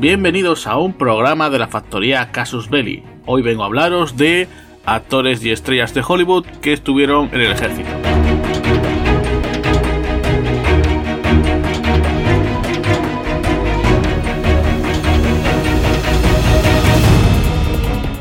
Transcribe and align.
Bienvenidos 0.00 0.66
a 0.66 0.78
un 0.78 0.94
programa 0.94 1.48
de 1.48 1.60
la 1.60 1.68
factoría 1.68 2.32
Casus 2.32 2.68
Belli. 2.68 3.04
Hoy 3.24 3.40
vengo 3.40 3.62
a 3.62 3.66
hablaros 3.66 4.16
de 4.16 4.48
actores 4.84 5.44
y 5.44 5.52
estrellas 5.52 5.94
de 5.94 6.02
Hollywood 6.06 6.44
que 6.60 6.72
estuvieron 6.72 7.30
en 7.32 7.40
el 7.40 7.52
ejército. 7.52 7.88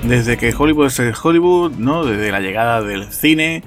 Desde 0.04 0.38
que 0.38 0.54
Hollywood 0.56 0.86
es 0.86 1.00
el 1.00 1.16
Hollywood, 1.20 1.72
¿no? 1.80 2.06
Desde 2.06 2.32
la 2.32 2.42
llegada 2.42 2.84
del 2.84 3.12
cine, 3.12 3.64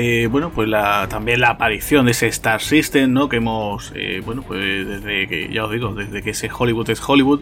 eh, 0.00 0.28
bueno, 0.30 0.52
pues 0.54 0.68
la, 0.68 1.08
también 1.08 1.40
la 1.40 1.48
aparición 1.48 2.04
de 2.04 2.12
ese 2.12 2.28
Star 2.28 2.60
System, 2.60 3.12
¿no? 3.12 3.28
Que 3.28 3.38
hemos, 3.38 3.92
eh, 3.96 4.22
bueno, 4.24 4.44
pues 4.46 4.86
desde 4.86 5.26
que, 5.26 5.52
ya 5.52 5.64
os 5.64 5.72
digo, 5.72 5.92
desde 5.92 6.22
que 6.22 6.30
ese 6.30 6.48
Hollywood 6.56 6.88
es 6.88 7.02
Hollywood, 7.04 7.40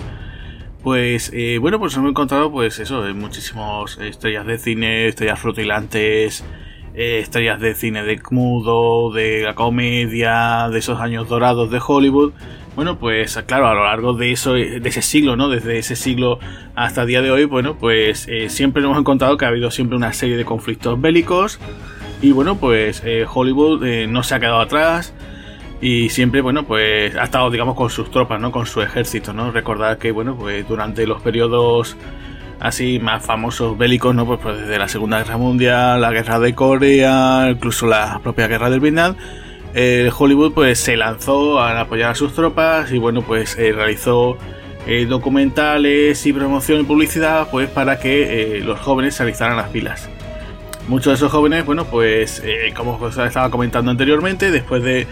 pues, 0.82 1.30
eh, 1.34 1.58
bueno, 1.60 1.78
pues 1.78 1.94
hemos 1.98 2.08
encontrado, 2.08 2.50
pues 2.50 2.78
eso, 2.78 3.02
muchísimas 3.14 3.98
estrellas 3.98 4.46
de 4.46 4.56
cine, 4.56 5.06
estrellas 5.06 5.42
rutilantes, 5.42 6.46
estrellas 6.94 7.60
de 7.60 7.74
cine 7.74 8.02
de 8.04 8.18
mudo, 8.30 9.12
de 9.12 9.42
la 9.42 9.54
comedia, 9.54 10.70
de 10.70 10.78
esos 10.78 10.98
años 10.98 11.28
dorados 11.28 11.70
de 11.70 11.78
Hollywood. 11.86 12.32
Bueno, 12.74 12.98
pues 12.98 13.36
claro, 13.46 13.68
a 13.68 13.74
lo 13.74 13.84
largo 13.84 14.14
de 14.14 14.32
eso, 14.32 14.54
de 14.54 14.80
ese 14.82 15.02
siglo, 15.02 15.36
¿no? 15.36 15.50
Desde 15.50 15.76
ese 15.76 15.94
siglo 15.94 16.38
hasta 16.74 17.02
el 17.02 17.08
día 17.08 17.20
de 17.20 17.30
hoy, 17.30 17.44
bueno, 17.44 17.76
pues 17.76 18.26
siempre 18.48 18.82
hemos 18.82 18.98
encontrado 18.98 19.36
que 19.36 19.44
ha 19.44 19.48
habido 19.48 19.70
siempre 19.70 19.94
una 19.94 20.14
serie 20.14 20.38
de 20.38 20.46
conflictos 20.46 20.98
bélicos, 20.98 21.60
y 22.22 22.32
bueno, 22.32 22.56
pues 22.56 23.02
eh, 23.04 23.26
Hollywood 23.32 23.84
eh, 23.84 24.06
no 24.06 24.22
se 24.22 24.34
ha 24.34 24.40
quedado 24.40 24.60
atrás 24.60 25.12
y 25.80 26.08
siempre, 26.08 26.40
bueno, 26.40 26.64
pues 26.64 27.14
ha 27.14 27.24
estado, 27.24 27.50
digamos, 27.50 27.74
con 27.76 27.90
sus 27.90 28.10
tropas, 28.10 28.40
¿no? 28.40 28.50
Con 28.50 28.64
su 28.64 28.80
ejército, 28.80 29.32
¿no? 29.32 29.50
Recordar 29.50 29.98
que, 29.98 30.12
bueno, 30.12 30.34
pues 30.36 30.66
durante 30.66 31.06
los 31.06 31.20
periodos 31.20 31.96
así 32.58 32.98
más 32.98 33.24
famosos 33.24 33.76
bélicos, 33.76 34.14
¿no? 34.14 34.24
Pues, 34.24 34.40
pues, 34.42 34.58
desde 34.58 34.78
la 34.78 34.88
Segunda 34.88 35.18
Guerra 35.18 35.36
Mundial, 35.36 36.00
la 36.00 36.10
Guerra 36.10 36.38
de 36.40 36.54
Corea, 36.54 37.48
incluso 37.50 37.86
la 37.86 38.18
propia 38.22 38.46
Guerra 38.48 38.70
del 38.70 38.80
Vietnam, 38.80 39.16
eh, 39.74 40.10
Hollywood 40.16 40.54
pues 40.54 40.78
se 40.78 40.96
lanzó 40.96 41.60
a 41.60 41.78
apoyar 41.78 42.12
a 42.12 42.14
sus 42.14 42.34
tropas 42.34 42.90
y, 42.92 42.98
bueno, 42.98 43.20
pues 43.20 43.56
realizó 43.56 44.38
documentales 45.08 46.24
y 46.26 46.32
promoción 46.32 46.80
y 46.80 46.84
publicidad, 46.84 47.48
pues 47.50 47.68
para 47.68 47.98
que 47.98 48.62
los 48.64 48.78
jóvenes 48.78 49.16
se 49.16 49.24
alistaran 49.24 49.56
las 49.56 49.68
pilas. 49.70 50.08
Muchos 50.88 51.06
de 51.06 51.14
esos 51.14 51.32
jóvenes, 51.32 51.66
bueno, 51.66 51.84
pues 51.86 52.40
eh, 52.44 52.72
como 52.76 52.96
os 52.96 53.18
estaba 53.18 53.50
comentando 53.50 53.90
anteriormente, 53.90 54.52
después 54.52 54.84
de 54.84 55.08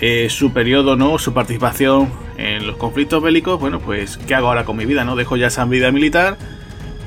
eh, 0.00 0.28
su 0.30 0.52
periodo, 0.52 0.94
¿no? 0.94 1.18
Su 1.18 1.34
participación 1.34 2.12
en 2.36 2.64
los 2.64 2.76
conflictos 2.76 3.20
bélicos, 3.20 3.58
bueno, 3.58 3.80
pues 3.80 4.18
¿qué 4.18 4.36
hago 4.36 4.46
ahora 4.46 4.64
con 4.64 4.76
mi 4.76 4.84
vida, 4.84 5.04
no? 5.04 5.16
Dejo 5.16 5.36
ya 5.36 5.48
esa 5.48 5.64
vida 5.64 5.90
militar 5.90 6.38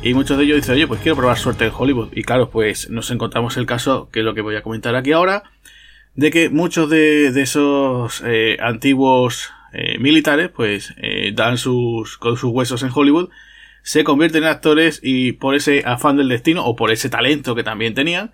y 0.04 0.14
muchos 0.14 0.38
de 0.38 0.44
ellos 0.44 0.58
dicen, 0.58 0.76
oye, 0.76 0.86
pues 0.86 1.00
quiero 1.00 1.16
probar 1.16 1.38
suerte 1.38 1.66
en 1.68 1.72
Hollywood. 1.74 2.10
Y 2.12 2.24
claro, 2.24 2.50
pues 2.50 2.90
nos 2.90 3.10
encontramos 3.10 3.56
el 3.56 3.66
caso, 3.66 4.10
que 4.12 4.20
es 4.20 4.26
lo 4.26 4.34
que 4.34 4.42
voy 4.42 4.58
a 4.58 4.64
comentar 4.64 4.98
aquí 4.98 5.14
ahora, 5.14 5.44
de 6.16 6.30
que 6.30 6.50
muchos 6.50 6.90
de, 6.90 7.28
esos 7.28 8.22
eh, 8.26 8.58
antiguos 8.60 9.52
militares, 10.00 10.50
pues 10.50 10.96
dan 11.36 11.60
sus, 11.60 12.18
con 12.18 12.38
sus 12.38 12.52
huesos 12.52 12.82
en 12.82 12.90
Hollywood 12.94 13.30
se 13.84 14.04
convierten 14.04 14.44
en 14.44 14.50
actores 14.50 15.00
y 15.04 15.34
por 15.34 15.56
ese 15.56 15.84
afán 15.86 16.18
del 16.18 16.30
destino 16.30 16.66
o 16.66 16.76
por 16.76 16.92
ese 16.92 17.10
talento 17.10 17.56
que 17.56 17.64
también 17.64 17.94
tenían, 17.94 18.32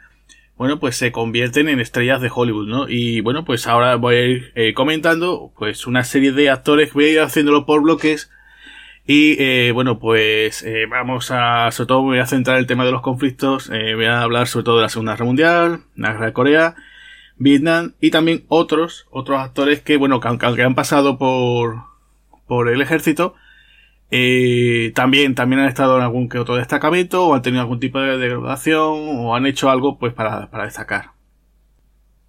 bueno, 0.57 0.79
pues 0.79 0.95
se 0.95 1.11
convierten 1.11 1.67
en 1.67 1.79
estrellas 1.79 2.22
de 2.22 2.31
Hollywood, 2.33 2.67
¿no? 2.67 2.88
Y 2.88 3.19
bueno, 3.22 3.44
pues 3.44 3.67
ahora 3.67 3.95
voy 3.95 4.16
a 4.16 4.25
ir 4.25 4.51
eh, 4.55 4.73
comentando 4.73 5.51
pues 5.57 5.85
una 5.85 6.03
serie 6.03 6.31
de 6.31 6.50
actores, 6.50 6.94
voy 6.94 7.05
a 7.05 7.09
ir 7.09 7.19
haciéndolo 7.19 7.66
por 7.66 7.81
bloques 7.81 8.31
y 9.05 9.35
eh, 9.38 9.72
bueno, 9.73 10.00
pues 10.00 10.63
eh, 10.63 10.85
vamos 10.89 11.29
a, 11.31 11.69
sobre 11.72 11.88
todo 11.88 12.01
voy 12.03 12.19
a 12.19 12.25
centrar 12.25 12.57
el 12.57 12.67
tema 12.67 12.85
de 12.85 12.91
los 12.91 13.01
conflictos, 13.01 13.69
voy 13.69 14.05
a 14.05 14.22
hablar 14.22 14.47
sobre 14.47 14.63
todo 14.63 14.78
de 14.78 14.84
la 14.84 14.89
Segunda 14.89 15.13
Guerra 15.13 15.25
Mundial, 15.25 15.79
la 15.95 16.13
Guerra 16.13 16.25
de 16.28 16.34
Corea, 16.34 16.75
Vietnam 17.38 17.94
y 18.00 18.11
también 18.11 18.45
otros, 18.47 19.07
otros 19.11 19.39
actores 19.39 19.81
que 19.81 19.97
bueno, 19.97 20.22
que 20.22 20.28
aunque 20.29 20.63
han 20.63 20.75
pasado 20.75 21.17
por, 21.17 21.84
por 22.47 22.69
el 22.69 22.81
ejército, 22.81 23.35
eh, 24.18 24.94
también, 24.96 25.36
también 25.36 25.59
han 25.59 25.68
estado 25.68 25.98
en 25.98 26.03
algún 26.03 26.30
que 26.30 26.40
otro 26.40 26.56
destacamento 26.56 27.28
o 27.28 27.36
han 27.36 27.42
tenido 27.42 27.62
algún 27.62 27.81
tipo 27.81 28.00
de 28.00 28.18
degradación 28.18 28.94
o 29.20 29.36
han 29.36 29.46
hecho 29.46 29.70
algo 29.70 30.00
pues 30.00 30.14
para, 30.14 30.48
destacar. 30.64 31.12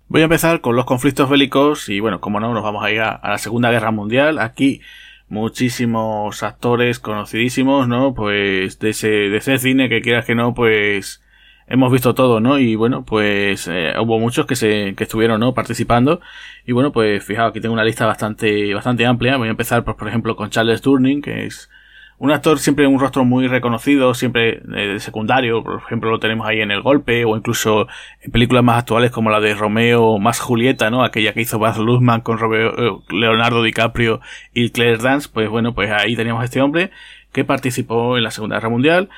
Voy 0.08 0.22
a 0.22 0.24
empezar 0.24 0.60
con 0.60 0.74
los 0.74 0.84
conflictos 0.84 1.30
bélicos 1.30 1.88
y 1.88 2.00
bueno, 2.00 2.20
como 2.20 2.40
no, 2.40 2.52
nos 2.52 2.64
vamos 2.64 2.84
a 2.84 2.90
ir 2.90 3.00
a, 3.02 3.20
la 3.22 3.38
Segunda 3.38 3.70
Guerra 3.70 3.92
Mundial. 3.92 4.40
Aquí 4.40 4.80
muchísimos 5.28 6.42
actores 6.42 6.98
conocidísimos, 6.98 7.86
¿no? 7.86 8.14
Pues 8.14 8.80
de 8.80 8.90
ese, 8.90 9.08
de 9.08 9.36
ese 9.36 9.58
cine 9.58 9.88
que 9.88 10.02
quieras 10.02 10.24
que 10.24 10.34
no, 10.34 10.54
pues 10.54 11.22
hemos 11.68 11.92
visto 11.92 12.14
todo, 12.14 12.40
¿no? 12.40 12.58
Y 12.58 12.74
bueno, 12.74 13.04
pues 13.04 13.68
eh, 13.68 13.92
hubo 14.00 14.18
muchos 14.18 14.46
que 14.46 14.56
se 14.56 14.94
que 14.96 15.04
estuvieron, 15.04 15.38
¿no? 15.38 15.54
Participando. 15.54 16.20
Y 16.66 16.72
bueno, 16.72 16.90
pues 16.90 17.24
fijaos, 17.24 17.50
aquí 17.50 17.60
tengo 17.60 17.74
una 17.74 17.84
lista 17.84 18.06
bastante 18.06 18.74
bastante 18.74 19.06
amplia. 19.06 19.36
Voy 19.36 19.46
a 19.48 19.52
empezar, 19.52 19.84
pues, 19.84 19.96
por 19.96 20.08
ejemplo, 20.08 20.34
con 20.34 20.50
Charles 20.50 20.82
Durning, 20.82 21.22
que 21.22 21.46
es 21.46 21.70
un 22.18 22.30
actor 22.30 22.58
siempre 22.58 22.86
un 22.86 22.98
rostro 22.98 23.24
muy 23.24 23.46
reconocido, 23.46 24.14
siempre 24.14 24.62
eh, 24.74 24.98
secundario, 25.00 25.62
por 25.62 25.82
ejemplo 25.84 26.10
lo 26.10 26.18
tenemos 26.18 26.46
ahí 26.46 26.60
en 26.60 26.70
El 26.70 26.80
Golpe, 26.80 27.24
o 27.24 27.36
incluso 27.36 27.88
en 28.22 28.30
películas 28.30 28.64
más 28.64 28.78
actuales 28.78 29.10
como 29.10 29.30
la 29.30 29.40
de 29.40 29.54
Romeo 29.54 30.18
más 30.18 30.40
Julieta, 30.40 30.90
¿no? 30.90 31.04
Aquella 31.04 31.34
que 31.34 31.42
hizo 31.42 31.58
Baz 31.58 31.78
Luhrmann 31.78 32.22
con 32.22 32.38
eh, 32.54 32.70
Leonardo 33.10 33.62
DiCaprio 33.62 34.20
y 34.54 34.70
Claire 34.70 34.98
Dance, 34.98 35.28
pues 35.32 35.48
bueno, 35.50 35.74
pues 35.74 35.90
ahí 35.90 36.16
teníamos 36.16 36.42
a 36.42 36.46
este 36.46 36.62
hombre 36.62 36.90
que 37.32 37.44
participó 37.44 38.16
en 38.16 38.22
la 38.22 38.30
Segunda 38.30 38.56
Guerra 38.56 38.70
Mundial. 38.70 39.10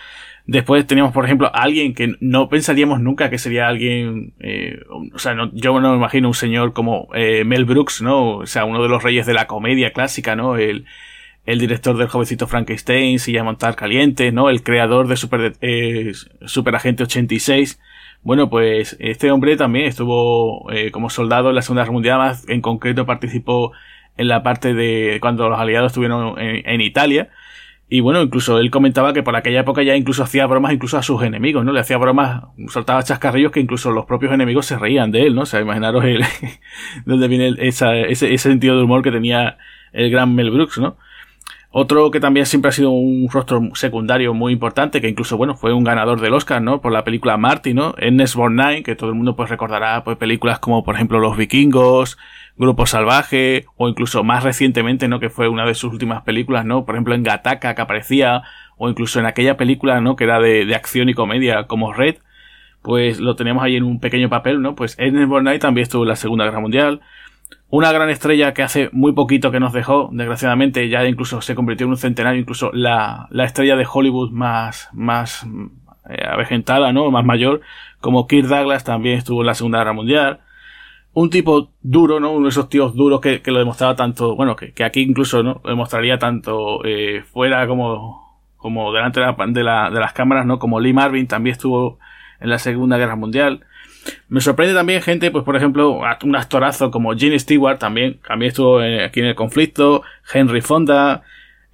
Después 0.46 0.86
teníamos, 0.86 1.12
por 1.12 1.26
ejemplo, 1.26 1.50
alguien 1.54 1.94
que 1.94 2.16
no 2.20 2.48
pensaríamos 2.48 3.00
nunca 3.00 3.28
que 3.28 3.36
sería 3.38 3.68
alguien, 3.68 4.32
eh, 4.40 4.80
o 5.12 5.18
sea, 5.18 5.34
no, 5.34 5.50
yo 5.52 5.78
no 5.78 5.90
me 5.90 5.96
imagino 5.98 6.26
un 6.26 6.34
señor 6.34 6.72
como 6.72 7.08
eh, 7.14 7.44
Mel 7.44 7.66
Brooks, 7.66 8.00
¿no? 8.00 8.38
O 8.38 8.46
sea, 8.46 8.64
uno 8.64 8.82
de 8.82 8.88
los 8.88 9.02
reyes 9.02 9.26
de 9.26 9.34
la 9.34 9.46
comedia 9.46 9.92
clásica, 9.92 10.36
¿no? 10.36 10.56
El, 10.56 10.86
el 11.48 11.58
director 11.58 11.96
del 11.96 12.08
jovencito 12.08 12.46
Frankenstein, 12.46 13.18
Silla 13.18 13.42
Montar 13.42 13.74
Caliente, 13.74 14.32
¿no? 14.32 14.50
El 14.50 14.62
creador 14.62 15.08
de 15.08 15.16
Super, 15.16 15.54
eh, 15.62 16.12
Super 16.44 16.76
Agente 16.76 17.04
86. 17.04 17.80
Bueno, 18.22 18.50
pues 18.50 18.98
este 19.00 19.30
hombre 19.30 19.56
también 19.56 19.86
estuvo 19.86 20.70
eh, 20.70 20.90
como 20.90 21.08
soldado 21.08 21.48
en 21.48 21.54
la 21.54 21.62
Segunda 21.62 21.84
Guerra 21.84 21.92
Mundial, 21.94 22.18
más 22.18 22.46
en 22.50 22.60
concreto 22.60 23.06
participó 23.06 23.72
en 24.18 24.28
la 24.28 24.42
parte 24.42 24.74
de 24.74 25.16
cuando 25.22 25.48
los 25.48 25.58
aliados 25.58 25.92
estuvieron 25.92 26.38
en, 26.38 26.80
Italia 26.82 27.30
y 27.88 28.00
bueno, 28.00 28.20
incluso 28.20 28.58
él 28.58 28.70
comentaba 28.70 29.14
que 29.14 29.22
por 29.22 29.34
aquella 29.34 29.60
época 29.60 29.82
ya 29.82 29.96
incluso 29.96 30.22
hacía 30.22 30.46
bromas 30.46 30.74
incluso 30.74 30.98
a 30.98 31.02
sus 31.02 31.22
enemigos, 31.22 31.64
¿no? 31.64 31.72
Le 31.72 31.80
hacía 31.80 31.96
bromas, 31.96 32.42
soltaba 32.66 33.02
chascarrillos 33.02 33.52
que 33.52 33.60
incluso 33.60 33.90
los 33.90 34.04
propios 34.04 34.34
enemigos 34.34 34.66
se 34.66 34.76
reían 34.76 35.12
de 35.12 35.22
él, 35.22 35.34
¿no? 35.34 35.42
O 35.42 35.46
sea, 35.46 35.60
imaginaros 35.60 36.04
el, 36.04 36.24
viene 37.06 37.54
ese, 37.56 38.12
ese 38.12 38.36
sentido 38.36 38.76
de 38.76 38.82
humor 38.82 39.02
que 39.02 39.12
tenía 39.12 39.56
el 39.94 40.10
gran 40.10 40.34
Mel 40.34 40.50
Brooks, 40.50 40.76
¿no? 40.76 40.98
Otro 41.70 42.10
que 42.10 42.18
también 42.18 42.46
siempre 42.46 42.70
ha 42.70 42.72
sido 42.72 42.90
un 42.90 43.28
rostro 43.30 43.60
secundario 43.74 44.32
muy 44.32 44.54
importante, 44.54 45.02
que 45.02 45.08
incluso, 45.08 45.36
bueno, 45.36 45.54
fue 45.54 45.74
un 45.74 45.84
ganador 45.84 46.18
del 46.20 46.32
Oscar, 46.32 46.62
¿no? 46.62 46.80
Por 46.80 46.92
la 46.92 47.04
película 47.04 47.36
Marty, 47.36 47.74
¿no? 47.74 47.94
Ernest 47.98 48.36
Borgnine, 48.36 48.82
que 48.82 48.96
todo 48.96 49.10
el 49.10 49.16
mundo 49.16 49.36
pues 49.36 49.50
recordará, 49.50 50.02
pues 50.02 50.16
películas 50.16 50.60
como, 50.60 50.82
por 50.82 50.94
ejemplo, 50.94 51.18
Los 51.18 51.36
Vikingos, 51.36 52.16
Grupo 52.56 52.86
Salvaje, 52.86 53.66
o 53.76 53.88
incluso 53.88 54.24
más 54.24 54.44
recientemente, 54.44 55.08
¿no? 55.08 55.20
Que 55.20 55.28
fue 55.28 55.48
una 55.48 55.66
de 55.66 55.74
sus 55.74 55.92
últimas 55.92 56.22
películas, 56.22 56.64
¿no? 56.64 56.86
Por 56.86 56.94
ejemplo, 56.94 57.14
en 57.14 57.22
Gataka, 57.22 57.74
que 57.74 57.82
aparecía, 57.82 58.42
o 58.78 58.88
incluso 58.88 59.20
en 59.20 59.26
aquella 59.26 59.58
película, 59.58 60.00
¿no? 60.00 60.16
Que 60.16 60.24
era 60.24 60.40
de, 60.40 60.64
de 60.64 60.74
acción 60.74 61.10
y 61.10 61.14
comedia, 61.14 61.64
como 61.64 61.92
Red, 61.92 62.16
pues 62.80 63.20
lo 63.20 63.36
teníamos 63.36 63.62
ahí 63.62 63.76
en 63.76 63.84
un 63.84 64.00
pequeño 64.00 64.30
papel, 64.30 64.62
¿no? 64.62 64.74
Pues 64.74 64.98
Ernest 64.98 65.28
Borgnine 65.28 65.58
también 65.58 65.82
estuvo 65.82 66.04
en 66.04 66.08
la 66.08 66.16
Segunda 66.16 66.44
Guerra 66.44 66.60
Mundial, 66.60 67.00
una 67.70 67.92
gran 67.92 68.08
estrella 68.08 68.54
que 68.54 68.62
hace 68.62 68.88
muy 68.92 69.12
poquito 69.12 69.50
que 69.50 69.60
nos 69.60 69.72
dejó, 69.72 70.08
desgraciadamente 70.12 70.88
ya 70.88 71.04
incluso 71.06 71.42
se 71.42 71.54
convirtió 71.54 71.84
en 71.84 71.90
un 71.90 71.96
centenario, 71.98 72.40
incluso 72.40 72.70
la, 72.72 73.28
la 73.30 73.44
estrella 73.44 73.76
de 73.76 73.86
Hollywood 73.90 74.30
más, 74.30 74.88
más 74.92 75.46
eh, 76.08 76.24
avejentada, 76.26 76.92
¿no? 76.92 77.10
Más 77.10 77.24
mayor, 77.24 77.60
como 78.00 78.26
Kirk 78.26 78.48
Douglas 78.48 78.84
también 78.84 79.18
estuvo 79.18 79.42
en 79.42 79.46
la 79.46 79.54
Segunda 79.54 79.78
Guerra 79.78 79.92
Mundial. 79.92 80.40
Un 81.12 81.30
tipo 81.30 81.70
duro, 81.82 82.20
¿no? 82.20 82.32
Uno 82.32 82.44
de 82.44 82.50
esos 82.50 82.68
tíos 82.68 82.94
duros 82.94 83.20
que, 83.20 83.42
que 83.42 83.50
lo 83.50 83.58
demostraba 83.58 83.96
tanto, 83.96 84.34
bueno, 84.34 84.56
que, 84.56 84.72
que, 84.72 84.84
aquí 84.84 85.00
incluso, 85.00 85.42
¿no? 85.42 85.60
Lo 85.62 85.70
demostraría 85.70 86.18
tanto 86.18 86.82
eh, 86.84 87.22
fuera 87.22 87.66
como, 87.66 88.40
como 88.56 88.92
delante 88.92 89.20
de, 89.20 89.26
la, 89.26 89.46
de, 89.46 89.62
la, 89.62 89.90
de 89.90 90.00
las 90.00 90.12
cámaras, 90.14 90.46
¿no? 90.46 90.58
Como 90.58 90.80
Lee 90.80 90.94
Marvin 90.94 91.26
también 91.26 91.52
estuvo 91.52 91.98
en 92.40 92.48
la 92.48 92.58
Segunda 92.58 92.96
Guerra 92.96 93.16
Mundial. 93.16 93.64
Me 94.28 94.40
sorprende 94.40 94.74
también 94.74 95.02
gente, 95.02 95.30
pues 95.30 95.44
por 95.44 95.56
ejemplo, 95.56 96.00
un 96.22 96.36
actorazo 96.36 96.90
como 96.90 97.16
Gene 97.16 97.38
Stewart 97.38 97.78
también, 97.78 98.18
también 98.26 98.50
estuvo 98.50 98.80
aquí 98.80 99.20
en 99.20 99.26
el 99.26 99.34
conflicto, 99.34 100.02
Henry 100.32 100.60
Fonda, 100.60 101.22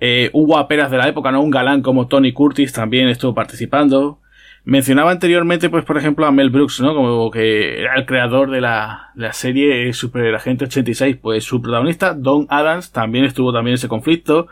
eh, 0.01 0.31
un 0.33 0.47
guaperas 0.47 0.91
de 0.91 0.99
la 0.99 1.09
época, 1.09 1.33
¿no? 1.33 1.41
Un 1.41 1.51
galán 1.51 1.83
como 1.83 2.09
Tony 2.09 2.33
Curtis 2.33 2.73
también 2.73 3.09
estuvo 3.09 3.35
participando. 3.35 4.21
Mencionaba 4.67 5.11
anteriormente, 5.11 5.69
pues, 5.69 5.85
por 5.85 5.99
ejemplo, 5.99 6.27
a 6.27 6.33
Mel 6.33 6.51
Brooks, 6.51 6.81
¿no? 6.81 6.95
Como 6.95 7.31
que 7.31 7.81
era 7.81 7.95
el 7.97 8.07
creador 8.07 8.51
de 8.51 8.63
la, 8.63 9.11
la 9.15 9.33
serie 9.33 9.93
Super 9.93 10.35
Agente 10.35 10.65
86, 10.65 11.17
pues 11.21 11.45
su 11.45 11.61
protagonista, 11.61 12.15
Don 12.15 12.47
Adams, 12.49 12.91
también 12.91 13.27
estuvo 13.27 13.53
también 13.53 13.73
en 13.73 13.75
ese 13.75 13.89
conflicto. 13.89 14.49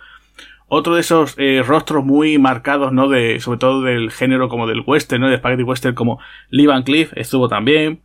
Otro 0.74 0.94
de 0.94 1.02
esos 1.02 1.34
eh, 1.36 1.62
rostros 1.62 2.02
muy 2.02 2.38
marcados, 2.38 2.94
¿no? 2.94 3.06
De, 3.06 3.40
sobre 3.40 3.58
todo 3.58 3.82
del 3.82 4.10
género 4.10 4.48
como 4.48 4.66
del 4.66 4.82
western, 4.86 5.20
¿no? 5.20 5.28
De 5.28 5.36
spaghetti 5.36 5.64
western 5.64 5.94
como 5.94 6.18
Lee 6.48 6.64
Van 6.64 6.82
Cleef 6.82 7.12
estuvo 7.14 7.46
también. 7.46 8.00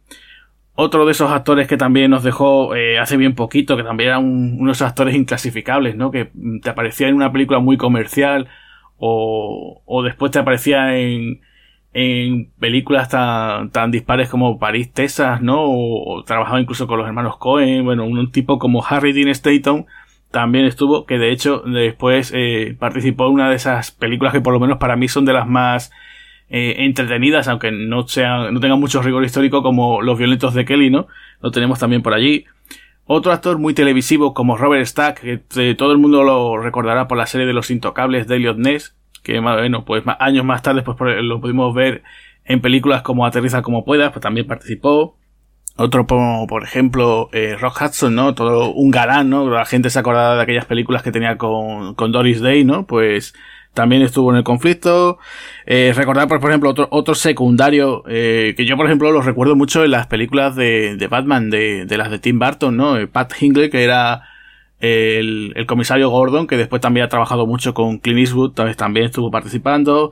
Otro 0.75 1.05
de 1.05 1.13
esos 1.13 1.31
actores 1.31 1.69
que 1.69 1.77
también 1.77 2.11
nos 2.11 2.23
dejó 2.23 2.75
eh, 2.75 2.99
hace 2.99 3.15
bien 3.15 3.35
poquito, 3.35 3.77
que 3.77 3.83
también 3.83 4.09
era 4.09 4.19
unos 4.19 4.81
actores 4.81 5.15
inclasificables, 5.15 5.95
¿no? 5.95 6.11
Que 6.11 6.29
te 6.61 6.69
aparecía 6.69 7.07
en 7.07 7.15
una 7.15 7.31
película 7.31 7.59
muy 7.59 7.77
comercial 7.77 8.49
o, 8.97 9.81
o 9.85 10.03
después 10.03 10.33
te 10.33 10.39
aparecía 10.39 10.97
en, 10.97 11.39
en 11.93 12.51
películas 12.59 13.07
tan, 13.07 13.71
tan 13.71 13.91
dispares 13.91 14.27
como 14.27 14.59
París, 14.59 14.91
Texas, 14.91 15.41
¿no? 15.41 15.63
O, 15.63 16.21
trabajaba 16.25 16.59
incluso 16.59 16.85
con 16.85 16.97
los 16.97 17.07
hermanos 17.07 17.37
Cohen, 17.37 17.85
bueno, 17.85 18.05
un, 18.05 18.29
tipo 18.33 18.59
como 18.59 18.85
Harry 18.85 19.13
Dean 19.13 19.29
Stanton 19.29 19.85
también 20.37 20.65
estuvo, 20.65 21.07
que 21.07 21.17
de 21.17 21.31
hecho 21.31 21.63
después 21.65 22.31
eh, 22.31 22.75
participó 22.77 23.25
en 23.25 23.33
una 23.33 23.49
de 23.49 23.55
esas 23.55 23.89
películas 23.89 24.33
que 24.33 24.39
por 24.39 24.53
lo 24.53 24.59
menos 24.59 24.77
para 24.77 24.95
mí 24.95 25.07
son 25.07 25.25
de 25.25 25.33
las 25.33 25.47
más 25.47 25.91
eh, 26.47 26.75
entretenidas, 26.85 27.47
aunque 27.47 27.71
no 27.71 28.07
sean, 28.07 28.53
no 28.53 28.59
tengan 28.59 28.79
mucho 28.79 29.01
rigor 29.01 29.23
histórico 29.23 29.63
como 29.63 29.99
Los 30.03 30.19
Violentos 30.19 30.53
de 30.53 30.63
Kelly, 30.63 30.91
¿no? 30.91 31.07
Lo 31.41 31.49
tenemos 31.49 31.79
también 31.79 32.03
por 32.03 32.13
allí. 32.13 32.45
Otro 33.05 33.31
actor 33.31 33.57
muy 33.57 33.73
televisivo 33.73 34.35
como 34.35 34.57
Robert 34.57 34.85
Stack, 34.85 35.21
que 35.21 35.41
eh, 35.55 35.73
todo 35.73 35.91
el 35.91 35.97
mundo 35.97 36.21
lo 36.21 36.59
recordará 36.59 37.07
por 37.07 37.17
la 37.17 37.25
serie 37.25 37.47
de 37.47 37.53
Los 37.53 37.71
Intocables 37.71 38.27
de 38.27 38.35
Elliot 38.35 38.59
Ness, 38.59 38.95
que 39.23 39.39
bueno, 39.39 39.85
pues 39.85 40.03
años 40.19 40.45
más 40.45 40.61
tarde 40.61 40.83
pues 40.83 40.95
lo 41.23 41.41
pudimos 41.41 41.73
ver 41.73 42.03
en 42.45 42.61
películas 42.61 43.01
como 43.01 43.25
Aterriza 43.25 43.63
como 43.63 43.83
puedas, 43.83 44.11
pues 44.11 44.21
también 44.21 44.45
participó. 44.45 45.17
Otro 45.77 46.07
por 46.07 46.63
ejemplo, 46.63 47.29
eh, 47.33 47.55
Rock 47.59 47.83
Hudson, 47.83 48.15
¿no? 48.15 48.33
Todo 48.33 48.71
un 48.71 48.89
galán, 48.89 49.29
¿no? 49.29 49.47
La 49.47 49.63
gente 49.65 49.91
se 49.91 49.99
acordaba 49.99 50.35
de 50.35 50.41
aquellas 50.41 50.65
películas 50.65 51.03
que 51.03 51.11
tenía 51.11 51.37
con, 51.37 51.93
con 51.93 52.11
Doris 52.11 52.41
Day, 52.41 52.63
¿no? 52.65 52.87
Pues 52.87 53.35
también 53.75 54.01
estuvo 54.01 54.31
en 54.31 54.37
el 54.37 54.43
conflicto. 54.43 55.19
Eh, 55.67 55.93
recordar, 55.95 56.27
por 56.27 56.43
ejemplo, 56.43 56.71
otro, 56.71 56.87
otro 56.89 57.13
secundario, 57.13 58.03
eh, 58.07 58.55
que 58.57 58.65
yo, 58.65 58.75
por 58.75 58.87
ejemplo, 58.87 59.11
los 59.11 59.23
recuerdo 59.23 59.55
mucho 59.55 59.85
en 59.85 59.91
las 59.91 60.07
películas 60.07 60.55
de, 60.55 60.95
de 60.97 61.07
Batman, 61.07 61.51
de, 61.51 61.85
de 61.85 61.97
las 61.97 62.09
de 62.09 62.17
Tim 62.17 62.39
Burton, 62.39 62.75
¿no? 62.75 62.97
Eh, 62.97 63.05
Pat 63.05 63.31
Hingley, 63.39 63.69
que 63.69 63.83
era 63.83 64.23
el, 64.79 65.53
el, 65.55 65.65
comisario 65.67 66.09
Gordon, 66.09 66.47
que 66.47 66.57
después 66.57 66.81
también 66.81 67.05
ha 67.05 67.09
trabajado 67.09 67.45
mucho 67.45 67.75
con 67.75 67.99
Clint 67.99 68.19
Eastwood, 68.21 68.53
también 68.53 69.05
estuvo 69.05 69.29
participando. 69.29 70.11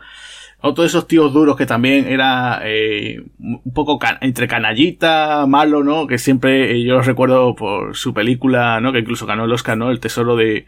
Otro 0.68 0.82
de 0.82 0.88
esos 0.88 1.08
tíos 1.08 1.32
duros 1.32 1.56
que 1.56 1.68
también 1.68 2.08
era 2.08 2.60
eh, 2.64 3.24
un 3.38 3.72
poco 3.72 4.00
entre 4.22 4.48
canallita, 4.48 5.46
malo, 5.48 5.84
¿no? 5.84 6.08
Que 6.08 6.18
siempre 6.18 6.72
eh, 6.72 6.84
yo 6.84 7.02
recuerdo 7.02 7.54
por 7.56 7.96
su 7.96 8.16
película, 8.16 8.82
¿no? 8.82 8.92
Que 8.92 8.98
incluso 8.98 9.28
ganó 9.28 9.46
el 9.46 9.52
Oscar, 9.52 9.78
¿no? 9.78 9.92
El 9.92 10.00
tesoro 10.00 10.36
de, 10.36 10.66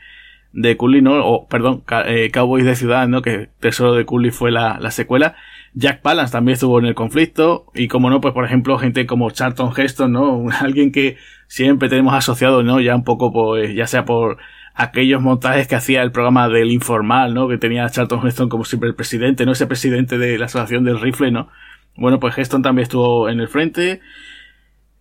de 0.53 0.77
Cooley, 0.77 1.01
¿no? 1.01 1.25
O, 1.25 1.47
perdón, 1.47 1.83
eh, 2.05 2.29
Cowboys 2.31 2.63
de 2.63 2.75
Ciudad, 2.75 3.07
¿no? 3.07 3.23
Que 3.23 3.49
Tesoro 3.59 3.93
de 3.93 4.05
Cooley 4.05 4.29
fue 4.29 4.51
la, 4.51 4.77
la 4.79 4.91
secuela. 4.91 5.35
Jack 5.73 6.03
Palance 6.03 6.31
también 6.31 6.53
estuvo 6.53 6.77
en 6.77 6.85
el 6.85 6.93
conflicto. 6.93 7.65
Y 7.73 7.87
como 7.87 8.11
no, 8.11 8.21
pues 8.21 8.35
por 8.35 8.45
ejemplo, 8.45 8.77
gente 8.77 9.07
como 9.07 9.31
Charlton 9.31 9.73
Heston, 9.75 10.11
¿no? 10.11 10.45
Alguien 10.61 10.91
que 10.91 11.17
siempre 11.47 11.89
tenemos 11.89 12.13
asociado, 12.13 12.61
¿no? 12.61 12.79
Ya 12.81 12.95
un 12.95 13.03
poco, 13.03 13.33
pues, 13.33 13.73
ya 13.73 13.87
sea 13.87 14.05
por 14.05 14.37
aquellos 14.77 15.21
montajes 15.21 15.67
que 15.67 15.75
hacía 15.75 16.03
el 16.03 16.11
programa 16.11 16.47
del 16.47 16.71
informal, 16.71 17.33
¿no? 17.33 17.47
Que 17.47 17.57
tenía 17.57 17.89
Charlton 17.89 18.25
Heston 18.25 18.47
como 18.47 18.63
siempre 18.63 18.87
el 18.87 18.95
presidente, 18.95 19.43
¿no? 19.45 19.53
Ese 19.53 19.65
presidente 19.65 20.19
de 20.19 20.37
la 20.37 20.45
asociación 20.45 20.83
del 20.83 21.01
rifle, 21.01 21.31
¿no? 21.31 21.49
Bueno, 21.95 22.19
pues 22.19 22.37
Heston 22.37 22.61
también 22.61 22.83
estuvo 22.83 23.27
en 23.27 23.39
el 23.39 23.47
frente. 23.47 24.01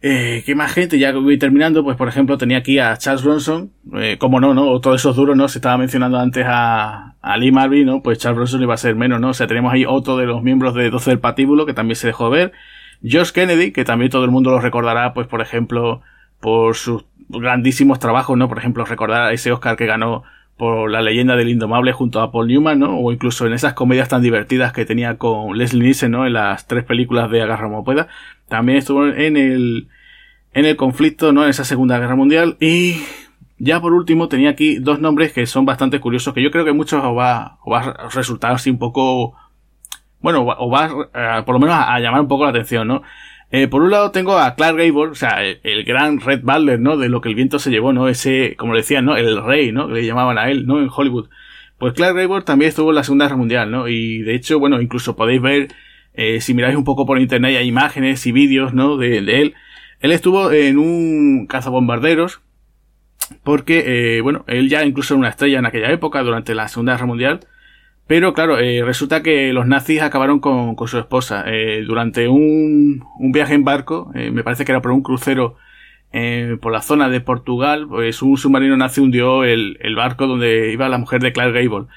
Eh, 0.00 0.42
¿Qué 0.46 0.54
más 0.54 0.72
gente? 0.72 0.98
Ya 0.98 1.12
voy 1.12 1.38
terminando, 1.38 1.84
pues 1.84 1.96
por 1.98 2.08
ejemplo 2.08 2.38
tenía 2.38 2.58
aquí 2.58 2.78
a 2.78 2.96
Charles 2.96 3.22
Bronson, 3.22 3.70
eh, 3.96 4.16
como 4.18 4.40
no, 4.40 4.54
¿no? 4.54 4.80
Todos 4.80 5.02
esos 5.02 5.14
duros, 5.14 5.36
¿no? 5.36 5.46
Se 5.46 5.58
estaba 5.58 5.76
mencionando 5.76 6.18
antes 6.18 6.46
a, 6.48 7.14
a 7.20 7.36
Lee 7.36 7.52
Marvin, 7.52 7.84
¿no? 7.84 8.02
Pues 8.02 8.18
Charles 8.18 8.36
Bronson 8.36 8.62
iba 8.62 8.72
a 8.72 8.78
ser 8.78 8.94
menos, 8.94 9.20
¿no? 9.20 9.28
O 9.30 9.34
sea, 9.34 9.46
tenemos 9.46 9.74
ahí 9.74 9.84
otro 9.86 10.16
de 10.16 10.24
los 10.24 10.42
miembros 10.42 10.74
de 10.74 10.88
12 10.88 11.10
del 11.10 11.20
patíbulo 11.20 11.66
que 11.66 11.74
también 11.74 11.96
se 11.96 12.06
dejó 12.06 12.30
ver. 12.30 12.52
George 13.02 13.32
Kennedy, 13.34 13.72
que 13.72 13.84
también 13.84 14.10
todo 14.10 14.24
el 14.24 14.30
mundo 14.30 14.50
lo 14.50 14.60
recordará, 14.60 15.12
pues 15.12 15.26
por 15.26 15.42
ejemplo, 15.42 16.00
por 16.40 16.76
sus 16.76 17.04
grandísimos 17.28 17.98
trabajos, 17.98 18.36
¿no? 18.36 18.48
Por 18.48 18.58
ejemplo, 18.58 18.84
recordar 18.84 19.32
ese 19.32 19.52
Oscar 19.52 19.76
que 19.76 19.86
ganó 19.86 20.24
por 20.56 20.90
la 20.90 21.02
leyenda 21.02 21.36
del 21.36 21.50
indomable 21.50 21.92
junto 21.92 22.20
a 22.20 22.32
Paul 22.32 22.48
Newman, 22.48 22.78
¿no? 22.78 22.98
O 22.98 23.12
incluso 23.12 23.46
en 23.46 23.52
esas 23.52 23.74
comedias 23.74 24.08
tan 24.08 24.22
divertidas 24.22 24.72
que 24.72 24.86
tenía 24.86 25.18
con 25.18 25.56
Leslie 25.58 25.82
Nielsen, 25.82 26.12
¿no? 26.12 26.26
En 26.26 26.32
las 26.32 26.66
tres 26.66 26.84
películas 26.84 27.30
de 27.30 27.42
Agarra 27.42 27.68
como 27.68 27.84
pueda. 27.84 28.08
También 28.48 28.78
estuvo 28.78 29.06
en 29.06 29.36
el, 29.36 29.88
en 30.54 30.64
el 30.64 30.76
conflicto, 30.76 31.32
¿no? 31.32 31.44
En 31.44 31.50
esa 31.50 31.64
Segunda 31.64 31.98
Guerra 31.98 32.16
Mundial. 32.16 32.56
Y 32.58 33.02
ya 33.58 33.80
por 33.80 33.92
último 33.92 34.28
tenía 34.28 34.50
aquí 34.50 34.78
dos 34.78 35.00
nombres 35.00 35.32
que 35.32 35.46
son 35.46 35.66
bastante 35.66 36.00
curiosos, 36.00 36.32
que 36.32 36.42
yo 36.42 36.50
creo 36.50 36.64
que 36.64 36.72
muchos 36.72 37.04
os 37.04 37.16
va, 37.16 37.58
os 37.64 37.72
va 37.72 37.80
a 37.80 38.08
resultar 38.08 38.52
así 38.52 38.70
un 38.70 38.78
poco, 38.78 39.34
bueno, 40.20 40.42
os 40.42 40.72
va 40.72 41.38
a, 41.38 41.44
por 41.44 41.54
lo 41.54 41.58
menos 41.58 41.76
a 41.76 41.98
llamar 42.00 42.22
un 42.22 42.28
poco 42.28 42.44
la 42.44 42.50
atención, 42.50 42.88
¿no? 42.88 43.02
Eh, 43.52 43.68
por 43.68 43.82
un 43.82 43.90
lado 43.90 44.10
tengo 44.10 44.38
a 44.38 44.54
Clark 44.56 44.76
Gable, 44.76 45.12
o 45.12 45.14
sea, 45.14 45.44
el, 45.44 45.84
gran 45.84 46.20
Red 46.20 46.42
Butler, 46.42 46.80
¿no? 46.80 46.96
De 46.96 47.08
lo 47.08 47.20
que 47.20 47.28
el 47.28 47.34
viento 47.36 47.58
se 47.58 47.70
llevó, 47.70 47.92
¿no? 47.92 48.08
Ese, 48.08 48.56
como 48.56 48.72
le 48.72 48.80
decían, 48.80 49.04
¿no? 49.04 49.16
El 49.16 49.42
rey, 49.42 49.70
¿no? 49.72 49.88
le 49.88 50.04
llamaban 50.04 50.38
a 50.38 50.50
él, 50.50 50.66
¿no? 50.66 50.80
En 50.80 50.88
Hollywood. 50.94 51.28
Pues 51.78 51.92
Clark 51.94 52.16
Gable 52.16 52.42
también 52.42 52.70
estuvo 52.70 52.90
en 52.90 52.96
la 52.96 53.04
Segunda 53.04 53.26
Guerra 53.26 53.36
Mundial, 53.36 53.70
¿no? 53.70 53.88
Y 53.88 54.22
de 54.22 54.34
hecho, 54.34 54.58
bueno, 54.58 54.80
incluso 54.80 55.14
podéis 55.14 55.40
ver, 55.42 55.68
eh, 56.14 56.40
si 56.40 56.54
miráis 56.54 56.76
un 56.76 56.84
poco 56.84 57.06
por 57.06 57.18
internet, 57.20 57.56
hay 57.58 57.68
imágenes 57.68 58.26
y 58.26 58.32
vídeos, 58.32 58.74
¿no? 58.74 58.96
De, 58.96 59.18
él. 59.18 59.54
Él 60.00 60.12
estuvo 60.12 60.50
en 60.52 60.78
un 60.78 61.46
cazabombarderos, 61.46 62.40
porque, 63.44 64.18
eh, 64.18 64.20
bueno, 64.22 64.44
él 64.48 64.68
ya 64.68 64.84
incluso 64.84 65.14
era 65.14 65.18
una 65.20 65.28
estrella 65.28 65.58
en 65.58 65.66
aquella 65.66 65.90
época, 65.92 66.22
durante 66.22 66.54
la 66.54 66.68
Segunda 66.68 66.92
Guerra 66.94 67.06
Mundial, 67.06 67.40
pero 68.06 68.34
claro, 68.34 68.58
eh, 68.58 68.82
resulta 68.84 69.22
que 69.22 69.52
los 69.52 69.66
nazis 69.66 70.00
acabaron 70.00 70.38
con, 70.38 70.76
con 70.76 70.86
su 70.86 70.98
esposa. 70.98 71.44
Eh, 71.46 71.82
durante 71.84 72.28
un, 72.28 73.04
un, 73.18 73.32
viaje 73.32 73.54
en 73.54 73.64
barco, 73.64 74.12
eh, 74.14 74.30
me 74.30 74.44
parece 74.44 74.64
que 74.64 74.72
era 74.72 74.82
por 74.82 74.92
un 74.92 75.02
crucero 75.02 75.56
por 76.62 76.72
la 76.72 76.80
zona 76.80 77.10
de 77.10 77.20
Portugal, 77.20 77.86
pues 77.90 78.22
un 78.22 78.38
submarino 78.38 78.74
nazi 78.74 79.02
hundió 79.02 79.44
el, 79.44 79.76
el 79.82 79.96
barco 79.96 80.26
donde 80.26 80.72
iba 80.72 80.88
la 80.88 80.96
mujer 80.96 81.20
de 81.20 81.30
Clark 81.30 81.52
Gable. 81.52 81.88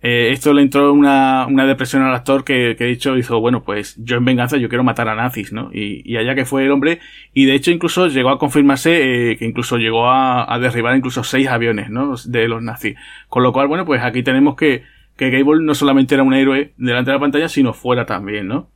Esto 0.00 0.54
le 0.54 0.62
entró 0.62 0.94
una, 0.94 1.46
una 1.46 1.66
depresión 1.66 2.02
al 2.02 2.14
actor 2.14 2.42
que, 2.42 2.74
que 2.78 2.84
de 2.84 2.92
hecho 2.92 3.18
hizo, 3.18 3.38
bueno, 3.38 3.64
pues 3.64 3.94
yo 3.98 4.16
en 4.16 4.24
venganza 4.24 4.56
yo 4.56 4.70
quiero 4.70 4.82
matar 4.82 5.10
a 5.10 5.14
nazis, 5.14 5.52
¿no? 5.52 5.68
Y, 5.74 6.16
allá 6.16 6.34
que 6.34 6.46
fue 6.46 6.64
el 6.64 6.70
hombre, 6.70 7.00
y 7.34 7.44
de 7.44 7.54
hecho 7.54 7.70
incluso 7.70 8.06
llegó 8.06 8.30
a 8.30 8.38
confirmarse 8.38 9.36
que 9.38 9.44
incluso 9.44 9.76
llegó 9.76 10.08
a 10.10 10.58
derribar 10.58 10.96
incluso 10.96 11.22
seis 11.22 11.48
aviones, 11.48 11.90
¿no? 11.90 12.14
De 12.24 12.48
los 12.48 12.62
nazis. 12.62 12.96
Con 13.28 13.42
lo 13.42 13.52
cual, 13.52 13.66
bueno, 13.66 13.84
pues 13.84 14.02
aquí 14.02 14.22
tenemos 14.22 14.56
que 14.56 14.84
que 15.16 15.30
Gable 15.30 15.64
no 15.64 15.74
solamente 15.74 16.14
era 16.14 16.22
un 16.22 16.34
héroe 16.34 16.74
delante 16.76 17.10
de 17.10 17.16
la 17.16 17.20
pantalla, 17.20 17.48
sino 17.48 17.72
fuera 17.72 18.06
también, 18.06 18.48
¿no? 18.48 18.70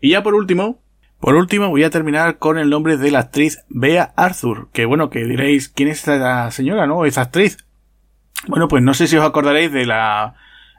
Y 0.00 0.10
ya 0.10 0.22
por 0.22 0.34
último, 0.34 0.82
por 1.18 1.34
último 1.34 1.68
voy 1.68 1.84
a 1.84 1.90
terminar 1.90 2.38
con 2.38 2.58
el 2.58 2.70
nombre 2.70 2.96
de 2.96 3.10
la 3.10 3.18
actriz 3.18 3.64
Bea 3.68 4.12
Arthur, 4.16 4.68
que 4.72 4.86
bueno, 4.86 5.10
que 5.10 5.24
diréis, 5.24 5.68
¿quién 5.68 5.88
es 5.88 5.98
esta 5.98 6.50
señora, 6.50 6.86
no? 6.86 7.04
Esa 7.04 7.22
actriz. 7.22 7.58
Bueno, 8.46 8.68
pues 8.68 8.82
no 8.82 8.94
sé 8.94 9.06
si 9.06 9.16
os 9.16 9.24
acordaréis 9.24 9.70
de 9.72 9.84
la 9.84 10.34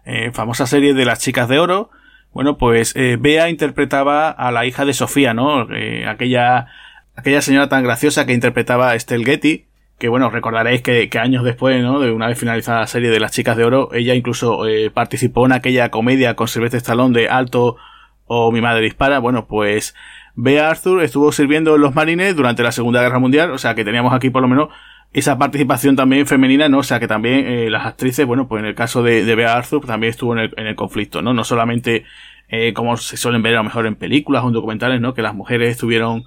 eh, 0.06 0.32
famosa 0.34 0.66
serie 0.66 0.94
de 0.94 1.06
las 1.06 1.20
chicas 1.20 1.48
de 1.48 1.60
oro. 1.60 1.92
Bueno, 2.34 2.58
pues 2.58 2.96
eh, 2.96 3.18
Bea 3.20 3.50
interpretaba 3.50 4.30
a 4.30 4.52
la 4.52 4.66
hija 4.66 4.86
de 4.86 4.94
Sofía, 4.94 5.34
¿no? 5.34 5.72
Eh, 5.72 6.08
aquella, 6.08 6.68
aquella 7.16 7.42
señora 7.42 7.70
tan 7.70 7.84
graciosa 7.84 8.26
que 8.26 8.34
interpretaba 8.34 8.90
a 8.90 8.96
Estelle 8.96 9.26
Getty, 9.26 9.66
que 10.02 10.10
bueno, 10.10 10.32
recordaréis 10.32 10.82
que, 10.82 11.08
años 11.20 11.44
después, 11.44 11.80
¿no? 11.84 12.00
De 12.00 12.12
una 12.12 12.26
vez 12.26 12.40
finalizada 12.40 12.80
la 12.80 12.88
serie 12.88 13.12
de 13.12 13.20
las 13.20 13.34
chicas 13.34 13.56
de 13.56 13.66
oro, 13.66 13.90
ella 13.94 14.16
incluso 14.16 14.66
eh, 14.66 14.90
participó 14.90 15.46
en 15.46 15.52
aquella 15.52 15.92
comedia 15.92 16.36
con 16.36 16.48
Sylvester 16.48 16.80
Stallone 16.80 17.14
de 17.14 17.30
Alto 17.30 17.78
o 18.26 18.52
Mi 18.52 18.62
madre 18.62 18.82
dispara. 18.82 19.20
Bueno, 19.20 19.46
pues 19.46 19.94
Bea 20.34 20.72
Arthur 20.72 21.04
estuvo 21.04 21.32
sirviendo 21.32 21.76
en 21.76 21.82
los 21.82 21.94
marines 21.94 22.36
durante 22.36 22.64
la 22.64 22.72
Segunda 22.72 23.04
Guerra 23.04 23.20
Mundial, 23.20 23.52
o 23.52 23.60
sea 23.60 23.76
que 23.76 23.86
teníamos 23.86 24.12
aquí 24.12 24.32
por 24.32 24.42
lo 24.42 24.48
menos 24.48 24.70
esa 25.14 25.38
participación 25.38 25.96
también 25.96 26.26
femenina, 26.26 26.68
¿no? 26.68 26.80
O 26.80 26.84
sea 26.84 27.00
que 27.00 27.08
también 27.08 27.46
eh, 27.46 27.70
las 27.70 27.86
actrices, 27.86 28.26
bueno, 28.26 28.48
pues 28.48 28.64
en 28.64 28.70
el 28.70 28.74
caso 28.74 29.04
de, 29.04 29.24
de 29.24 29.36
Bea 29.36 29.54
Arthur 29.54 29.86
también 29.86 30.10
estuvo 30.10 30.34
en 30.34 30.40
el, 30.40 30.54
en 30.58 30.66
el 30.66 30.76
conflicto, 30.76 31.22
¿no? 31.22 31.36
No 31.36 31.44
solamente 31.44 32.06
eh, 32.50 32.74
como 32.74 32.98
se 32.98 33.18
suelen 33.18 33.44
ver 33.44 33.54
a 33.54 33.58
lo 33.58 33.66
mejor 33.66 33.86
en 33.86 33.96
películas 33.96 34.44
o 34.44 34.48
en 34.48 34.54
documentales, 34.54 35.00
¿no? 35.00 35.14
Que 35.14 35.22
las 35.22 35.36
mujeres 35.36 35.70
estuvieron 35.70 36.24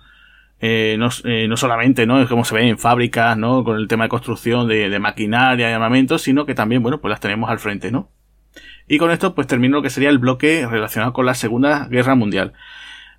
eh, 0.61 0.97
no, 0.99 1.09
eh, 1.25 1.47
no, 1.49 1.57
solamente, 1.57 2.07
¿no? 2.07 2.21
Es 2.21 2.29
como 2.29 2.45
se 2.45 2.55
ve 2.55 2.69
en 2.69 2.79
fábricas, 2.79 3.37
¿no? 3.37 3.65
Con 3.65 3.77
el 3.79 3.89
tema 3.89 4.05
de 4.05 4.09
construcción 4.09 4.69
de, 4.69 4.89
de, 4.89 4.99
maquinaria 4.99 5.71
y 5.71 5.73
armamento, 5.73 6.19
sino 6.19 6.47
que 6.47 6.55
también, 6.55 6.83
bueno, 6.83 7.01
pues 7.01 7.11
las 7.11 7.21
tenemos 7.21 7.51
al 7.51 7.59
frente, 7.59 7.91
¿no? 7.91 8.11
Y 8.87 8.99
con 8.99 9.11
esto, 9.11 9.35
pues 9.35 9.47
termino 9.47 9.77
lo 9.77 9.83
que 9.83 9.91
sería 9.91 10.11
el 10.11 10.19
bloque 10.19 10.67
relacionado 10.69 11.13
con 11.13 11.27
la 11.27 11.35
Segunda 11.35 11.89
Guerra 11.89 12.15
Mundial. 12.15 12.53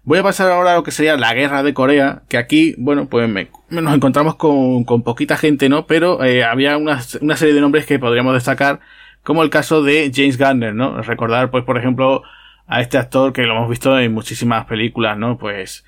Voy 0.04 0.20
a 0.20 0.24
pasar 0.24 0.51
ahora 0.51 0.74
a 0.74 0.75
lo 0.75 0.84
que 0.84 0.92
sería 0.92 1.18
la 1.18 1.34
Guerra 1.34 1.63
de 1.63 1.74
Corea, 1.74 2.22
que 2.30 2.38
aquí, 2.38 2.75
bueno, 2.77 3.08
pues 3.10 3.27
nos 3.70 3.96
encontramos 3.96 4.36
con, 4.36 4.84
con, 4.84 5.01
poquita 5.01 5.36
gente, 5.36 5.68
¿no? 5.68 5.88
Pero 5.88 6.24
eh, 6.24 6.44
había 6.44 6.77
una, 6.77 7.01
una 7.22 7.36
serie 7.36 7.56
de 7.56 7.62
nombres 7.62 7.88
que 7.88 7.98
podríamos 7.98 8.36
destacar, 8.36 8.82
como 9.24 9.42
el 9.42 9.50
caso 9.50 9.82
de 9.82 10.12
James 10.13 10.38
Garner, 10.38 10.75
¿no? 10.75 11.01
Recordar, 11.01 11.50
pues, 11.50 11.63
por 11.63 11.80
ejemplo, 11.80 12.22
a 12.68 12.82
este 12.82 13.00
actor 13.00 13.34
que 13.34 13.44
lo 13.44 13.56
hemos 13.56 13.68
visto 13.68 13.98
en 13.98 14.13
muchísimas 14.13 14.65
películas, 14.65 15.18
¿no? 15.18 15.39
Pues, 15.39 15.84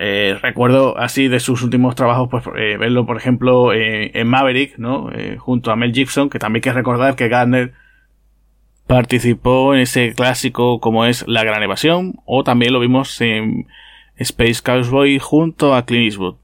eh, 0.00 0.38
recuerdo 0.40 0.96
así 0.96 1.26
de 1.26 1.40
sus 1.40 1.62
últimos 1.62 1.96
trabajos, 1.96 2.28
pues 2.30 2.44
eh, 2.56 2.76
verlo, 2.76 3.04
por 3.04 3.16
ejemplo, 3.16 3.72
en 3.74 4.28
Maverick, 4.28 4.78
¿no? 4.78 5.10
Eh, 5.12 5.38
junto 5.38 5.72
a 5.72 5.76
Mel 5.76 5.92
Gibson, 5.92 6.30
que 6.30 6.38
también 6.38 6.60
hay 6.60 6.70
que 6.70 6.72
recordar 6.72 7.16
que 7.16 7.28
Gardner 7.28 7.72
participó 8.86 9.74
en 9.74 9.80
ese 9.80 10.14
clásico 10.14 10.78
como 10.78 11.04
es 11.04 11.26
La 11.26 11.42
Gran 11.42 11.64
Evasión, 11.64 12.14
o 12.26 12.44
también 12.44 12.72
lo 12.72 12.78
vimos 12.78 13.20
en 13.20 13.66
Space 14.16 14.62
Cowboy 14.62 15.18
junto 15.18 15.74
a 15.74 15.84
Clint 15.84 16.04
Eastwood. 16.04 16.36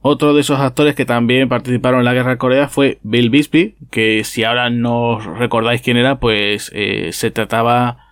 Otro 0.00 0.34
de 0.34 0.40
esos 0.40 0.58
actores 0.58 0.96
que 0.96 1.06
también 1.06 1.48
participaron 1.48 2.00
en 2.00 2.04
la 2.06 2.12
Guerra 2.12 2.32
de 2.32 2.38
Corea 2.38 2.68
fue 2.68 2.98
Bill 3.04 3.30
Bixby, 3.30 3.76
que 3.92 4.24
si 4.24 4.42
ahora 4.42 4.68
no 4.68 5.20
recordáis 5.20 5.80
quién 5.80 5.96
era, 5.96 6.18
pues 6.18 6.72
eh, 6.74 7.10
se 7.12 7.30
trataba 7.30 8.03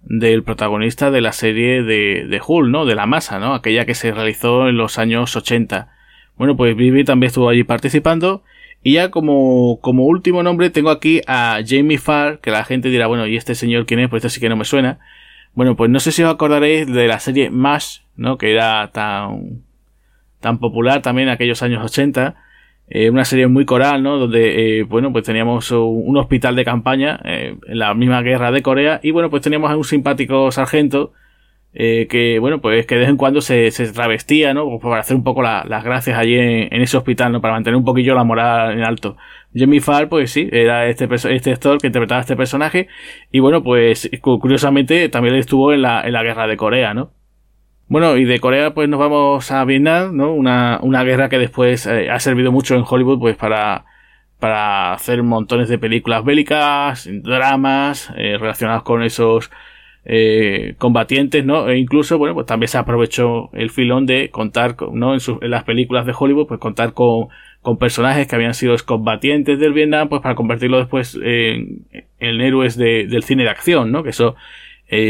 del 0.00 0.42
protagonista 0.42 1.10
de 1.10 1.20
la 1.20 1.32
serie 1.32 1.82
de, 1.82 2.26
de 2.28 2.40
Hull, 2.46 2.70
¿no? 2.70 2.86
De 2.86 2.94
la 2.94 3.06
masa, 3.06 3.38
¿no? 3.38 3.54
Aquella 3.54 3.84
que 3.84 3.94
se 3.94 4.12
realizó 4.12 4.68
en 4.68 4.76
los 4.76 4.98
años 4.98 5.34
80. 5.36 5.88
Bueno, 6.36 6.56
pues 6.56 6.76
Bixby 6.76 7.04
también 7.04 7.28
estuvo 7.28 7.48
allí 7.48 7.64
participando. 7.64 8.42
Y 8.82 8.94
ya 8.94 9.10
como, 9.10 9.80
como 9.80 10.04
último 10.04 10.42
nombre 10.42 10.70
tengo 10.70 10.90
aquí 10.90 11.20
a 11.26 11.60
Jamie 11.66 11.98
Farr, 11.98 12.38
que 12.40 12.50
la 12.50 12.64
gente 12.64 12.88
dirá, 12.88 13.06
bueno, 13.08 13.26
¿y 13.26 13.36
este 13.36 13.54
señor 13.54 13.86
quién 13.86 14.00
es? 14.00 14.08
Pues 14.08 14.24
este 14.24 14.36
sí 14.36 14.40
que 14.40 14.48
no 14.48 14.56
me 14.56 14.64
suena. 14.64 15.00
Bueno, 15.54 15.76
pues 15.76 15.90
no 15.90 15.98
sé 15.98 16.12
si 16.12 16.22
os 16.22 16.32
acordaréis 16.32 16.86
de 16.86 17.08
la 17.08 17.18
serie 17.18 17.50
MASH, 17.50 18.02
¿no? 18.16 18.38
Que 18.38 18.52
era 18.52 18.90
tan 18.92 19.62
tan 20.40 20.58
popular 20.58 21.02
también 21.02 21.28
en 21.28 21.34
aquellos 21.34 21.62
años 21.62 21.84
80. 21.84 22.36
Eh, 22.90 23.10
una 23.10 23.24
serie 23.24 23.46
muy 23.48 23.66
coral, 23.66 24.02
¿no? 24.02 24.18
Donde, 24.18 24.80
eh, 24.80 24.82
bueno, 24.84 25.12
pues 25.12 25.24
teníamos 25.24 25.70
un 25.70 26.16
hospital 26.16 26.56
de 26.56 26.64
campaña 26.64 27.20
eh, 27.24 27.54
en 27.66 27.78
la 27.78 27.92
misma 27.94 28.22
guerra 28.22 28.50
de 28.50 28.62
Corea 28.62 28.98
y, 29.02 29.10
bueno, 29.10 29.28
pues 29.28 29.42
teníamos 29.42 29.70
a 29.70 29.76
un 29.76 29.84
simpático 29.84 30.50
sargento 30.50 31.12
que, 31.74 32.38
bueno, 32.40 32.60
pues 32.60 32.86
que 32.86 32.96
de 32.96 33.02
vez 33.02 33.10
en 33.10 33.16
cuando 33.16 33.40
se, 33.40 33.70
se 33.70 33.92
travestía, 33.92 34.52
¿no? 34.52 34.64
Pues 34.64 34.82
para 34.82 35.00
hacer 35.00 35.16
un 35.16 35.22
poco 35.22 35.42
las 35.42 35.84
gracias 35.84 36.18
allí 36.18 36.34
en, 36.36 36.82
ese 36.82 36.96
hospital, 36.96 37.30
¿no? 37.30 37.40
Para 37.40 37.54
mantener 37.54 37.76
un 37.76 37.84
poquillo 37.84 38.14
la 38.16 38.24
moral 38.24 38.72
en 38.72 38.82
alto. 38.82 39.16
Jimmy 39.54 39.78
Farr, 39.78 40.08
pues 40.08 40.32
sí, 40.32 40.48
era 40.50 40.88
este, 40.88 41.08
este 41.12 41.52
actor 41.52 41.78
que 41.78 41.86
interpretaba 41.86 42.18
a 42.18 42.22
este 42.22 42.36
personaje 42.36 42.88
y, 43.30 43.38
bueno, 43.40 43.62
pues 43.62 44.10
curiosamente 44.20 45.08
también 45.08 45.36
estuvo 45.36 45.72
en 45.72 45.82
la, 45.82 46.02
en 46.02 46.12
la 46.14 46.22
guerra 46.24 46.48
de 46.48 46.56
Corea, 46.56 46.94
¿no? 46.94 47.12
Bueno, 47.88 48.18
y 48.18 48.24
de 48.26 48.38
Corea 48.38 48.74
pues 48.74 48.86
nos 48.88 49.00
vamos 49.00 49.50
a 49.50 49.64
Vietnam, 49.64 50.14
¿no? 50.14 50.34
Una, 50.34 50.78
una 50.82 51.04
guerra 51.04 51.30
que 51.30 51.38
después 51.38 51.86
eh, 51.86 52.10
ha 52.10 52.20
servido 52.20 52.52
mucho 52.52 52.74
en 52.74 52.84
Hollywood 52.86 53.18
pues 53.18 53.36
para, 53.36 53.86
para 54.38 54.92
hacer 54.92 55.22
montones 55.22 55.70
de 55.70 55.78
películas 55.78 56.22
bélicas, 56.22 57.08
dramas 57.10 58.12
eh, 58.18 58.36
relacionados 58.38 58.82
con 58.82 59.02
esos 59.02 59.50
eh, 60.04 60.74
combatientes, 60.76 61.46
¿no? 61.46 61.70
E 61.70 61.78
incluso, 61.78 62.18
bueno, 62.18 62.34
pues 62.34 62.46
también 62.46 62.68
se 62.68 62.76
aprovechó 62.76 63.48
el 63.54 63.70
filón 63.70 64.04
de 64.04 64.28
contar, 64.30 64.76
¿no? 64.92 65.14
En, 65.14 65.20
en 65.40 65.50
las 65.50 65.64
películas 65.64 66.04
de 66.04 66.12
Hollywood, 66.18 66.46
pues 66.46 66.60
contar 66.60 66.92
con, 66.92 67.28
con 67.62 67.78
personajes 67.78 68.26
que 68.26 68.36
habían 68.36 68.52
sido 68.52 68.76
combatientes 68.84 69.58
del 69.58 69.72
Vietnam, 69.72 70.10
pues 70.10 70.20
para 70.20 70.34
convertirlo 70.34 70.76
después 70.78 71.18
en, 71.22 71.86
en 72.20 72.40
héroes 72.42 72.76
de, 72.76 73.06
del 73.06 73.22
cine 73.22 73.44
de 73.44 73.50
acción, 73.50 73.92
¿no? 73.92 74.02
Que 74.02 74.10
eso 74.10 74.36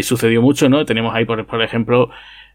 sucedió 0.02 0.42
mucho, 0.42 0.68
¿no? 0.68 0.84
Tenemos 0.84 1.14
ahí, 1.14 1.24
por, 1.24 1.44
por 1.46 1.62
ejemplo, 1.62 2.10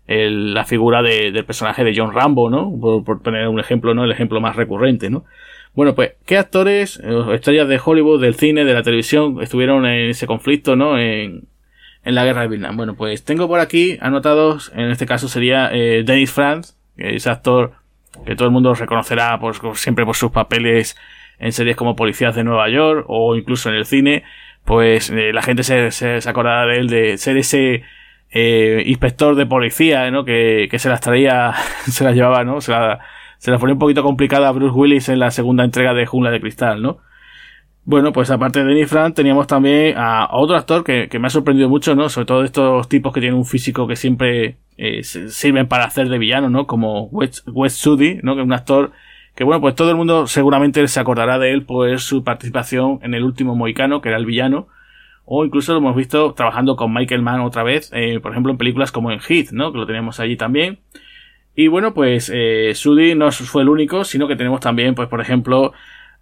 el, 0.08 0.54
la 0.54 0.66
figura 0.66 1.02
de, 1.02 1.32
del 1.32 1.46
personaje 1.46 1.84
de 1.84 1.94
John 1.96 2.14
Rambo, 2.14 2.50
¿no? 2.50 2.72
Por, 2.80 3.04
por, 3.04 3.22
poner 3.22 3.48
un 3.48 3.60
ejemplo, 3.60 3.94
¿no? 3.94 4.04
El 4.04 4.12
ejemplo 4.12 4.42
más 4.42 4.56
recurrente, 4.56 5.10
¿no? 5.10 5.26
Bueno, 5.74 5.96
pues, 5.96 6.14
¿qué 6.26 6.38
actores, 6.38 7.02
eh, 7.04 7.24
estrellas 7.34 7.68
de 7.68 7.82
Hollywood, 7.84 8.22
del 8.22 8.36
cine, 8.36 8.64
de 8.64 8.74
la 8.74 8.84
televisión, 8.84 9.42
estuvieron 9.42 9.86
en 9.86 10.12
ese 10.12 10.28
conflicto, 10.28 10.76
¿no? 10.76 11.00
En, 11.00 11.48
la 12.06 12.26
guerra 12.26 12.42
de 12.42 12.50
Vietnam. 12.50 12.76
Bueno, 12.76 12.96
pues 12.96 13.24
tengo 13.24 13.48
por 13.48 13.62
aquí 13.62 13.98
anotados, 14.02 14.74
en 14.76 14.92
este 14.92 15.06
caso 15.06 15.30
sería 15.30 15.70
eh, 15.72 16.04
Dennis 16.06 16.32
Franz, 16.32 16.76
que 16.98 17.16
es 17.16 17.28
actor 17.28 17.76
que 18.26 18.36
todo 18.36 18.46
el 18.46 18.52
mundo 18.52 18.74
reconocerá 18.74 19.40
pues, 19.40 19.62
siempre 19.76 20.06
por 20.06 20.18
sus 20.18 20.30
papeles 20.30 20.98
en 21.40 21.54
series 21.54 21.78
como 21.78 21.96
Policías 21.96 22.36
de 22.36 22.44
Nueva 22.44 22.68
York 22.68 23.06
o 23.08 23.38
incluso 23.38 23.70
en 23.70 23.76
el 23.76 23.86
cine, 23.86 24.24
pues 24.66 25.10
eh, 25.12 25.32
la 25.32 25.42
gente 25.42 25.64
se, 25.64 25.92
se 25.92 26.30
acordará 26.30 26.66
de 26.66 26.78
él 26.78 26.88
de 26.90 27.18
ser 27.18 27.38
ese 27.38 27.84
eh, 28.34 28.84
inspector 28.88 29.36
de 29.36 29.46
policía, 29.46 30.10
¿no? 30.12 30.26
Que, 30.26 30.68
que, 30.70 30.80
se 30.80 30.90
las 30.90 31.02
traía, 31.02 31.54
se 31.88 32.04
las 32.04 32.16
llevaba, 32.16 32.44
¿no? 32.44 32.62
Se 32.62 32.72
la, 32.72 33.00
se 33.38 33.52
la 33.52 33.60
ponía 33.60 33.74
un 33.74 33.80
poquito 33.80 34.04
complicada 34.04 34.48
a 34.48 34.52
Bruce 34.52 34.74
Willis 34.74 35.10
en 35.10 35.20
la 35.20 35.32
segunda 35.32 35.64
entrega 35.64 35.94
de 35.94 36.06
Jungla 36.06 36.32
de 36.32 36.42
Cristal, 36.42 36.82
¿no? 36.82 36.98
Bueno, 37.86 38.14
pues 38.14 38.32
aparte 38.32 38.60
de 38.60 38.66
Denny 38.66 38.86
Frank, 38.86 39.14
teníamos 39.14 39.46
también 39.46 39.96
a, 39.98 40.30
otro 40.32 40.56
actor 40.56 40.84
que, 40.84 41.10
que, 41.10 41.20
me 41.20 41.28
ha 41.28 41.30
sorprendido 41.30 41.70
mucho, 41.70 41.96
¿no? 41.96 42.10
Sobre 42.10 42.26
todo 42.26 42.44
estos 42.44 42.88
tipos 42.88 43.14
que 43.14 43.20
tienen 43.20 43.38
un 43.38 43.46
físico 43.46 43.88
que 43.88 43.98
siempre 43.98 44.58
eh, 44.78 45.04
sirven 45.04 45.68
para 45.68 45.86
hacer 45.86 46.10
de 46.10 46.18
villano, 46.18 46.50
¿no? 46.50 46.66
Como 46.66 47.06
West, 47.08 47.48
West 47.52 47.86
¿no? 47.86 48.36
Que 48.36 48.42
es 48.42 48.46
un 48.46 48.54
actor 48.54 48.92
que, 49.36 49.44
bueno, 49.44 49.62
pues 49.62 49.76
todo 49.76 49.90
el 49.90 49.98
mundo 49.98 50.28
seguramente 50.28 50.88
se 50.88 51.00
acordará 51.00 51.40
de 51.40 51.52
él 51.52 51.64
por 51.64 52.00
su 52.00 52.24
participación 52.24 53.00
en 53.04 53.14
el 53.14 53.24
último 53.24 53.56
Moicano, 53.56 54.02
que 54.02 54.10
era 54.10 54.18
el 54.18 54.26
villano, 54.26 54.68
o 55.26 55.46
incluso 55.46 55.74
lo 55.74 55.80
hemos 55.80 55.96
visto 55.96 56.34
trabajando 56.34 56.76
con 56.76 56.94
Michael 56.94 57.22
Mann 57.22 57.42
otra 57.42 57.64
vez, 57.64 57.90
eh, 57.94 58.20
por 58.22 58.32
ejemplo 58.32 58.52
en 58.52 58.58
películas 58.58 58.92
como 58.92 59.12
en 59.12 59.20
Heat, 59.20 59.52
¿no? 59.52 59.72
Que 59.72 59.78
lo 59.78 59.86
tenemos 59.86 60.20
allí 60.20 60.36
también. 60.36 60.80
Y 61.56 61.68
bueno, 61.68 61.94
pues 61.94 62.32
eh, 62.34 62.72
Sudi 62.74 63.16
no 63.16 63.32
fue 63.32 63.62
el 63.62 63.70
único, 63.70 64.04
sino 64.04 64.28
que 64.28 64.36
tenemos 64.36 64.60
también, 64.60 64.96
pues 64.96 65.08
por 65.08 65.22
ejemplo, 65.22 65.74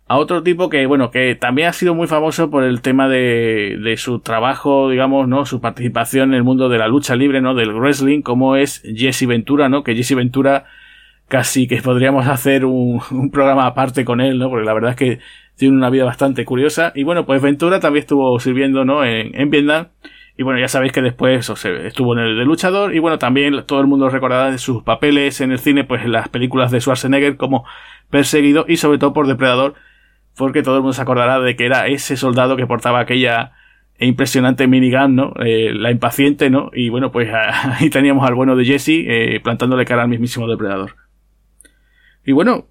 a 0.07 0.17
otro 0.17 0.43
tipo 0.43 0.69
que, 0.69 0.85
bueno, 0.85 1.09
que 1.09 1.35
también 1.35 1.69
ha 1.69 1.73
sido 1.73 1.95
muy 1.95 2.07
famoso 2.07 2.49
por 2.49 2.63
el 2.63 2.81
tema 2.81 3.07
de, 3.07 3.77
de 3.81 3.97
su 3.97 4.19
trabajo, 4.19 4.89
digamos, 4.89 5.27
¿no? 5.27 5.45
Su 5.45 5.61
participación 5.61 6.31
en 6.31 6.35
el 6.35 6.43
mundo 6.43 6.67
de 6.67 6.77
la 6.77 6.87
lucha 6.89 7.15
libre, 7.15 7.41
¿no? 7.41 7.55
Del 7.55 7.73
wrestling, 7.73 8.21
como 8.21 8.57
es 8.57 8.83
Jesse 8.83 9.25
Ventura, 9.25 9.69
¿no? 9.69 9.83
Que 9.83 9.95
Jesse 9.95 10.15
Ventura 10.15 10.65
casi 11.29 11.65
que 11.65 11.81
podríamos 11.81 12.27
hacer 12.27 12.65
un, 12.65 13.01
un 13.11 13.31
programa 13.31 13.65
aparte 13.65 14.03
con 14.03 14.19
él, 14.19 14.37
¿no? 14.37 14.49
Porque 14.49 14.65
la 14.65 14.73
verdad 14.73 14.91
es 14.91 14.97
que 14.97 15.19
tiene 15.61 15.77
una 15.77 15.91
vida 15.91 16.05
bastante 16.05 16.43
curiosa. 16.43 16.91
Y 16.95 17.03
bueno, 17.03 17.23
pues 17.27 17.39
Ventura 17.39 17.79
también 17.79 18.01
estuvo 18.01 18.39
sirviendo, 18.39 18.83
¿no? 18.83 19.05
En, 19.05 19.39
en 19.39 19.51
Vietnam. 19.51 19.89
Y 20.35 20.41
bueno, 20.41 20.59
ya 20.59 20.67
sabéis 20.67 20.91
que 20.91 21.03
después 21.03 21.47
estuvo 21.51 22.13
en 22.13 22.19
el 22.19 22.35
de 22.35 22.45
luchador. 22.45 22.95
Y 22.95 22.97
bueno, 22.99 23.19
también 23.19 23.63
todo 23.67 23.79
el 23.79 23.85
mundo 23.85 24.09
recordará 24.09 24.49
de 24.49 24.57
sus 24.57 24.81
papeles 24.81 25.39
en 25.39 25.51
el 25.51 25.59
cine, 25.59 25.83
pues 25.83 26.03
en 26.03 26.13
las 26.13 26.29
películas 26.29 26.71
de 26.71 26.81
Schwarzenegger 26.81 27.37
como 27.37 27.63
perseguido 28.09 28.65
y 28.67 28.77
sobre 28.77 28.97
todo 28.97 29.13
por 29.13 29.27
depredador. 29.27 29.75
Porque 30.35 30.63
todo 30.63 30.77
el 30.77 30.81
mundo 30.81 30.93
se 30.93 31.03
acordará 31.03 31.39
de 31.39 31.55
que 31.55 31.67
era 31.67 31.85
ese 31.85 32.17
soldado 32.17 32.57
que 32.57 32.65
portaba 32.65 32.99
aquella 32.99 33.51
impresionante 33.99 34.65
minigun, 34.65 35.15
¿no? 35.15 35.33
Eh, 35.45 35.73
la 35.75 35.91
impaciente, 35.91 36.49
¿no? 36.49 36.71
Y 36.73 36.89
bueno, 36.89 37.11
pues 37.11 37.29
ahí 37.33 37.91
teníamos 37.91 38.27
al 38.27 38.33
bueno 38.33 38.55
de 38.55 38.65
Jesse 38.65 39.05
eh, 39.05 39.39
plantándole 39.43 39.85
cara 39.85 40.01
al 40.01 40.09
mismísimo 40.09 40.47
depredador. 40.47 40.95
Y 42.25 42.31
bueno, 42.31 42.70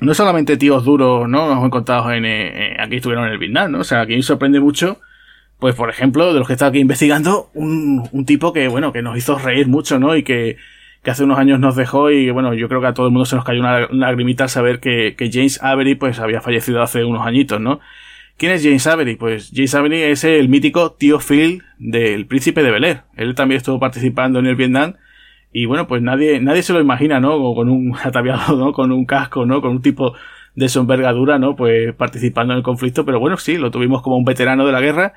no 0.00 0.14
solamente 0.14 0.56
tíos 0.56 0.84
duros, 0.84 1.28
¿no? 1.28 1.46
Nos 1.46 1.52
hemos 1.52 1.66
encontrado 1.66 2.12
en, 2.12 2.24
eh, 2.24 2.76
aquí 2.78 2.96
estuvieron 2.96 3.26
en 3.26 3.32
el 3.32 3.38
Vietnam, 3.38 3.72
¿no? 3.72 3.78
O 3.80 3.84
sea, 3.84 4.02
aquí 4.02 4.20
sorprende 4.22 4.60
mucho, 4.60 5.00
pues 5.58 5.74
por 5.74 5.90
ejemplo, 5.90 6.32
de 6.32 6.38
los 6.38 6.46
que 6.46 6.54
está 6.54 6.66
aquí 6.66 6.78
investigando, 6.78 7.50
un, 7.54 8.08
un 8.12 8.24
tipo 8.24 8.52
que, 8.52 8.68
bueno, 8.68 8.92
que 8.92 9.02
nos 9.02 9.16
hizo 9.16 9.38
reír 9.38 9.68
mucho, 9.68 9.98
¿no? 9.98 10.16
Y 10.16 10.22
que, 10.22 10.56
que 11.02 11.10
hace 11.10 11.24
unos 11.24 11.38
años 11.38 11.60
nos 11.60 11.76
dejó 11.76 12.10
y 12.10 12.30
bueno, 12.30 12.54
yo 12.54 12.68
creo 12.68 12.80
que 12.80 12.88
a 12.88 12.94
todo 12.94 13.06
el 13.06 13.12
mundo 13.12 13.26
se 13.26 13.36
nos 13.36 13.44
cayó 13.44 13.60
una, 13.60 13.86
una 13.90 14.06
lagrimita 14.08 14.44
al 14.44 14.50
saber 14.50 14.80
que, 14.80 15.14
que, 15.16 15.30
James 15.30 15.60
Avery 15.62 15.94
pues 15.94 16.18
había 16.18 16.40
fallecido 16.40 16.82
hace 16.82 17.04
unos 17.04 17.26
añitos, 17.26 17.60
¿no? 17.60 17.80
¿Quién 18.36 18.52
es 18.52 18.64
James 18.64 18.86
Avery? 18.86 19.14
Pues 19.14 19.52
James 19.54 19.74
Avery 19.74 20.02
es 20.02 20.24
el 20.24 20.48
mítico 20.48 20.92
tío 20.92 21.20
Phil 21.20 21.62
del 21.78 22.26
príncipe 22.26 22.62
de 22.64 22.70
Bel 22.72 22.84
Air. 22.84 23.02
Él 23.16 23.34
también 23.34 23.58
estuvo 23.58 23.78
participando 23.78 24.40
en 24.40 24.46
el 24.46 24.56
Vietnam 24.56 24.94
y 25.56 25.66
bueno, 25.66 25.86
pues 25.86 26.02
nadie, 26.02 26.40
nadie 26.40 26.64
se 26.64 26.72
lo 26.72 26.80
imagina, 26.80 27.20
¿no? 27.20 27.54
Con 27.54 27.70
un 27.70 27.96
ataviado, 28.02 28.56
¿no? 28.56 28.72
Con 28.72 28.90
un 28.90 29.06
casco, 29.06 29.46
¿no? 29.46 29.60
Con 29.60 29.70
un 29.70 29.82
tipo 29.82 30.14
de 30.56 30.68
su 30.68 30.80
envergadura, 30.80 31.38
¿no? 31.38 31.54
Pues 31.54 31.94
participando 31.94 32.52
en 32.52 32.58
el 32.58 32.64
conflicto, 32.64 33.04
pero 33.04 33.20
bueno, 33.20 33.36
sí, 33.36 33.56
lo 33.56 33.70
tuvimos 33.70 34.02
como 34.02 34.16
un 34.16 34.24
veterano 34.24 34.66
de 34.66 34.72
la 34.72 34.80
guerra. 34.80 35.12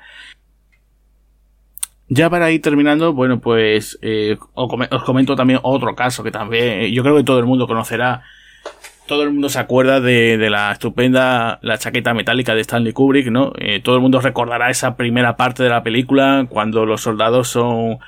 Ya 2.08 2.30
para 2.30 2.52
ir 2.52 2.62
terminando, 2.62 3.12
bueno, 3.12 3.40
pues 3.40 3.98
eh, 4.00 4.38
os 4.54 5.02
comento 5.02 5.34
también 5.34 5.58
otro 5.64 5.96
caso 5.96 6.22
que 6.22 6.30
también 6.30 6.82
eh, 6.82 6.92
yo 6.92 7.02
creo 7.02 7.16
que 7.16 7.24
todo 7.24 7.40
el 7.40 7.46
mundo 7.46 7.66
conocerá. 7.66 8.22
Todo 9.06 9.24
el 9.24 9.32
mundo 9.32 9.48
se 9.48 9.58
acuerda 9.58 10.00
de, 10.00 10.38
de 10.38 10.50
la 10.50 10.70
estupenda 10.70 11.58
la 11.62 11.78
chaqueta 11.78 12.14
metálica 12.14 12.54
de 12.54 12.60
Stanley 12.60 12.92
Kubrick, 12.92 13.26
¿no? 13.26 13.54
Eh, 13.58 13.80
todo 13.80 13.96
el 13.96 14.02
mundo 14.02 14.20
recordará 14.20 14.70
esa 14.70 14.96
primera 14.96 15.36
parte 15.36 15.64
de 15.64 15.70
la 15.70 15.82
película 15.82 16.46
cuando 16.48 16.86
los 16.86 17.00
soldados 17.00 17.48
son 17.48 17.98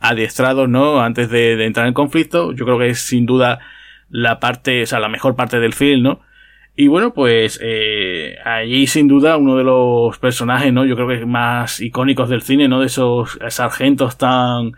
adiestrados, 0.00 0.68
¿no? 0.68 1.00
Antes 1.00 1.30
de, 1.30 1.64
entrar 1.64 1.86
en 1.86 1.94
conflicto. 1.94 2.52
Yo 2.52 2.64
creo 2.64 2.78
que 2.78 2.88
es 2.90 3.00
sin 3.00 3.26
duda 3.26 3.60
la 4.10 4.40
parte, 4.40 4.82
o 4.82 4.86
sea, 4.86 5.00
la 5.00 5.08
mejor 5.08 5.36
parte 5.36 5.58
del 5.60 5.72
film, 5.72 6.02
¿no? 6.02 6.20
Y 6.76 6.88
bueno, 6.88 7.14
pues 7.14 7.58
eh, 7.62 8.36
allí 8.44 8.86
sin 8.86 9.08
duda 9.08 9.38
uno 9.38 9.56
de 9.56 9.64
los 9.64 10.18
personajes, 10.18 10.72
¿no? 10.72 10.84
Yo 10.84 10.94
creo 10.94 11.08
que 11.08 11.24
más 11.24 11.80
icónicos 11.80 12.28
del 12.28 12.42
cine, 12.42 12.68
¿no? 12.68 12.80
De 12.80 12.86
esos 12.86 13.38
sargentos 13.48 14.18
tan... 14.18 14.72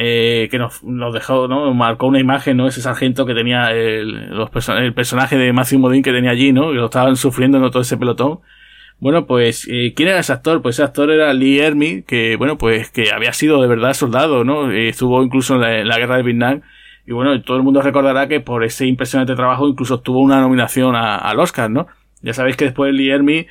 Eh, 0.00 0.46
que 0.52 0.58
nos, 0.58 0.84
nos, 0.84 1.12
dejó, 1.12 1.48
¿no? 1.48 1.74
Marcó 1.74 2.06
una 2.06 2.20
imagen, 2.20 2.56
¿no? 2.56 2.68
Ese 2.68 2.80
sargento 2.80 3.26
que 3.26 3.34
tenía 3.34 3.72
el, 3.72 4.30
los 4.30 4.50
el 4.68 4.94
personaje 4.94 5.36
de 5.36 5.52
Matthew 5.52 5.80
Modine 5.80 6.04
que 6.04 6.12
tenía 6.12 6.30
allí, 6.30 6.52
¿no? 6.52 6.68
Que 6.68 6.76
lo 6.76 6.84
estaban 6.84 7.16
sufriendo, 7.16 7.58
¿no? 7.58 7.70
Todo 7.70 7.82
ese 7.82 7.96
pelotón. 7.96 8.38
Bueno, 9.00 9.26
pues, 9.26 9.68
eh, 9.70 9.92
¿quién 9.94 10.08
era 10.08 10.18
ese 10.18 10.32
actor? 10.32 10.60
Pues 10.60 10.76
ese 10.76 10.82
actor 10.82 11.10
era 11.10 11.32
Lee 11.32 11.60
Ermey, 11.60 12.02
que, 12.02 12.34
bueno, 12.36 12.58
pues, 12.58 12.90
que 12.90 13.12
había 13.12 13.32
sido 13.32 13.62
de 13.62 13.68
verdad 13.68 13.94
soldado, 13.94 14.42
¿no? 14.42 14.72
Eh, 14.72 14.88
estuvo 14.88 15.22
incluso 15.22 15.54
en 15.54 15.88
la, 15.88 15.98
guerra 15.98 16.16
de 16.16 16.24
Vietnam. 16.24 16.62
Y 17.06 17.12
bueno, 17.12 17.40
todo 17.42 17.56
el 17.56 17.62
mundo 17.62 17.80
recordará 17.80 18.26
que 18.26 18.40
por 18.40 18.64
ese 18.64 18.86
impresionante 18.86 19.36
trabajo 19.36 19.68
incluso 19.68 20.00
tuvo 20.00 20.20
una 20.20 20.40
nominación 20.40 20.96
al 20.96 21.38
Oscar, 21.38 21.70
¿no? 21.70 21.86
Ya 22.22 22.34
sabéis 22.34 22.56
que 22.56 22.64
después 22.66 22.92
Lee 22.92 23.10
Ermey 23.10 23.46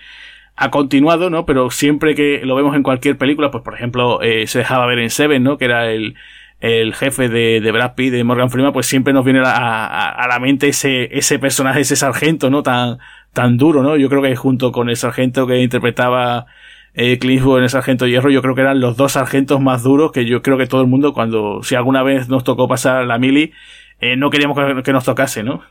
ha 0.57 0.69
continuado, 0.69 1.29
¿no? 1.29 1.45
Pero 1.45 1.71
siempre 1.71 2.13
que 2.13 2.41
lo 2.43 2.55
vemos 2.55 2.75
en 2.75 2.83
cualquier 2.83 3.17
película, 3.17 3.49
pues 3.49 3.63
por 3.63 3.73
ejemplo, 3.73 4.21
eh, 4.21 4.47
se 4.47 4.59
dejaba 4.59 4.85
ver 4.85 4.99
en 4.99 5.09
Seven, 5.09 5.43
¿no? 5.43 5.57
Que 5.57 5.65
era 5.65 5.89
el, 5.91 6.15
el 6.59 6.93
jefe 6.93 7.29
de, 7.29 7.61
de 7.61 7.71
Brad 7.71 7.95
Pitt, 7.95 8.11
de 8.11 8.23
Morgan 8.23 8.49
Freeman, 8.49 8.73
pues 8.73 8.87
siempre 8.87 9.13
nos 9.13 9.23
viene 9.23 9.41
a, 9.45 10.09
a, 10.09 10.27
la 10.27 10.39
mente 10.39 10.67
ese, 10.69 11.17
ese 11.17 11.39
personaje, 11.39 11.81
ese 11.81 11.95
sargento, 11.95 12.49
¿no? 12.49 12.63
Tan, 12.63 12.97
tan 13.37 13.55
duro, 13.55 13.83
¿no? 13.83 13.97
Yo 13.97 14.09
creo 14.09 14.23
que 14.23 14.35
junto 14.35 14.71
con 14.71 14.89
el 14.89 14.97
sargento 14.97 15.45
que 15.45 15.61
interpretaba 15.61 16.47
eh, 16.95 17.19
en 17.21 17.63
el 17.63 17.69
sargento 17.69 18.07
hierro, 18.07 18.31
yo 18.31 18.41
creo 18.41 18.55
que 18.55 18.61
eran 18.61 18.79
los 18.79 18.97
dos 18.97 19.11
sargentos 19.11 19.61
más 19.61 19.83
duros 19.83 20.11
que 20.11 20.25
yo 20.25 20.41
creo 20.41 20.57
que 20.57 20.65
todo 20.65 20.81
el 20.81 20.87
mundo, 20.87 21.13
cuando, 21.13 21.61
si 21.61 21.75
alguna 21.75 22.01
vez 22.01 22.29
nos 22.29 22.43
tocó 22.43 22.67
pasar 22.67 23.05
la 23.05 23.19
mili, 23.19 23.53
eh, 23.99 24.15
no 24.15 24.31
queríamos 24.31 24.57
que, 24.83 24.91
nos 24.91 25.05
tocase, 25.05 25.43
¿no? 25.43 25.61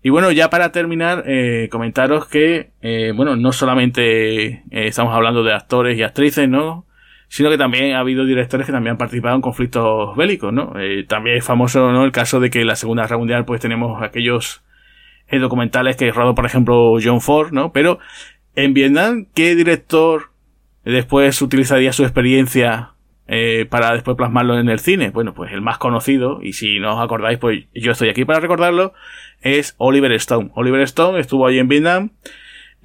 Y 0.00 0.10
bueno, 0.10 0.30
ya 0.30 0.48
para 0.48 0.70
terminar, 0.70 1.24
eh, 1.26 1.68
comentaros 1.72 2.28
que, 2.28 2.70
eh, 2.80 3.12
bueno, 3.16 3.34
no 3.34 3.50
solamente 3.50 4.62
estamos 4.70 5.12
hablando 5.12 5.42
de 5.42 5.54
actores 5.54 5.98
y 5.98 6.04
actrices, 6.04 6.48
¿no? 6.48 6.86
Sino 7.26 7.50
que 7.50 7.58
también 7.58 7.94
ha 7.96 7.98
habido 7.98 8.24
directores 8.24 8.64
que 8.64 8.72
también 8.72 8.92
han 8.92 8.98
participado 8.98 9.34
en 9.34 9.40
conflictos 9.42 10.14
bélicos, 10.16 10.52
¿no? 10.52 10.72
También 11.08 11.38
es 11.38 11.44
famoso, 11.44 11.90
¿no? 11.90 12.04
El 12.04 12.12
caso 12.12 12.38
de 12.38 12.48
que 12.50 12.60
en 12.60 12.68
la 12.68 12.76
Segunda 12.76 13.02
Guerra 13.02 13.18
Mundial, 13.18 13.44
pues 13.44 13.60
tenemos 13.60 14.00
aquellos 14.00 14.62
documentales 15.30 15.96
que 15.96 16.10
rodó, 16.12 16.34
por 16.34 16.46
ejemplo, 16.46 16.96
John 17.02 17.20
Ford, 17.20 17.52
¿no? 17.52 17.72
Pero 17.72 17.98
en 18.54 18.74
Vietnam, 18.74 19.26
¿qué 19.34 19.54
director 19.54 20.30
después 20.84 21.40
utilizaría 21.42 21.92
su 21.92 22.04
experiencia 22.04 22.90
eh, 23.26 23.66
para 23.68 23.92
después 23.92 24.16
plasmarlo 24.16 24.58
en 24.58 24.68
el 24.68 24.78
cine? 24.78 25.10
Bueno, 25.10 25.34
pues 25.34 25.52
el 25.52 25.60
más 25.60 25.78
conocido, 25.78 26.40
y 26.42 26.52
si 26.52 26.78
no 26.78 26.96
os 26.96 27.04
acordáis, 27.04 27.38
pues 27.38 27.64
yo 27.74 27.92
estoy 27.92 28.08
aquí 28.08 28.24
para 28.24 28.40
recordarlo, 28.40 28.92
es 29.40 29.74
Oliver 29.78 30.12
Stone. 30.12 30.50
Oliver 30.54 30.80
Stone 30.82 31.18
estuvo 31.18 31.46
allí 31.46 31.58
en 31.58 31.68
Vietnam. 31.68 32.10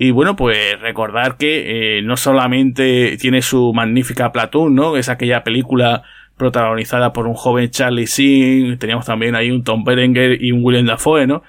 Y 0.01 0.11
bueno, 0.11 0.37
pues 0.37 0.79
recordar 0.79 1.35
que 1.35 1.97
eh, 1.97 2.01
no 2.03 2.15
solamente 2.15 3.17
tiene 3.19 3.41
su 3.41 3.73
magnífica 3.73 4.31
Platoon, 4.31 4.73
¿no? 4.73 4.95
Es 4.95 5.09
aquella 5.09 5.43
película 5.43 6.03
protagonizada 6.37 7.11
por 7.11 7.27
un 7.27 7.33
joven 7.33 7.69
Charlie 7.69 8.05
Sheen, 8.05 8.79
teníamos 8.79 9.05
también 9.05 9.35
ahí 9.35 9.51
un 9.51 9.65
Tom 9.65 9.83
Berenger 9.83 10.41
y 10.41 10.53
un 10.53 10.63
William 10.63 10.85
Dafoe, 10.85 11.27
¿no? 11.27 11.43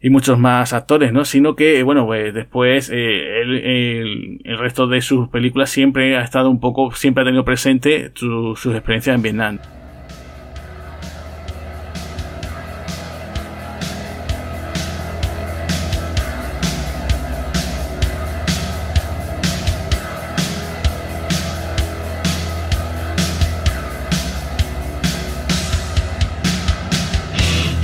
Y 0.00 0.10
muchos 0.10 0.38
más 0.38 0.72
actores, 0.72 1.12
¿no? 1.12 1.24
Sino 1.24 1.56
que, 1.56 1.82
bueno, 1.82 2.06
pues 2.06 2.32
después 2.32 2.90
eh, 2.90 3.40
el, 3.40 4.40
el, 4.44 4.58
resto 4.58 4.86
de 4.86 5.00
sus 5.00 5.28
películas 5.28 5.70
siempre 5.70 6.16
ha 6.16 6.22
estado 6.22 6.50
un 6.50 6.60
poco, 6.60 6.92
siempre 6.92 7.22
ha 7.22 7.24
tenido 7.24 7.44
presente 7.44 8.12
sus 8.14 8.64
experiencias 8.66 9.16
en 9.16 9.22
Vietnam. 9.22 9.58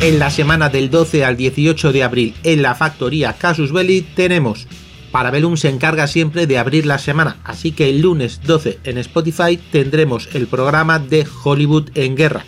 En 0.04 0.18
la 0.18 0.28
semana 0.28 0.68
del 0.68 0.90
12 0.90 1.24
al 1.24 1.38
18 1.38 1.90
de 1.90 2.02
abril 2.02 2.34
en 2.42 2.60
la 2.60 2.74
factoría 2.74 3.32
Casus 3.32 3.72
Belli 3.72 4.02
tenemos 4.02 4.66
Parabellum 5.10 5.56
se 5.56 5.70
encarga 5.70 6.06
siempre 6.08 6.46
de 6.46 6.58
abrir 6.58 6.84
la 6.84 6.98
semana, 6.98 7.38
así 7.42 7.72
que 7.72 7.88
el 7.88 8.02
lunes 8.02 8.42
12 8.44 8.80
en 8.84 8.98
Spotify 8.98 9.58
tendremos 9.72 10.28
el 10.34 10.46
programa 10.46 10.98
de 10.98 11.26
Hollywood 11.42 11.88
en 11.94 12.16
guerra. 12.16 12.44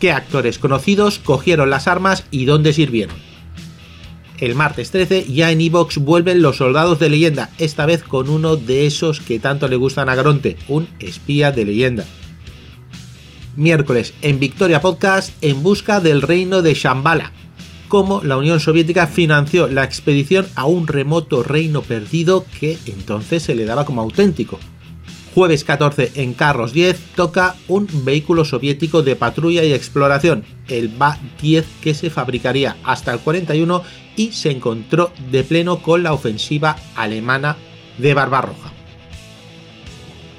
¿Qué 0.00 0.12
actores 0.12 0.58
conocidos 0.58 1.18
cogieron 1.18 1.70
las 1.70 1.88
armas 1.88 2.26
y 2.30 2.44
dónde 2.44 2.74
sirvieron? 2.74 3.16
El 4.36 4.54
martes 4.54 4.90
13 4.90 5.32
ya 5.32 5.50
en 5.52 5.62
Evox 5.62 5.96
vuelven 5.96 6.42
los 6.42 6.58
soldados 6.58 6.98
de 6.98 7.08
leyenda, 7.08 7.48
esta 7.56 7.86
vez 7.86 8.02
con 8.02 8.28
uno 8.28 8.56
de 8.56 8.86
esos 8.86 9.20
que 9.20 9.38
tanto 9.38 9.66
le 9.66 9.76
gustan 9.76 10.10
a 10.10 10.14
Gronte, 10.14 10.58
un 10.68 10.88
espía 11.00 11.52
de 11.52 11.64
leyenda 11.64 12.04
miércoles 13.56 14.14
en 14.22 14.38
Victoria 14.38 14.80
Podcast 14.80 15.32
en 15.42 15.62
busca 15.62 16.00
del 16.00 16.22
reino 16.22 16.62
de 16.62 16.74
Shambhala, 16.74 17.32
cómo 17.88 18.22
la 18.22 18.36
Unión 18.36 18.60
Soviética 18.60 19.06
financió 19.06 19.68
la 19.68 19.84
expedición 19.84 20.46
a 20.54 20.66
un 20.66 20.86
remoto 20.86 21.42
reino 21.42 21.82
perdido 21.82 22.44
que 22.58 22.78
entonces 22.86 23.42
se 23.42 23.54
le 23.54 23.64
daba 23.64 23.84
como 23.84 24.02
auténtico. 24.02 24.58
Jueves 25.34 25.64
14 25.64 26.12
en 26.14 26.32
Carros 26.32 26.72
10 26.72 26.98
toca 27.14 27.56
un 27.68 27.86
vehículo 28.04 28.44
soviético 28.44 29.02
de 29.02 29.16
patrulla 29.16 29.64
y 29.64 29.72
exploración, 29.72 30.44
el 30.68 30.90
BA-10 30.96 31.64
que 31.82 31.92
se 31.92 32.08
fabricaría 32.08 32.76
hasta 32.84 33.12
el 33.12 33.20
41 33.20 33.82
y 34.16 34.32
se 34.32 34.50
encontró 34.50 35.12
de 35.30 35.44
pleno 35.44 35.82
con 35.82 36.02
la 36.02 36.14
ofensiva 36.14 36.76
alemana 36.94 37.58
de 37.98 38.14
Barbarroja 38.14 38.75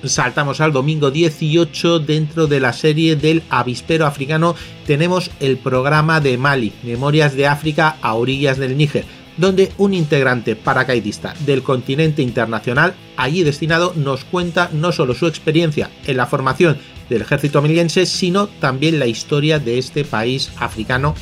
saltamos 0.08 0.62
al 0.62 0.72
domingo 0.72 1.12
18 1.12 2.00
dentro 2.00 2.48
de 2.48 2.60
la 2.60 2.74
serie 2.74 3.15
del 3.15 3.43
avispero 3.50 4.06
africano. 4.06 4.56
Tenemos 4.86 5.32
el 5.39 5.58
programa 5.58 6.20
de 6.20 6.38
Mali, 6.38 6.74
Memorias 6.84 7.36
de 7.36 7.48
África 7.48 7.98
a 8.02 8.13
orillas 8.13 8.58
del 8.58 8.78
Níger, 8.78 9.06
donde 9.38 9.72
un 9.78 9.93
integrante 9.93 10.56
paracaidista 10.56 11.34
del 11.46 11.63
continente 11.63 12.22
internacional 12.22 12.96
allí 13.15 13.43
destinado 13.43 13.93
nos 13.96 14.24
cuenta 14.24 14.70
no 14.74 14.91
solo 14.91 15.13
su 15.13 15.28
experiencia 15.28 15.89
en 16.06 16.17
la 16.17 16.26
formación 16.26 16.78
del 17.10 17.22
ejército 17.22 17.62
miliense, 17.62 18.06
sino 18.06 18.48
también 18.48 19.00
la 19.00 19.08
historia 19.08 19.60
de 19.60 19.78
este 19.78 20.04
país 20.04 20.52
africano 20.58 21.15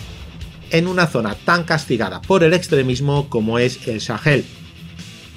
en 0.71 0.87
una 0.87 1.07
zona 1.07 1.35
tan 1.35 1.63
castigada 1.63 2.21
por 2.21 2.43
el 2.43 2.53
extremismo 2.53 3.29
como 3.29 3.59
es 3.59 3.87
el 3.87 4.01
Sahel 4.01 4.45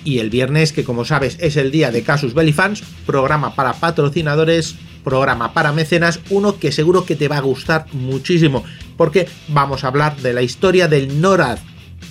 y 0.05 0.19
el 0.19 0.31
viernes, 0.31 0.73
que 0.73 0.85
como 0.85 1.05
sabes 1.05 1.37
es 1.41 1.57
el 1.57 1.71
día 1.71 1.91
de 1.91 2.03
Casus 2.03 2.35
Belli 2.35 2.53
Fans, 2.53 2.83
programa 3.07 3.55
para 3.55 3.75
patrocinadores, 3.75 4.77
programa 5.05 5.53
para 5.53 5.73
mecenas, 5.73 6.21
uno 6.31 6.59
que 6.59 6.73
seguro 6.73 7.05
que 7.05 7.17
te 7.17 7.29
va 7.29 7.39
a 7.39 7.43
gustar 7.43 7.87
muchísimo, 7.93 8.65
porque 8.97 9.29
vamos 9.49 9.85
a 9.85 9.89
hablar 9.89 10.17
de 10.19 10.33
la 10.33 10.43
historia 10.43 10.89
del 10.89 11.21
NORAD, 11.21 11.59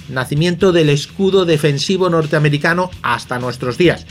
nacimiento 0.09 0.71
del 0.71 0.89
escudo 0.89 1.45
defensivo 1.45 2.09
norteamericano 2.09 2.89
hasta 3.01 3.39
nuestros 3.39 3.77
días. 3.77 4.05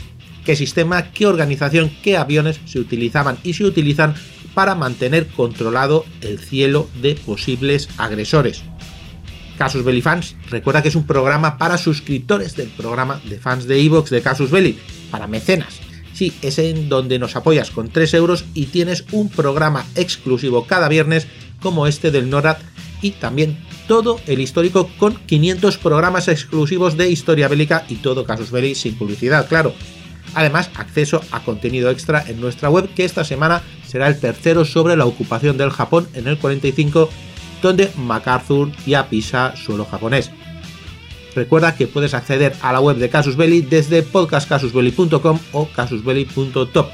¿Qué 0.45 0.55
sistema, 0.55 1.11
qué 1.11 1.27
organización, 1.27 1.91
qué 2.01 2.15
aviones 2.15 2.61
se 2.65 2.79
utilizaban 2.79 3.37
y 3.43 3.53
se 3.53 3.65
utilizan 3.65 4.15
para 4.53 4.75
mantener 4.75 5.27
controlado 5.27 6.05
el 6.21 6.39
cielo 6.39 6.89
de 7.01 7.15
posibles 7.15 7.89
agresores? 7.97 8.63
Casus 9.57 9.83
Belli 9.83 10.01
Fans. 10.01 10.35
Recuerda 10.49 10.81
que 10.81 10.89
es 10.89 10.95
un 10.95 11.05
programa 11.05 11.57
para 11.57 11.77
suscriptores 11.77 12.55
del 12.55 12.69
programa 12.69 13.19
de 13.25 13.39
fans 13.39 13.67
de 13.67 13.81
Evox 13.81 14.09
de 14.09 14.21
Casus 14.21 14.51
Belli, 14.51 14.79
para 15.11 15.27
mecenas. 15.27 15.79
Sí, 16.13 16.33
es 16.41 16.57
en 16.57 16.89
donde 16.89 17.19
nos 17.19 17.35
apoyas 17.35 17.69
con 17.69 17.89
3 17.89 18.13
euros 18.15 18.45
y 18.53 18.67
tienes 18.67 19.05
un 19.11 19.29
programa 19.29 19.85
exclusivo 19.95 20.65
cada 20.65 20.87
viernes 20.87 21.27
como 21.61 21.85
este 21.85 22.11
del 22.11 22.29
NORAD 22.29 22.57
y 23.01 23.11
también 23.11 23.57
todo 23.87 24.19
el 24.25 24.39
histórico 24.39 24.89
con 24.97 25.15
500 25.15 25.77
programas 25.77 26.27
exclusivos 26.27 26.97
de 26.97 27.09
historia 27.09 27.47
bélica 27.47 27.85
y 27.87 27.95
todo 27.95 28.25
Casus 28.25 28.51
Belli 28.51 28.75
sin 28.75 28.97
publicidad, 28.97 29.47
claro. 29.47 29.73
Además, 30.33 30.69
acceso 30.75 31.21
a 31.31 31.41
contenido 31.41 31.89
extra 31.89 32.23
en 32.27 32.41
nuestra 32.41 32.69
web 32.69 32.89
que 32.93 33.05
esta 33.05 33.23
semana 33.23 33.61
será 33.87 34.07
el 34.07 34.19
tercero 34.19 34.65
sobre 34.65 34.95
la 34.97 35.05
ocupación 35.05 35.57
del 35.57 35.69
Japón 35.69 36.07
en 36.13 36.27
el 36.27 36.37
45 36.37 37.09
donde 37.61 37.91
MacArthur 37.95 38.71
ya 38.85 39.07
pisa 39.07 39.55
suelo 39.55 39.85
japonés. 39.85 40.31
Recuerda 41.35 41.75
que 41.75 41.87
puedes 41.87 42.13
acceder 42.13 42.55
a 42.61 42.73
la 42.73 42.79
web 42.79 42.97
de 42.97 43.09
Casus 43.09 43.35
Belli 43.35 43.61
desde 43.61 44.01
podcastcasusbelli.com 44.01 45.39
o 45.51 45.67
casusbelli.top. 45.67 46.87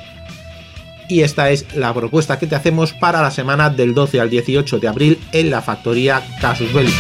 Y 1.10 1.22
esta 1.22 1.50
es 1.50 1.76
la 1.76 1.94
propuesta 1.94 2.40
que 2.40 2.48
te 2.48 2.56
hacemos 2.56 2.94
para 2.94 3.22
la 3.22 3.32
semana 3.32 3.70
del 3.70 3.94
12 3.94 4.20
al 4.20 4.30
18 4.30 4.80
de 4.80 4.88
abril 4.88 5.20
en 5.32 5.50
la 5.50 5.62
factoría 5.62 6.22
Casus 6.42 6.74
Belli. 6.74 6.94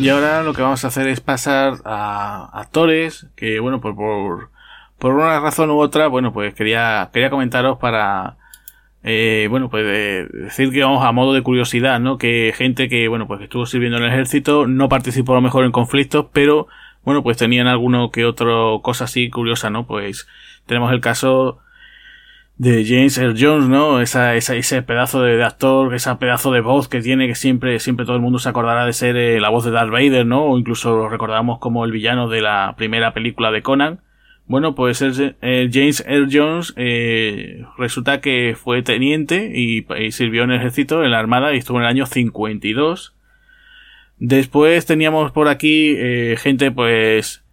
Y 0.00 0.10
ahora 0.10 0.42
lo 0.42 0.54
que 0.54 0.62
vamos 0.62 0.84
a 0.84 0.88
hacer 0.88 1.08
es 1.08 1.20
pasar 1.20 1.78
a 1.84 2.50
actores 2.52 3.26
que, 3.34 3.58
bueno, 3.58 3.80
por, 3.80 3.96
por 3.96 4.50
por 4.98 5.14
una 5.14 5.40
razón 5.40 5.70
u 5.70 5.78
otra, 5.78 6.08
bueno, 6.08 6.32
pues 6.32 6.54
quería, 6.54 7.10
quería 7.12 7.30
comentaros 7.30 7.78
para, 7.78 8.36
eh, 9.04 9.46
bueno, 9.48 9.70
pues 9.70 10.28
decir 10.32 10.72
que 10.72 10.82
vamos 10.82 11.04
a 11.04 11.12
modo 11.12 11.34
de 11.34 11.42
curiosidad, 11.42 12.00
¿no? 12.00 12.18
Que 12.18 12.52
gente 12.56 12.88
que, 12.88 13.06
bueno, 13.08 13.26
pues 13.28 13.40
estuvo 13.40 13.64
sirviendo 13.66 13.98
en 13.98 14.04
el 14.04 14.10
ejército, 14.10 14.66
no 14.66 14.88
participó 14.88 15.32
a 15.32 15.36
lo 15.36 15.42
mejor 15.42 15.64
en 15.64 15.72
conflictos, 15.72 16.26
pero, 16.32 16.66
bueno, 17.04 17.22
pues 17.22 17.36
tenían 17.36 17.68
alguno 17.68 18.10
que 18.10 18.24
otro 18.24 18.80
cosa 18.82 19.04
así 19.04 19.30
curiosa, 19.30 19.70
¿no? 19.70 19.86
Pues 19.86 20.26
tenemos 20.66 20.92
el 20.92 21.00
caso 21.00 21.60
de 22.56 22.84
James 22.84 23.16
Earl 23.18 23.36
Jones, 23.38 23.68
¿no? 23.68 24.00
Esa, 24.00 24.34
esa, 24.34 24.56
ese 24.56 24.82
pedazo 24.82 25.22
de, 25.22 25.42
actor, 25.44 25.94
ese 25.94 26.12
pedazo 26.16 26.50
de 26.50 26.60
voz 26.60 26.88
que 26.88 27.00
tiene, 27.00 27.28
que 27.28 27.36
siempre, 27.36 27.78
siempre 27.78 28.04
todo 28.04 28.16
el 28.16 28.22
mundo 28.22 28.40
se 28.40 28.48
acordará 28.48 28.84
de 28.84 28.92
ser 28.92 29.16
eh, 29.16 29.40
la 29.40 29.48
voz 29.48 29.64
de 29.64 29.70
Darth 29.70 29.92
Vader, 29.92 30.26
¿no? 30.26 30.44
O 30.44 30.58
incluso 30.58 30.96
lo 30.96 31.08
recordamos 31.08 31.60
como 31.60 31.84
el 31.84 31.92
villano 31.92 32.28
de 32.28 32.40
la 32.42 32.74
primera 32.76 33.14
película 33.14 33.52
de 33.52 33.62
Conan 33.62 34.00
bueno, 34.48 34.74
pues 34.74 35.02
el, 35.02 35.36
James 35.72 36.04
Earl 36.06 36.28
Jones 36.32 36.74
resulta 37.78 38.20
que 38.20 38.56
fue 38.60 38.82
teniente 38.82 39.52
y, 39.54 39.86
sirvió 40.10 40.44
en 40.44 40.50
el 40.50 40.58
ejército, 40.58 41.04
en 41.04 41.12
la 41.12 41.18
armada, 41.20 41.54
y 41.54 41.58
estuvo 41.58 41.78
en 41.78 41.84
el 41.84 41.90
año 41.90 42.06
52. 42.06 43.14
Después 44.18 44.84
teníamos 44.86 45.30
por 45.30 45.48
aquí 45.48 45.96
gente, 46.38 46.72
pues, 46.72 47.44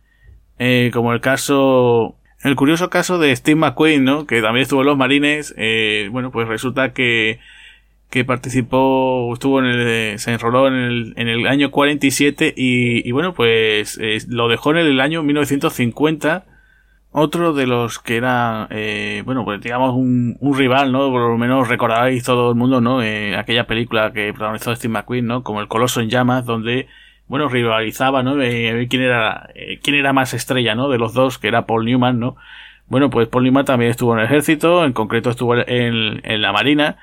como 0.92 1.14
el 1.14 1.22
caso 1.22 2.18
el 2.46 2.56
curioso 2.56 2.92
caso 2.92 3.18
de 3.18 3.36
Steve 3.36 3.56
McQueen, 3.56 4.04
¿no? 4.04 4.28
Que 4.28 4.40
también 4.40 4.62
estuvo 4.62 4.82
en 4.82 4.86
los 4.86 4.98
Marines. 4.98 5.56
Eh, 5.58 6.10
bueno, 6.12 6.30
pues 6.30 6.48
resulta 6.48 6.94
que, 6.94 7.40
que 8.12 8.24
participó, 8.24 9.32
estuvo 9.34 9.58
en 9.60 9.66
el, 9.66 10.20
se 10.20 10.32
enroló 10.32 10.68
en 10.68 10.76
el, 10.76 11.14
en 11.18 11.28
el 11.28 11.48
año 11.48 11.72
47 11.72 12.54
y, 12.56 13.08
y 13.08 13.12
bueno, 13.12 13.34
pues 13.34 13.98
eh, 14.00 14.20
lo 14.28 14.48
dejó 14.48 14.70
en 14.70 14.78
el 14.78 15.02
año 15.02 15.24
1950. 15.24 16.46
Otro 17.18 17.54
de 17.54 17.66
los 17.66 18.00
que 18.00 18.18
era, 18.18 18.68
eh, 18.72 19.24
bueno, 19.24 19.46
pues 19.46 19.62
digamos 19.62 19.94
un, 19.94 20.36
un, 20.42 20.58
rival, 20.58 20.92
¿no? 20.92 21.10
Por 21.12 21.22
lo 21.22 21.38
menos 21.38 21.70
recordaréis 21.70 22.26
todo 22.26 22.50
el 22.50 22.56
mundo, 22.56 22.82
¿no? 22.82 23.02
Eh, 23.02 23.38
aquella 23.38 23.68
película 23.68 24.12
que 24.12 24.34
protagonizó 24.34 24.76
Steve 24.76 24.92
McQueen, 24.92 25.26
¿no? 25.26 25.42
Como 25.42 25.62
El 25.62 25.70
Coloso 25.70 26.02
en 26.02 26.10
Llamas, 26.10 26.46
donde 26.46 26.90
bueno, 27.30 27.48
rivalizaba, 27.48 28.22
¿no? 28.22 28.36
De 28.36 28.86
quién 28.90 29.02
era, 29.02 29.50
eh, 29.56 29.80
quién 29.82 29.96
era 29.96 30.12
más 30.12 30.34
estrella, 30.34 30.76
¿no? 30.76 30.90
De 30.90 30.98
los 30.98 31.14
dos, 31.14 31.38
que 31.38 31.48
era 31.48 31.66
Paul 31.66 31.86
Newman, 31.86 32.20
¿no? 32.20 32.36
Bueno, 32.88 33.10
pues 33.10 33.30
Paul 33.30 33.46
Newman 33.46 33.64
también 33.64 33.92
estuvo 33.92 34.12
en 34.12 34.20
el 34.20 34.26
ejército, 34.26 34.84
en 34.84 34.92
concreto 34.92 35.30
estuvo 35.30 35.56
en, 35.56 36.20
en 36.22 36.42
la 36.42 36.52
marina. 36.52 36.98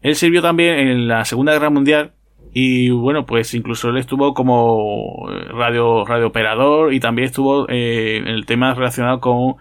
Él 0.00 0.14
sirvió 0.16 0.40
también 0.40 0.78
en 0.78 1.08
la 1.08 1.26
Segunda 1.26 1.52
Guerra 1.52 1.68
Mundial 1.68 2.12
y 2.52 2.90
bueno, 2.90 3.26
pues 3.26 3.54
incluso 3.54 3.90
él 3.90 3.98
estuvo 3.98 4.34
como 4.34 5.28
radio, 5.50 6.04
radiooperador 6.04 6.92
y 6.92 7.00
también 7.00 7.26
estuvo 7.26 7.68
eh, 7.68 8.18
en 8.18 8.28
el 8.28 8.46
tema 8.46 8.74
relacionado 8.74 9.20
con... 9.20 9.56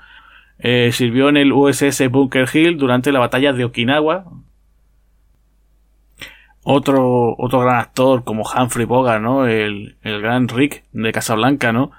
Eh, 0.59 0.89
sirvió 0.91 1.29
en 1.29 1.37
el 1.37 1.53
USS 1.53 2.09
Bunker 2.09 2.47
Hill 2.51 2.77
durante 2.77 3.11
la 3.11 3.19
batalla 3.19 3.53
de 3.53 3.63
Okinawa, 3.63 4.25
otro, 6.63 7.35
otro 7.37 7.59
gran 7.61 7.77
actor 7.77 8.23
como 8.23 8.43
Humphrey 8.43 8.85
Bogart, 8.85 9.21
¿no? 9.21 9.45
El, 9.47 9.97
el 10.01 10.21
gran 10.21 10.47
Rick 10.47 10.83
de 10.91 11.11
Casablanca, 11.11 11.71
¿no? 11.71 11.91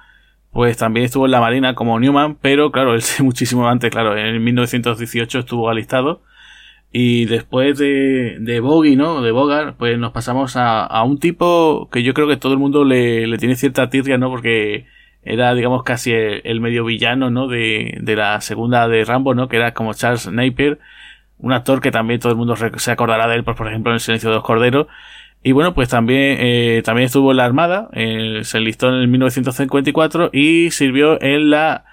Pues 0.51 0.77
también 0.77 1.05
estuvo 1.05 1.25
en 1.25 1.31
la 1.31 1.41
Marina 1.41 1.73
como 1.73 1.99
Newman, 1.99 2.35
pero 2.35 2.71
claro, 2.71 2.93
él 2.93 3.01
muchísimo 3.23 3.67
antes, 3.67 3.89
claro, 3.91 4.17
en 4.17 4.43
1918 4.43 5.39
estuvo 5.39 5.69
alistado. 5.69 6.21
Y 6.91 7.25
después 7.25 7.77
de, 7.77 8.37
de 8.39 8.59
Bogey, 8.59 8.95
¿no? 8.95 9.21
De 9.21 9.31
Bogart, 9.31 9.77
pues 9.77 9.97
nos 9.99 10.11
pasamos 10.11 10.55
a, 10.55 10.85
a 10.85 11.03
un 11.03 11.19
tipo 11.19 11.87
que 11.91 12.01
yo 12.01 12.13
creo 12.13 12.27
que 12.27 12.37
todo 12.37 12.53
el 12.53 12.59
mundo 12.59 12.83
le, 12.83 13.27
le 13.27 13.37
tiene 13.37 13.55
cierta 13.55 13.89
tirria, 13.89 14.17
¿no? 14.17 14.29
Porque 14.29 14.85
era, 15.21 15.53
digamos, 15.53 15.83
casi 15.83 16.11
el, 16.13 16.61
medio 16.61 16.85
villano, 16.85 17.29
¿no? 17.29 17.47
De, 17.47 17.97
de 18.01 18.15
la 18.15 18.41
segunda 18.41 18.87
de 18.87 19.05
Rambo, 19.05 19.35
¿no? 19.35 19.47
Que 19.47 19.57
era 19.57 19.73
como 19.73 19.93
Charles 19.93 20.31
Napier 20.31 20.79
un 21.39 21.53
actor 21.53 21.81
que 21.81 21.91
también 21.91 22.19
todo 22.19 22.31
el 22.31 22.37
mundo 22.37 22.55
se 22.55 22.91
acordará 22.91 23.27
de 23.27 23.35
él, 23.35 23.43
pues, 23.43 23.57
por 23.57 23.67
ejemplo, 23.67 23.91
en 23.91 23.95
El 23.95 23.99
silencio 24.01 24.29
de 24.29 24.35
los 24.35 24.43
corderos. 24.43 24.87
Y 25.41 25.53
bueno, 25.53 25.73
pues 25.73 25.87
también, 25.87 26.37
eh, 26.39 26.81
también 26.83 27.05
estuvo 27.05 27.31
en 27.31 27.37
la 27.37 27.45
Armada, 27.45 27.89
eh, 27.93 28.41
se 28.43 28.57
enlistó 28.57 28.89
en 28.89 28.95
el 28.95 29.07
1954 29.07 30.31
y 30.33 30.69
sirvió 30.71 31.21
en 31.21 31.49
la 31.49 31.85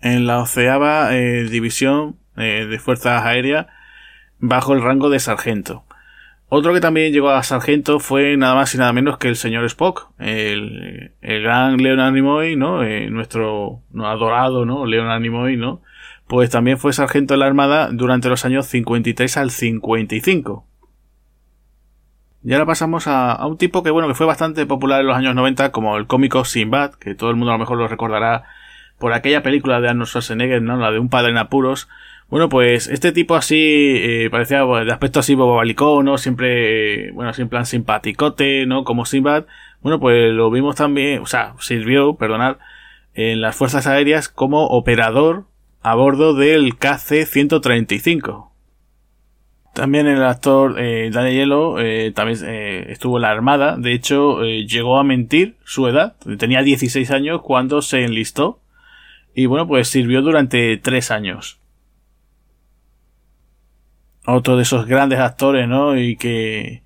en 0.00 0.26
la 0.26 0.40
oceava 0.40 1.14
eh, 1.14 1.44
división 1.44 2.16
de 2.44 2.78
fuerzas 2.78 3.24
aéreas 3.24 3.66
bajo 4.38 4.74
el 4.74 4.82
rango 4.82 5.10
de 5.10 5.20
sargento. 5.20 5.84
Otro 6.48 6.74
que 6.74 6.80
también 6.80 7.12
llegó 7.12 7.30
a 7.30 7.42
sargento 7.44 8.00
fue 8.00 8.36
nada 8.36 8.54
más 8.54 8.74
y 8.74 8.78
nada 8.78 8.92
menos 8.92 9.18
que 9.18 9.28
el 9.28 9.36
señor 9.36 9.64
Spock, 9.66 10.10
el, 10.18 11.12
gran 11.22 11.76
Leonard 11.76 12.12
Nimoy, 12.12 12.56
¿no? 12.56 12.82
nuestro 13.10 13.82
no, 13.92 14.08
adorado, 14.08 14.64
¿no? 14.64 14.84
Leonard 14.84 15.20
Nimoy, 15.20 15.56
¿no? 15.56 15.82
pues 16.30 16.48
también 16.48 16.78
fue 16.78 16.92
sargento 16.92 17.34
de 17.34 17.38
la 17.38 17.46
Armada 17.46 17.90
durante 17.90 18.28
los 18.28 18.44
años 18.44 18.66
53 18.66 19.36
al 19.36 19.50
55. 19.50 20.64
Y 22.44 22.52
ahora 22.52 22.66
pasamos 22.66 23.08
a, 23.08 23.44
un 23.48 23.58
tipo 23.58 23.82
que 23.82 23.90
bueno, 23.90 24.06
que 24.06 24.14
fue 24.14 24.26
bastante 24.26 24.64
popular 24.64 25.00
en 25.00 25.08
los 25.08 25.16
años 25.16 25.34
90, 25.34 25.72
como 25.72 25.96
el 25.96 26.06
cómico 26.06 26.44
Sinbad, 26.44 26.94
que 26.94 27.16
todo 27.16 27.30
el 27.30 27.36
mundo 27.36 27.50
a 27.50 27.54
lo 27.54 27.58
mejor 27.58 27.78
lo 27.78 27.88
recordará 27.88 28.44
por 29.00 29.12
aquella 29.12 29.42
película 29.42 29.80
de 29.80 29.88
Arnold 29.88 30.06
Schwarzenegger, 30.06 30.62
¿no? 30.62 30.76
La 30.76 30.92
de 30.92 31.00
un 31.00 31.08
padre 31.08 31.32
en 31.32 31.38
apuros. 31.38 31.88
Bueno, 32.30 32.48
pues 32.48 32.86
este 32.86 33.12
tipo 33.12 33.34
así, 33.34 33.56
eh, 33.58 34.28
parecía 34.30 34.64
de 34.64 34.92
aspecto 34.92 35.20
así 35.20 35.34
bobalicón, 35.34 36.04
¿no? 36.04 36.16
Siempre, 36.16 37.10
bueno, 37.12 37.30
así 37.30 37.42
en 37.42 37.48
plan 37.48 37.66
simpaticote, 37.66 38.66
¿no? 38.66 38.84
Como 38.84 39.04
Sinbad. 39.04 39.46
Bueno, 39.82 39.98
pues 39.98 40.32
lo 40.32 40.50
vimos 40.50 40.76
también, 40.76 41.22
o 41.22 41.26
sea, 41.26 41.54
sirvió, 41.58 42.14
perdonad, 42.14 42.58
en 43.14 43.40
las 43.40 43.56
fuerzas 43.56 43.86
aéreas 43.86 44.28
como 44.28 44.66
operador 44.66 45.46
a 45.82 45.94
bordo 45.94 46.34
del 46.34 46.78
KC-135. 46.78 48.50
También 49.72 50.06
el 50.08 50.22
actor 50.22 50.76
eh, 50.78 51.10
Daniel 51.12 51.52
eh, 51.78 52.12
también 52.14 52.38
eh, 52.44 52.86
estuvo 52.88 53.18
en 53.18 53.22
la 53.22 53.30
Armada. 53.30 53.76
De 53.76 53.92
hecho, 53.92 54.42
eh, 54.42 54.66
llegó 54.66 54.98
a 54.98 55.04
mentir 55.04 55.56
su 55.64 55.86
edad. 55.86 56.16
Tenía 56.38 56.62
16 56.62 57.10
años 57.12 57.40
cuando 57.42 57.80
se 57.80 58.04
enlistó. 58.04 58.60
Y 59.32 59.46
bueno, 59.46 59.68
pues 59.68 59.88
sirvió 59.88 60.22
durante 60.22 60.76
3 60.76 61.10
años. 61.12 61.59
Otro 64.26 64.56
de 64.56 64.62
esos 64.62 64.86
grandes 64.86 65.18
actores, 65.18 65.66
¿no? 65.68 65.98
Y 65.98 66.16
que, 66.16 66.82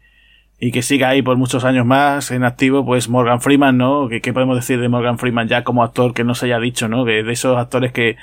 y 0.61 0.71
que 0.71 0.83
siga 0.83 1.09
ahí 1.09 1.23
por 1.23 1.37
muchos 1.37 1.65
años 1.65 1.85
más 1.85 2.31
en 2.31 2.45
activo, 2.45 2.85
pues 2.85 3.09
Morgan 3.09 3.41
Freeman, 3.41 3.77
¿no? 3.77 4.09
¿Qué, 4.09 4.33
podemos 4.33 4.57
decir 4.57 4.81
de 4.81 4.89
Morgan 4.89 5.19
Freeman 5.19 5.49
ya 5.49 5.65
como 5.65 5.83
actor 5.83 6.15
que 6.15 6.25
no 6.25 6.35
se 6.35 6.47
haya 6.47 6.61
dicho, 6.61 6.89
¿no? 6.89 7.05
de 7.05 7.21
esos 7.31 7.57
actores 7.57 7.93
que 7.93 8.17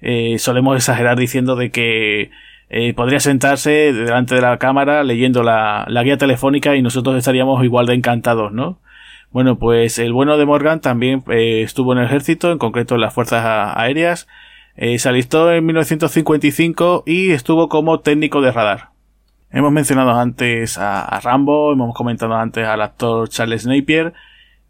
eh, 0.00 0.38
solemos 0.38 0.76
exagerar 0.76 1.18
diciendo 1.18 1.56
de 1.56 1.70
que 1.70 2.30
eh, 2.70 2.92
podría 2.94 3.20
sentarse 3.20 3.92
delante 3.92 4.34
de 4.34 4.42
la 4.42 4.58
cámara 4.58 5.02
leyendo 5.02 5.42
la, 5.42 5.86
la, 5.88 6.02
guía 6.02 6.18
telefónica 6.18 6.76
y 6.76 6.82
nosotros 6.82 7.16
estaríamos 7.16 7.64
igual 7.64 7.86
de 7.86 7.94
encantados, 7.94 8.52
¿no? 8.52 8.78
Bueno, 9.30 9.58
pues 9.58 9.98
el 9.98 10.12
bueno 10.12 10.38
de 10.38 10.46
Morgan 10.46 10.80
también 10.80 11.22
eh, 11.30 11.62
estuvo 11.62 11.92
en 11.92 11.98
el 11.98 12.06
ejército, 12.06 12.50
en 12.52 12.58
concreto 12.58 12.94
en 12.94 13.02
las 13.02 13.14
fuerzas 13.14 13.44
aéreas. 13.76 14.26
Se 14.78 15.08
alistó 15.08 15.52
en 15.52 15.66
1955 15.66 17.02
y 17.06 17.32
estuvo 17.32 17.68
como 17.68 18.00
técnico 18.00 18.40
de 18.40 18.52
radar. 18.52 18.90
Hemos 19.50 19.72
mencionado 19.72 20.10
antes 20.10 20.76
a, 20.76 21.20
Rambo, 21.20 21.72
hemos 21.72 21.94
comentado 21.94 22.34
antes 22.34 22.66
al 22.66 22.82
actor 22.82 23.30
Charles 23.30 23.66
Napier. 23.66 24.12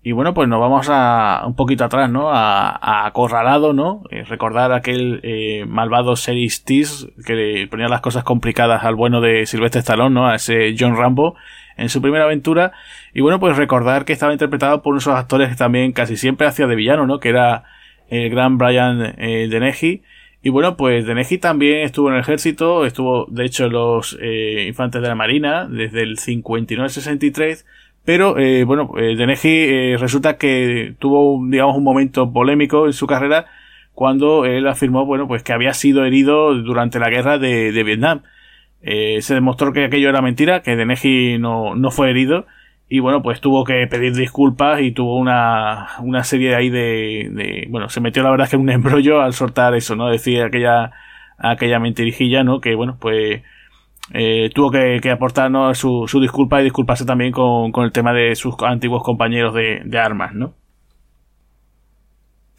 Y 0.05 0.12
bueno, 0.12 0.35
pues 0.35 0.49
nos 0.49 0.61
vamos 0.61 0.87
a 0.88 1.42
un 1.47 1.57
poquito 1.57 1.85
atrás, 1.85 2.09
¿no? 2.09 2.31
A, 2.31 3.07
Acorralado, 3.07 3.73
¿no? 3.73 4.05
Eh, 4.11 4.23
recordar 4.23 4.73
aquel 4.73 5.18
eh, 5.25 5.64
malvado 5.66 6.14
Series 6.14 6.64
Tease 6.64 7.09
que 7.27 7.35
le 7.35 7.66
ponía 7.66 7.88
las 7.88 8.01
cosas 8.01 8.23
complicadas 8.23 8.85
al 8.85 8.94
bueno 8.94 9.21
de 9.21 9.47
Silvestre 9.47 9.81
Stallone, 9.81 10.14
¿no? 10.14 10.29
A 10.29 10.37
ese 10.37 10.77
John 10.79 10.97
Rambo 10.97 11.35
en 11.77 11.88
su 11.88 12.01
primera 12.01 12.25
aventura. 12.25 12.71
Y 13.12 13.21
bueno, 13.21 13.40
pues 13.40 13.57
recordar 13.57 14.05
que 14.05 14.12
estaba 14.12 14.33
interpretado 14.33 14.81
por 14.81 14.92
unos 14.92 15.09
actores 15.09 15.49
que 15.49 15.57
también 15.57 15.90
casi 15.90 16.16
siempre 16.16 16.47
hacía 16.47 16.68
de 16.68 16.77
villano, 16.77 17.05
¿no? 17.05 17.18
Que 17.18 17.31
era 17.31 17.64
el 18.09 18.31
gran 18.31 18.59
Brian 18.59 19.14
eh, 19.18 19.49
Dennehy 19.51 20.03
y 20.42 20.51
bueno, 20.51 20.77
pues 20.77 21.05
Denegi 21.05 21.38
también 21.38 21.81
estuvo 21.81 22.09
en 22.09 22.14
el 22.14 22.21
ejército, 22.21 22.87
estuvo 22.87 23.27
de 23.29 23.44
hecho 23.44 23.66
en 23.66 23.73
los 23.73 24.16
eh, 24.21 24.66
infantes 24.68 25.03
de 25.03 25.09
la 25.09 25.16
Marina 25.16 25.66
desde 25.68 26.03
el 26.03 26.16
59 26.18 26.85
al 26.85 26.90
63, 26.90 27.66
pero 28.05 28.38
eh, 28.38 28.62
bueno, 28.64 28.92
eh, 28.99 29.16
Denegi 29.16 29.49
eh, 29.49 29.97
resulta 29.99 30.37
que 30.38 30.94
tuvo, 30.99 31.44
digamos, 31.49 31.77
un 31.77 31.83
momento 31.83 32.33
polémico 32.33 32.87
en 32.87 32.92
su 32.92 33.07
carrera 33.07 33.47
cuando 33.94 34.44
él 34.44 34.68
afirmó, 34.68 35.05
bueno, 35.05 35.27
pues 35.27 35.42
que 35.42 35.53
había 35.53 35.75
sido 35.75 36.05
herido 36.05 36.55
durante 36.55 37.01
la 37.01 37.11
guerra 37.11 37.38
de, 37.38 37.73
de 37.73 37.83
Vietnam. 37.83 38.23
Eh, 38.81 39.18
se 39.23 39.35
demostró 39.35 39.73
que 39.73 39.85
aquello 39.85 40.09
era 40.09 40.23
mentira, 40.23 40.62
que 40.62 40.77
Denegi 40.77 41.38
no, 41.38 41.75
no 41.75 41.90
fue 41.90 42.11
herido 42.11 42.47
y 42.88 43.01
bueno, 43.01 43.22
pues 43.22 43.40
tuvo 43.40 43.64
que 43.64 43.87
pedir 43.87 44.14
disculpas 44.14 44.81
y 44.81 44.92
tuvo 44.92 45.18
una, 45.18 45.88
una 46.01 46.24
serie 46.24 46.55
ahí 46.55 46.70
de, 46.70 47.66
bueno, 47.70 47.88
se 47.90 48.01
metió 48.01 48.22
la 48.22 48.31
verdad 48.31 48.48
que 48.48 48.57
en 48.57 48.62
un 48.62 48.70
embrollo 48.70 49.20
al 49.20 49.35
soltar 49.35 49.74
eso, 49.74 49.94
¿no? 49.94 50.09
Decir 50.09 50.42
aquella, 50.42 50.92
aquella 51.37 51.79
mentirijilla, 51.81 52.44
¿no? 52.44 52.61
Que 52.61 52.74
bueno, 52.74 52.96
pues, 52.98 53.42
eh, 54.14 54.51
tuvo 54.55 54.70
que, 54.70 55.01
que 55.03 55.11
aportarnos 55.11 55.77
su, 55.77 56.07
su 56.09 56.20
disculpa 56.20 56.61
y 56.61 56.64
disculparse 56.64 57.05
también 57.05 57.31
con, 57.33 57.72
con 57.72 57.85
el 57.85 57.92
tema 57.92 58.14
de 58.14 58.35
sus 58.37 58.55
antiguos 58.62 59.03
compañeros 59.03 59.55
de, 59.55 59.83
de 59.85 59.98
armas, 59.98 60.35
¿no? 60.35 60.55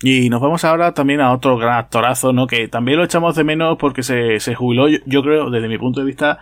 Y 0.01 0.29
nos 0.29 0.41
vamos 0.41 0.63
ahora 0.63 0.93
también 0.93 1.21
a 1.21 1.33
otro 1.33 1.57
gran 1.57 1.77
actorazo, 1.77 2.31
¿no? 2.33 2.47
Que 2.47 2.67
también 2.67 2.99
lo 2.99 3.03
echamos 3.03 3.35
de 3.35 3.43
menos 3.43 3.77
porque 3.77 4.03
se, 4.03 4.39
se 4.39 4.55
jubiló, 4.55 4.87
yo 4.87 5.23
creo, 5.23 5.49
desde 5.49 5.67
mi 5.67 5.77
punto 5.77 5.99
de 5.99 6.05
vista, 6.05 6.39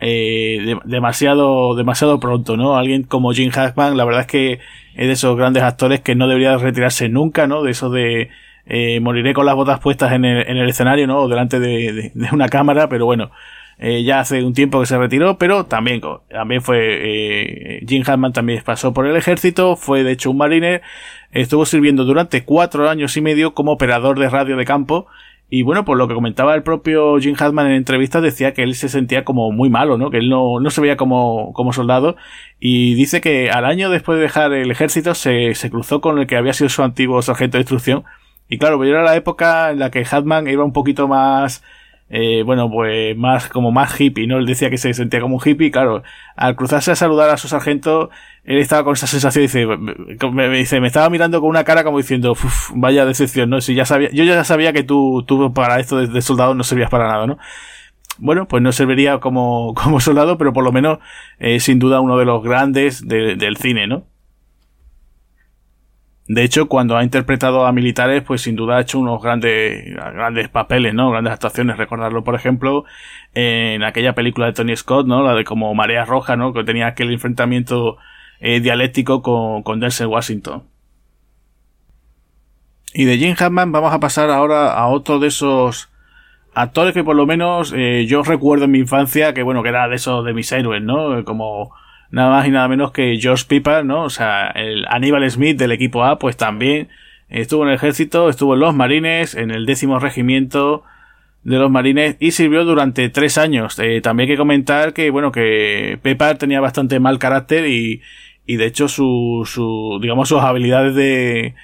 eh, 0.00 0.76
demasiado, 0.84 1.74
demasiado 1.74 2.20
pronto, 2.20 2.56
¿no? 2.56 2.76
Alguien 2.76 3.02
como 3.04 3.32
Jim 3.32 3.50
Hackman, 3.50 3.96
la 3.96 4.04
verdad 4.04 4.22
es 4.22 4.26
que 4.26 4.52
es 4.94 5.06
de 5.06 5.12
esos 5.12 5.36
grandes 5.36 5.62
actores 5.62 6.00
que 6.00 6.14
no 6.14 6.28
debería 6.28 6.56
retirarse 6.56 7.08
nunca, 7.08 7.46
¿no? 7.46 7.62
De 7.62 7.70
eso 7.70 7.90
de 7.90 8.30
eh, 8.66 8.98
moriré 9.00 9.32
con 9.32 9.46
las 9.46 9.54
botas 9.54 9.78
puestas 9.80 10.12
en 10.12 10.24
el, 10.24 10.48
en 10.48 10.56
el 10.56 10.68
escenario, 10.68 11.06
¿no? 11.06 11.20
O 11.20 11.28
delante 11.28 11.60
de, 11.60 12.12
una 12.32 12.48
cámara, 12.48 12.88
pero 12.88 13.06
bueno, 13.06 13.30
eh, 13.78 14.02
ya 14.02 14.20
hace 14.20 14.42
un 14.42 14.54
tiempo 14.54 14.80
que 14.80 14.86
se 14.86 14.98
retiró, 14.98 15.38
pero 15.38 15.64
también, 15.66 16.00
también 16.28 16.62
fue, 16.62 16.78
eh, 16.80 17.84
Jim 17.86 18.02
Hartman 18.06 18.32
también 18.32 18.62
pasó 18.64 18.92
por 18.92 19.06
el 19.06 19.16
ejército, 19.16 19.76
fue 19.76 20.02
de 20.02 20.12
hecho 20.12 20.30
un 20.30 20.38
marine, 20.38 20.80
estuvo 21.30 21.64
sirviendo 21.64 22.04
durante 22.04 22.44
cuatro 22.44 22.88
años 22.90 23.16
y 23.16 23.20
medio 23.20 23.54
como 23.54 23.72
operador 23.72 24.18
de 24.18 24.28
radio 24.28 24.56
de 24.56 24.64
campo, 24.64 25.06
y 25.48 25.62
bueno, 25.62 25.84
por 25.84 25.96
lo 25.96 26.08
que 26.08 26.14
comentaba 26.14 26.54
el 26.56 26.64
propio 26.64 27.18
Jim 27.18 27.36
Hartman 27.38 27.68
en 27.68 27.74
entrevistas, 27.74 28.20
decía 28.22 28.52
que 28.52 28.64
él 28.64 28.74
se 28.74 28.88
sentía 28.88 29.24
como 29.24 29.52
muy 29.52 29.70
malo, 29.70 29.96
¿no? 29.96 30.10
Que 30.10 30.18
él 30.18 30.28
no, 30.28 30.58
no 30.58 30.70
se 30.70 30.80
veía 30.80 30.96
como, 30.96 31.52
como 31.52 31.72
soldado. 31.72 32.16
Y 32.58 32.94
dice 32.94 33.20
que 33.20 33.50
al 33.50 33.64
año 33.64 33.88
después 33.88 34.16
de 34.18 34.22
dejar 34.22 34.52
el 34.52 34.70
ejército 34.72 35.14
se, 35.14 35.54
se 35.54 35.70
cruzó 35.70 36.00
con 36.00 36.18
el 36.18 36.26
que 36.26 36.36
había 36.36 36.52
sido 36.52 36.68
su 36.68 36.82
antiguo 36.82 37.22
sargento 37.22 37.58
de 37.58 37.62
instrucción. 37.62 38.04
Y 38.48 38.58
claro, 38.58 38.76
pues 38.76 38.90
era 38.90 39.02
la 39.02 39.14
época 39.16 39.70
en 39.70 39.78
la 39.78 39.90
que 39.90 40.04
Hartman 40.08 40.48
iba 40.48 40.64
un 40.64 40.72
poquito 40.72 41.06
más, 41.06 41.62
eh, 42.08 42.42
bueno, 42.44 42.70
pues 42.70 43.16
más 43.16 43.48
como 43.48 43.72
más 43.72 44.00
hippie, 44.00 44.26
¿no? 44.26 44.38
Él 44.38 44.46
decía 44.46 44.70
que 44.70 44.78
se 44.78 44.94
sentía 44.94 45.20
como 45.20 45.36
un 45.36 45.42
hippie, 45.44 45.70
claro, 45.70 46.02
al 46.36 46.54
cruzarse 46.54 46.92
a 46.92 46.96
saludar 46.96 47.30
a 47.30 47.36
su 47.36 47.48
sargento, 47.48 48.10
él 48.44 48.58
estaba 48.58 48.84
con 48.84 48.94
esa 48.94 49.08
sensación, 49.08 49.42
dice, 49.42 49.66
me, 49.66 50.48
dice, 50.50 50.80
me 50.80 50.86
estaba 50.86 51.10
mirando 51.10 51.40
con 51.40 51.50
una 51.50 51.64
cara 51.64 51.82
como 51.82 51.98
diciendo, 51.98 52.36
vaya 52.74 53.04
decepción, 53.04 53.50
¿no? 53.50 53.60
Si 53.60 53.74
ya 53.74 53.84
sabía, 53.84 54.10
yo 54.12 54.22
ya 54.24 54.44
sabía 54.44 54.72
que 54.72 54.84
tú, 54.84 55.24
tú 55.26 55.52
para 55.52 55.80
esto 55.80 56.06
de, 56.06 56.22
soldado 56.22 56.54
no 56.54 56.62
servías 56.62 56.90
para 56.90 57.08
nada, 57.08 57.26
¿no? 57.26 57.38
Bueno, 58.18 58.46
pues 58.48 58.62
no 58.62 58.72
serviría 58.72 59.18
como, 59.18 59.74
como 59.82 60.00
soldado, 60.00 60.38
pero 60.38 60.52
por 60.52 60.64
lo 60.64 60.72
menos, 60.72 60.98
eh, 61.38 61.58
sin 61.60 61.78
duda 61.80 62.00
uno 62.00 62.18
de 62.18 62.24
los 62.24 62.42
grandes 62.42 63.06
del 63.06 63.56
cine, 63.56 63.88
¿no? 63.88 64.04
De 66.28 66.42
hecho, 66.42 66.66
cuando 66.66 66.96
ha 66.96 67.04
interpretado 67.04 67.66
a 67.66 67.72
militares, 67.72 68.22
pues 68.22 68.42
sin 68.42 68.56
duda 68.56 68.78
ha 68.78 68.80
hecho 68.80 68.98
unos 68.98 69.22
grandes, 69.22 69.94
grandes 69.94 70.48
papeles, 70.48 70.92
¿no? 70.92 71.10
Grandes 71.10 71.32
actuaciones. 71.32 71.76
Recordarlo, 71.76 72.24
por 72.24 72.34
ejemplo, 72.34 72.84
en 73.32 73.84
aquella 73.84 74.14
película 74.14 74.46
de 74.46 74.52
Tony 74.52 74.74
Scott, 74.76 75.06
¿no? 75.06 75.22
La 75.22 75.34
de 75.34 75.44
como 75.44 75.72
Marea 75.74 76.04
Roja, 76.04 76.36
¿no? 76.36 76.52
Que 76.52 76.64
tenía 76.64 76.88
aquel 76.88 77.12
enfrentamiento 77.12 77.98
eh, 78.40 78.60
dialéctico 78.60 79.22
con, 79.22 79.62
con 79.62 79.78
Denzel 79.78 80.08
Washington. 80.08 80.64
Y 82.92 83.04
de 83.04 83.18
Jim 83.18 83.36
Hammond 83.38 83.72
vamos 83.72 83.92
a 83.92 84.00
pasar 84.00 84.30
ahora 84.30 84.72
a 84.72 84.88
otro 84.88 85.18
de 85.18 85.28
esos 85.28 85.90
actores 86.54 86.94
que 86.94 87.04
por 87.04 87.14
lo 87.14 87.26
menos 87.26 87.72
eh, 87.76 88.06
yo 88.08 88.22
recuerdo 88.22 88.64
en 88.64 88.70
mi 88.70 88.78
infancia 88.78 89.34
que 89.34 89.42
bueno, 89.42 89.62
que 89.62 89.68
era 89.68 89.86
de 89.88 89.96
esos 89.96 90.24
de 90.24 90.32
mis 90.32 90.50
héroes, 90.50 90.82
¿no? 90.82 91.22
Como 91.24 91.72
nada 92.10 92.30
más 92.30 92.46
y 92.46 92.50
nada 92.50 92.68
menos 92.68 92.92
que 92.92 93.18
George 93.20 93.44
Piper, 93.48 93.84
¿no? 93.84 94.04
O 94.04 94.10
sea, 94.10 94.48
el 94.48 94.86
Aníbal 94.88 95.28
Smith 95.30 95.58
del 95.58 95.72
equipo 95.72 96.04
A, 96.04 96.18
pues 96.18 96.36
también 96.36 96.88
estuvo 97.28 97.64
en 97.64 97.70
el 97.70 97.74
ejército, 97.74 98.28
estuvo 98.28 98.54
en 98.54 98.60
los 98.60 98.74
marines, 98.74 99.34
en 99.34 99.50
el 99.50 99.66
décimo 99.66 99.98
regimiento 99.98 100.84
de 101.42 101.58
los 101.58 101.70
marines 101.70 102.16
y 102.18 102.32
sirvió 102.32 102.64
durante 102.64 103.08
tres 103.08 103.38
años. 103.38 103.78
Eh, 103.78 104.00
también 104.00 104.28
hay 104.28 104.34
que 104.34 104.38
comentar 104.38 104.92
que, 104.92 105.10
bueno, 105.10 105.30
que 105.32 105.98
Piper 106.02 106.38
tenía 106.38 106.60
bastante 106.60 106.98
mal 106.98 107.18
carácter 107.18 107.66
y, 107.68 108.02
y 108.46 108.56
de 108.56 108.66
hecho 108.66 108.88
su, 108.88 109.42
su, 109.46 109.98
digamos, 110.00 110.28
sus 110.28 110.40
habilidades 110.40 110.94
de, 110.94 111.54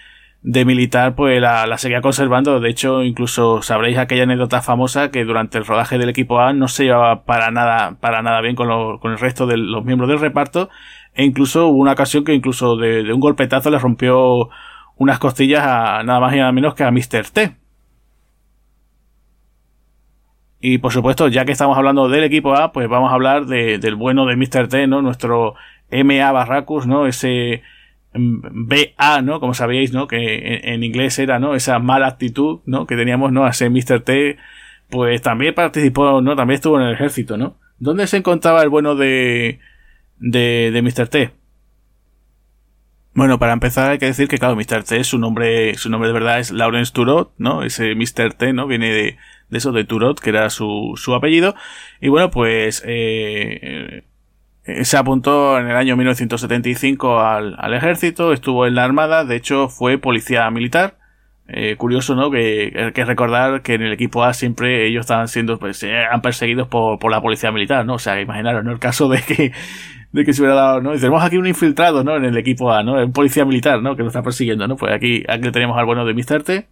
de 0.42 0.64
militar 0.64 1.14
pues 1.14 1.40
la, 1.40 1.66
la, 1.66 1.78
seguía 1.78 2.00
conservando. 2.00 2.60
De 2.60 2.68
hecho, 2.68 3.02
incluso 3.02 3.62
sabréis 3.62 3.98
aquella 3.98 4.24
anécdota 4.24 4.60
famosa 4.60 5.10
que 5.10 5.24
durante 5.24 5.58
el 5.58 5.64
rodaje 5.64 5.98
del 5.98 6.08
equipo 6.08 6.40
A 6.40 6.52
no 6.52 6.68
se 6.68 6.84
llevaba 6.84 7.24
para 7.24 7.50
nada, 7.50 7.96
para 8.00 8.22
nada 8.22 8.40
bien 8.40 8.56
con, 8.56 8.98
con 8.98 9.12
el 9.12 9.18
resto 9.18 9.46
de 9.46 9.56
los 9.56 9.84
miembros 9.84 10.08
del 10.10 10.20
reparto. 10.20 10.68
E 11.14 11.24
incluso 11.24 11.68
hubo 11.68 11.78
una 11.78 11.92
ocasión 11.92 12.24
que 12.24 12.34
incluso 12.34 12.76
de, 12.76 13.04
de 13.04 13.12
un 13.12 13.20
golpetazo 13.20 13.70
le 13.70 13.78
rompió 13.78 14.48
unas 14.96 15.18
costillas 15.18 15.64
a 15.64 16.02
nada 16.02 16.20
más 16.20 16.34
y 16.34 16.38
nada 16.38 16.52
menos 16.52 16.74
que 16.74 16.84
a 16.84 16.90
Mr. 16.90 17.30
T. 17.32 17.56
Y 20.64 20.78
por 20.78 20.92
supuesto, 20.92 21.26
ya 21.28 21.44
que 21.44 21.52
estamos 21.52 21.76
hablando 21.76 22.08
del 22.08 22.22
equipo 22.24 22.54
A, 22.54 22.72
pues 22.72 22.88
vamos 22.88 23.10
a 23.10 23.14
hablar 23.14 23.46
de, 23.46 23.78
del 23.78 23.96
bueno 23.96 24.26
de 24.26 24.36
Mr. 24.36 24.68
T, 24.68 24.86
¿no? 24.86 25.02
Nuestro 25.02 25.54
MA 25.90 26.30
Barracus, 26.30 26.86
¿no? 26.86 27.06
Ese 27.06 27.62
BA, 28.14 29.22
¿no? 29.22 29.40
Como 29.40 29.54
sabíais, 29.54 29.92
¿no? 29.92 30.06
Que 30.06 30.60
en, 30.64 30.82
inglés 30.84 31.18
era, 31.18 31.38
¿no? 31.38 31.54
Esa 31.54 31.78
mala 31.78 32.06
actitud, 32.08 32.60
¿no? 32.66 32.86
Que 32.86 32.96
teníamos, 32.96 33.32
¿no? 33.32 33.46
Ese 33.46 33.70
Mr. 33.70 34.00
T, 34.00 34.36
pues 34.90 35.22
también 35.22 35.54
participó, 35.54 36.20
¿no? 36.20 36.36
También 36.36 36.56
estuvo 36.56 36.80
en 36.80 36.86
el 36.86 36.94
ejército, 36.94 37.36
¿no? 37.36 37.56
¿Dónde 37.78 38.06
se 38.06 38.18
encontraba 38.18 38.62
el 38.62 38.68
bueno 38.68 38.94
de, 38.94 39.60
de, 40.18 40.70
de 40.72 40.82
Mr. 40.82 41.08
T? 41.08 41.32
Bueno, 43.14 43.38
para 43.38 43.52
empezar 43.52 43.90
hay 43.90 43.98
que 43.98 44.06
decir 44.06 44.26
que, 44.26 44.38
claro, 44.38 44.56
Mr. 44.56 44.84
T, 44.84 45.04
su 45.04 45.18
nombre, 45.18 45.74
su 45.74 45.90
nombre 45.90 46.08
de 46.08 46.14
verdad 46.14 46.38
es 46.40 46.50
Lawrence 46.50 46.92
Turot, 46.92 47.32
¿no? 47.36 47.62
Ese 47.62 47.94
Mr. 47.94 48.32
T, 48.34 48.52
¿no? 48.54 48.66
Viene 48.66 48.90
de, 48.90 49.18
de 49.50 49.58
eso, 49.58 49.72
de 49.72 49.84
Turot, 49.84 50.18
que 50.18 50.30
era 50.30 50.48
su, 50.48 50.94
su 50.96 51.14
apellido. 51.14 51.54
Y 52.00 52.08
bueno, 52.08 52.30
pues, 52.30 52.82
eh, 52.86 54.04
se 54.64 54.96
apuntó 54.96 55.58
en 55.58 55.68
el 55.68 55.76
año 55.76 55.96
1975 55.96 57.20
al, 57.20 57.56
al, 57.58 57.74
ejército, 57.74 58.32
estuvo 58.32 58.66
en 58.66 58.74
la 58.74 58.84
armada, 58.84 59.24
de 59.24 59.36
hecho 59.36 59.68
fue 59.68 59.98
policía 59.98 60.48
militar. 60.50 60.96
Eh, 61.48 61.76
curioso, 61.76 62.14
¿no? 62.14 62.30
Que 62.30 62.72
hay 62.74 62.92
que 62.92 63.04
recordar 63.04 63.62
que 63.62 63.74
en 63.74 63.82
el 63.82 63.92
equipo 63.92 64.24
A 64.24 64.32
siempre 64.32 64.86
ellos 64.86 65.02
estaban 65.02 65.28
siendo, 65.28 65.58
pues, 65.58 65.82
eran 65.82 66.22
perseguidos 66.22 66.68
por, 66.68 66.98
por 66.98 67.10
la 67.10 67.20
policía 67.20 67.50
militar, 67.50 67.84
¿no? 67.84 67.94
O 67.94 67.98
sea, 67.98 68.20
imaginaros, 68.20 68.64
¿no? 68.64 68.70
El 68.70 68.78
caso 68.78 69.08
de 69.08 69.20
que, 69.20 69.52
de 70.12 70.24
que 70.24 70.32
se 70.32 70.40
hubiera 70.42 70.54
dado, 70.54 70.80
¿no? 70.80 70.92
tenemos 70.92 71.22
aquí 71.22 71.36
un 71.36 71.46
infiltrado, 71.46 72.04
¿no? 72.04 72.16
En 72.16 72.24
el 72.24 72.36
equipo 72.38 72.72
A, 72.72 72.82
¿no? 72.82 72.94
Un 72.94 73.12
policía 73.12 73.44
militar, 73.44 73.82
¿no? 73.82 73.96
Que 73.96 74.02
nos 74.02 74.12
está 74.12 74.22
persiguiendo, 74.22 74.66
¿no? 74.68 74.76
Pues 74.76 74.94
aquí, 74.94 75.24
aquí 75.28 75.50
tenemos 75.50 75.76
al 75.78 75.84
bueno 75.84 76.04
de 76.04 76.14
Mr. 76.14 76.42
T. 76.42 76.68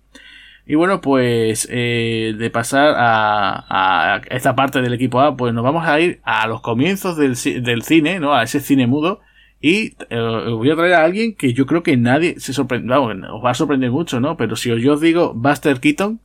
Y 0.66 0.74
bueno, 0.74 1.00
pues 1.00 1.66
eh, 1.70 2.34
de 2.38 2.50
pasar 2.50 2.94
a, 2.96 4.14
a, 4.16 4.20
esta 4.30 4.54
parte 4.54 4.82
del 4.82 4.94
equipo 4.94 5.20
A, 5.20 5.36
pues 5.36 5.52
nos 5.52 5.64
vamos 5.64 5.86
a 5.86 6.00
ir 6.00 6.20
a 6.22 6.46
los 6.46 6.60
comienzos 6.60 7.16
del, 7.16 7.34
del 7.64 7.82
cine, 7.82 8.20
¿no? 8.20 8.34
A 8.34 8.44
ese 8.44 8.60
cine 8.60 8.86
mudo. 8.86 9.20
Y 9.60 9.94
eh, 10.08 10.46
voy 10.50 10.70
a 10.70 10.76
traer 10.76 10.94
a 10.94 11.04
alguien 11.04 11.34
que 11.34 11.52
yo 11.52 11.66
creo 11.66 11.82
que 11.82 11.96
nadie 11.96 12.40
se 12.40 12.52
sorprende, 12.52 12.94
os 12.94 13.44
va 13.44 13.50
a 13.50 13.54
sorprender 13.54 13.90
mucho, 13.90 14.20
¿no? 14.20 14.36
Pero 14.36 14.56
si 14.56 14.70
yo 14.80 14.94
os 14.94 15.00
digo 15.00 15.34
Buster 15.34 15.80
Keaton, 15.80 16.20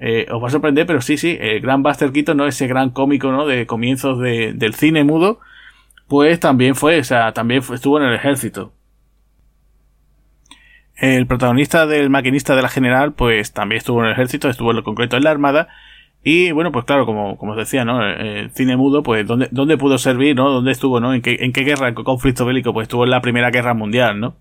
eh, 0.00 0.26
os 0.30 0.42
va 0.42 0.48
a 0.48 0.50
sorprender, 0.50 0.86
pero 0.86 1.00
sí, 1.02 1.16
sí, 1.16 1.36
el 1.38 1.60
gran 1.60 1.82
Buster 1.82 2.10
Keaton, 2.10 2.36
¿no? 2.36 2.46
Ese 2.46 2.66
gran 2.66 2.90
cómico, 2.90 3.30
¿no? 3.30 3.46
De 3.46 3.66
comienzos 3.66 4.18
de, 4.18 4.52
del 4.54 4.74
cine 4.74 5.04
mudo, 5.04 5.38
pues 6.08 6.40
también 6.40 6.74
fue, 6.74 6.98
o 6.98 7.04
sea, 7.04 7.32
también 7.32 7.62
estuvo 7.72 8.00
en 8.00 8.06
el 8.06 8.14
ejército. 8.14 8.72
El 11.00 11.26
protagonista 11.26 11.86
del 11.86 12.10
maquinista 12.10 12.54
de 12.54 12.62
la 12.62 12.68
general, 12.68 13.14
pues 13.14 13.54
también 13.54 13.78
estuvo 13.78 14.00
en 14.00 14.06
el 14.06 14.12
ejército, 14.12 14.50
estuvo 14.50 14.70
en 14.70 14.76
lo 14.76 14.84
concreto 14.84 15.16
en 15.16 15.24
la 15.24 15.30
armada. 15.30 15.68
Y 16.22 16.52
bueno, 16.52 16.72
pues 16.72 16.84
claro, 16.84 17.06
como, 17.06 17.38
como 17.38 17.52
os 17.52 17.58
decía, 17.58 17.86
¿no? 17.86 18.04
El 18.06 18.50
cine 18.50 18.76
mudo, 18.76 19.02
pues 19.02 19.26
¿dónde, 19.26 19.48
dónde 19.50 19.78
pudo 19.78 19.96
servir, 19.96 20.36
¿no? 20.36 20.50
¿Dónde 20.50 20.72
estuvo, 20.72 21.00
¿no? 21.00 21.14
¿En 21.14 21.22
qué, 21.22 21.38
en 21.40 21.52
qué 21.52 21.62
guerra, 21.62 21.88
en 21.88 21.94
qué 21.94 22.04
conflicto 22.04 22.44
bélico? 22.44 22.74
Pues 22.74 22.84
estuvo 22.84 23.04
en 23.04 23.10
la 23.10 23.22
Primera 23.22 23.50
Guerra 23.50 23.72
Mundial, 23.72 24.20
¿no? 24.20 24.36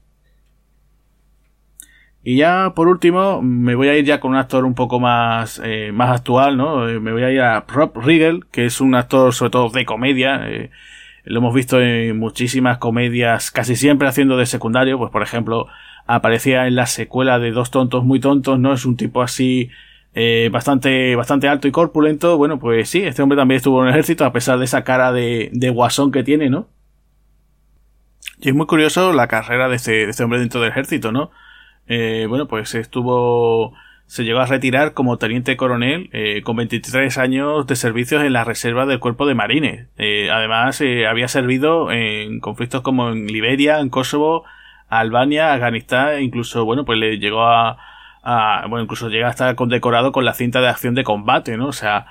Y 2.22 2.36
ya 2.36 2.74
por 2.76 2.90
último, 2.90 3.42
me 3.42 3.76
voy 3.76 3.88
a 3.88 3.98
ir 3.98 4.04
ya 4.04 4.20
con 4.20 4.32
un 4.32 4.38
actor 4.38 4.66
un 4.66 4.76
poco 4.76 5.00
más, 5.00 5.62
eh, 5.64 5.92
más 5.94 6.12
actual, 6.14 6.58
¿no? 6.58 6.90
Eh, 6.90 7.00
me 7.00 7.14
voy 7.14 7.24
a 7.24 7.32
ir 7.32 7.40
a 7.40 7.62
Rob 7.62 7.98
Riggle, 7.98 8.42
que 8.52 8.66
es 8.66 8.82
un 8.82 8.96
actor 8.96 9.34
sobre 9.34 9.52
todo 9.52 9.70
de 9.70 9.86
comedia. 9.86 10.42
Eh, 10.50 10.72
lo 11.24 11.40
hemos 11.40 11.54
visto 11.54 11.80
en 11.80 12.20
muchísimas 12.20 12.80
comedias, 12.80 13.52
casi 13.52 13.78
siempre 13.78 14.10
haciendo 14.10 14.36
de 14.36 14.46
secundario, 14.46 14.98
pues 14.98 15.12
por 15.12 15.24
ejemplo, 15.24 15.68
aparecía 16.10 16.68
en 16.68 16.76
la 16.76 16.88
secuela 16.88 17.38
de 17.40 17.52
Dos 17.52 17.70
tontos 17.72 18.04
muy 18.04 18.20
tontos, 18.20 18.60
¿no? 18.60 18.74
Es 18.74 18.86
un 18.86 18.98
tipo 18.98 19.22
así 19.22 19.70
eh, 20.16 20.50
bastante, 20.52 21.16
bastante 21.16 21.48
alto 21.48 21.68
y 21.68 21.72
corpulento. 21.72 22.36
Bueno, 22.38 22.60
pues 22.60 22.90
sí, 22.90 23.04
este 23.04 23.22
hombre 23.22 23.38
también 23.38 23.58
estuvo 23.58 23.82
en 23.82 23.90
el 23.90 23.94
ejército 23.94 24.26
a 24.26 24.34
pesar 24.34 24.58
de 24.58 24.66
esa 24.66 24.84
cara 24.84 25.12
de, 25.12 25.50
de 25.54 25.70
guasón 25.70 26.12
que 26.12 26.24
tiene, 26.24 26.50
¿no? 26.50 26.68
Y 28.40 28.50
es 28.50 28.56
muy 28.56 28.66
curioso 28.66 29.14
la 29.14 29.28
carrera 29.28 29.70
de 29.70 29.76
este, 29.76 29.92
de 29.92 30.10
este 30.10 30.24
hombre 30.24 30.40
dentro 30.40 30.62
del 30.62 30.72
ejército, 30.72 31.12
¿no? 31.12 31.30
Eh, 31.88 32.26
bueno, 32.28 32.48
pues 32.48 32.74
estuvo, 32.74 33.74
se 34.08 34.24
llegó 34.24 34.40
a 34.40 34.46
retirar 34.48 34.94
como 34.94 35.18
teniente 35.18 35.58
coronel 35.58 36.10
eh, 36.14 36.42
con 36.44 36.56
23 36.56 37.18
años 37.20 37.68
de 37.68 37.76
servicios 37.76 38.24
en 38.24 38.34
la 38.34 38.44
reserva 38.46 38.88
del 38.88 39.00
cuerpo 39.00 39.28
de 39.28 39.36
marines. 39.36 39.88
Eh, 39.98 40.30
además, 40.32 40.82
había 41.08 41.28
servido 41.28 41.92
en 41.92 42.40
conflictos 42.40 42.82
como 42.82 43.10
en 43.10 43.28
Liberia, 43.28 43.80
en 43.80 43.90
Kosovo, 43.90 44.46
Albania, 44.90 45.54
Afganistán, 45.54 46.22
incluso, 46.22 46.66
bueno, 46.66 46.86
pues 46.86 47.00
le 47.00 47.18
llegó 47.18 47.44
a, 47.44 47.78
a, 48.24 48.66
bueno, 48.68 48.84
incluso 48.84 49.10
llega 49.10 49.28
a 49.28 49.32
estar 49.32 49.56
condecorado 49.56 50.12
con 50.12 50.26
la 50.26 50.34
cinta 50.34 50.62
de 50.62 50.68
acción 50.68 50.96
de 50.96 51.04
combate, 51.04 51.58
¿no? 51.58 51.68
O 51.68 51.74
sea, 51.74 52.08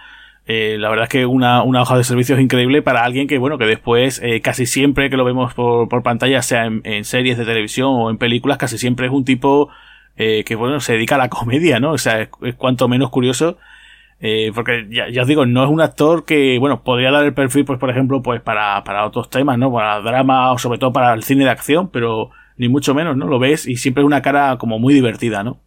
eh, 0.46 0.76
la 0.78 0.88
verdad 0.88 1.04
es 1.04 1.10
que 1.10 1.26
una, 1.26 1.62
una 1.62 1.82
hoja 1.82 1.98
de 1.98 2.04
servicios 2.04 2.40
increíble 2.40 2.80
para 2.80 3.04
alguien 3.04 3.28
que, 3.28 3.38
bueno, 3.38 3.58
que 3.58 3.66
después, 3.66 4.20
eh, 4.24 4.40
casi 4.40 4.64
siempre 4.64 5.10
que 5.10 5.16
lo 5.16 5.24
vemos 5.24 5.52
por, 5.54 5.88
por 5.88 6.02
pantalla, 6.02 6.40
sea 6.40 6.64
en, 6.66 7.04
series 7.04 7.36
de 7.36 7.44
televisión 7.44 7.88
o 7.90 8.10
en 8.10 8.16
películas, 8.16 8.56
casi 8.56 8.78
siempre 8.78 9.06
es 9.06 9.12
un 9.12 9.24
tipo 9.24 9.68
eh, 10.16 10.44
que, 10.44 10.54
bueno, 10.54 10.80
se 10.80 10.94
dedica 10.94 11.16
a 11.16 11.18
la 11.18 11.28
comedia, 11.28 11.80
¿no? 11.80 11.92
O 11.92 11.98
sea, 11.98 12.22
es, 12.22 12.54
cuanto 12.56 12.88
menos 12.88 13.10
curioso. 13.10 13.58
Eh, 14.20 14.50
porque 14.52 14.88
ya, 14.90 15.08
ya, 15.10 15.22
os 15.22 15.28
digo, 15.28 15.46
no 15.46 15.62
es 15.62 15.70
un 15.70 15.80
actor 15.80 16.24
que, 16.24 16.58
bueno, 16.58 16.82
podría 16.82 17.12
dar 17.12 17.24
el 17.24 17.34
perfil, 17.34 17.64
pues, 17.64 17.78
por 17.78 17.90
ejemplo, 17.90 18.20
pues 18.22 18.40
para, 18.40 18.82
para 18.84 19.06
otros 19.06 19.30
temas, 19.30 19.58
¿no? 19.58 19.72
Para 19.72 20.00
drama 20.00 20.50
o 20.52 20.58
sobre 20.58 20.78
todo 20.78 20.92
para 20.92 21.14
el 21.14 21.22
cine 21.22 21.44
de 21.44 21.50
acción, 21.50 21.90
pero 21.90 22.30
ni 22.58 22.68
mucho 22.68 22.94
menos, 22.94 23.16
¿no? 23.16 23.26
Lo 23.26 23.38
ves 23.38 23.66
y 23.66 23.76
siempre 23.76 24.02
es 24.02 24.06
una 24.06 24.22
cara 24.22 24.58
como 24.58 24.78
muy 24.78 24.92
divertida, 24.92 25.42
¿no? 25.42 25.60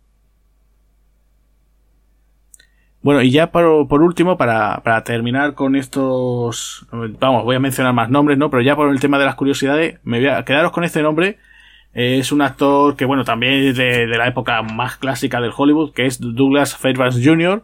Bueno, 3.01 3.23
y 3.23 3.32
ya 3.32 3.51
por, 3.51 3.88
por 3.88 4.04
último, 4.04 4.38
para, 4.38 4.82
para, 4.84 5.04
terminar 5.04 5.56
con 5.56 5.75
estos, 5.75 6.86
vamos, 7.19 7.43
voy 7.45 7.56
a 7.56 7.60
mencionar 7.60 7.93
más 7.93 8.12
nombres, 8.12 8.38
¿no? 8.38 8.51
Pero 8.51 8.62
ya 8.62 8.75
por 8.75 8.91
el 8.91 8.99
tema 8.99 9.17
de 9.17 9.25
las 9.25 9.36
curiosidades, 9.36 9.99
me 10.04 10.19
voy 10.19 10.27
a 10.27 10.45
quedaros 10.45 10.71
con 10.71 10.84
este 10.84 11.01
nombre. 11.01 11.39
Es 11.93 12.32
un 12.32 12.41
actor 12.41 12.95
que, 12.95 13.06
bueno, 13.06 13.23
también 13.25 13.54
es 13.54 13.75
de, 13.75 14.06
de 14.06 14.17
la 14.17 14.27
época 14.27 14.62
más 14.62 14.97
clásica 14.97 15.41
del 15.41 15.51
Hollywood, 15.56 15.93
que 15.93 16.06
es 16.06 16.19
Douglas 16.21 16.77
Fairbanks 16.77 17.19
Jr., 17.23 17.63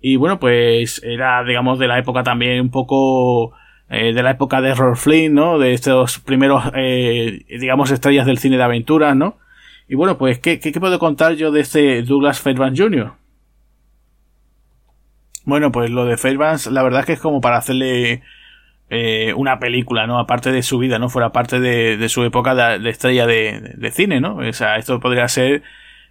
y 0.00 0.16
bueno, 0.16 0.38
pues 0.38 1.02
era, 1.02 1.42
digamos, 1.44 1.78
de 1.78 1.88
la 1.88 1.98
época 1.98 2.22
también 2.22 2.60
un 2.60 2.70
poco 2.70 3.52
eh, 3.90 4.12
de 4.12 4.22
la 4.22 4.32
época 4.32 4.60
de 4.60 4.70
Errol 4.70 4.96
Flynn, 4.96 5.34
¿no? 5.34 5.58
De 5.58 5.72
estos 5.72 6.18
primeros, 6.18 6.64
eh, 6.74 7.44
digamos, 7.48 7.90
estrellas 7.90 8.26
del 8.26 8.38
cine 8.38 8.56
de 8.56 8.62
aventuras, 8.62 9.16
¿no? 9.16 9.38
Y 9.88 9.94
bueno, 9.94 10.18
pues, 10.18 10.38
¿qué, 10.38 10.60
qué, 10.60 10.72
puedo 10.72 10.98
contar 10.98 11.34
yo 11.34 11.50
de 11.50 11.60
este 11.60 12.02
Douglas 12.02 12.40
Fairbanks 12.40 12.78
Jr.? 12.78 13.12
Bueno, 15.44 15.72
pues 15.72 15.90
lo 15.90 16.04
de 16.04 16.18
Fairbanks, 16.18 16.66
la 16.66 16.82
verdad 16.82 17.00
es 17.00 17.06
que 17.06 17.12
es 17.14 17.20
como 17.20 17.40
para 17.40 17.56
hacerle 17.56 18.22
eh, 18.90 19.34
una 19.34 19.58
película, 19.58 20.06
¿no? 20.06 20.18
Aparte 20.18 20.50
de 20.52 20.62
su 20.62 20.78
vida, 20.78 20.98
¿no? 20.98 21.08
Fuera 21.08 21.30
parte 21.30 21.60
de, 21.60 22.08
su 22.08 22.22
época 22.24 22.54
de, 22.54 22.88
estrella 22.88 23.26
de, 23.26 23.74
de, 23.76 23.90
cine, 23.90 24.20
¿no? 24.20 24.36
O 24.36 24.52
sea, 24.52 24.76
esto 24.76 24.98
podría 25.00 25.28
ser 25.28 25.62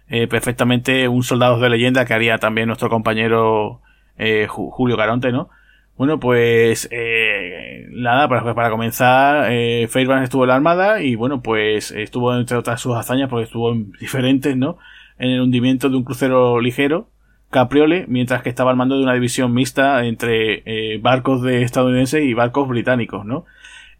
eh, 0.08 0.26
perfectamente 0.26 1.06
un 1.08 1.22
soldado 1.22 1.58
de 1.58 1.68
leyenda 1.68 2.04
que 2.04 2.14
haría 2.14 2.38
también 2.38 2.68
nuestro 2.68 2.88
compañero 2.88 3.80
eh, 4.16 4.46
Julio 4.48 4.96
Caronte, 4.96 5.32
¿no? 5.32 5.50
Bueno, 5.98 6.20
pues 6.20 6.88
eh, 6.92 7.88
nada, 7.90 8.28
para, 8.28 8.54
para 8.54 8.70
comenzar, 8.70 9.50
eh, 9.50 9.88
Fairbanks 9.88 10.24
estuvo 10.24 10.44
en 10.44 10.48
la 10.48 10.54
Armada 10.54 11.02
y 11.02 11.16
bueno, 11.16 11.42
pues 11.42 11.90
estuvo 11.90 12.34
entre 12.36 12.56
otras 12.56 12.80
sus 12.80 12.96
hazañas, 12.96 13.28
porque 13.28 13.44
estuvo 13.44 13.72
en 13.72 13.90
diferentes, 14.00 14.56
¿no? 14.56 14.78
En 15.18 15.30
el 15.30 15.40
hundimiento 15.40 15.90
de 15.90 15.96
un 15.96 16.04
crucero 16.04 16.60
ligero, 16.60 17.08
Capriole, 17.50 18.04
mientras 18.06 18.42
que 18.42 18.48
estaba 18.48 18.70
al 18.70 18.76
mando 18.76 18.96
de 18.96 19.02
una 19.02 19.14
división 19.14 19.52
mixta 19.52 20.04
entre 20.06 20.62
eh, 20.66 20.98
barcos 20.98 21.42
de 21.42 21.62
estadounidenses 21.62 22.22
y 22.22 22.32
barcos 22.32 22.68
británicos, 22.68 23.24
¿no? 23.24 23.44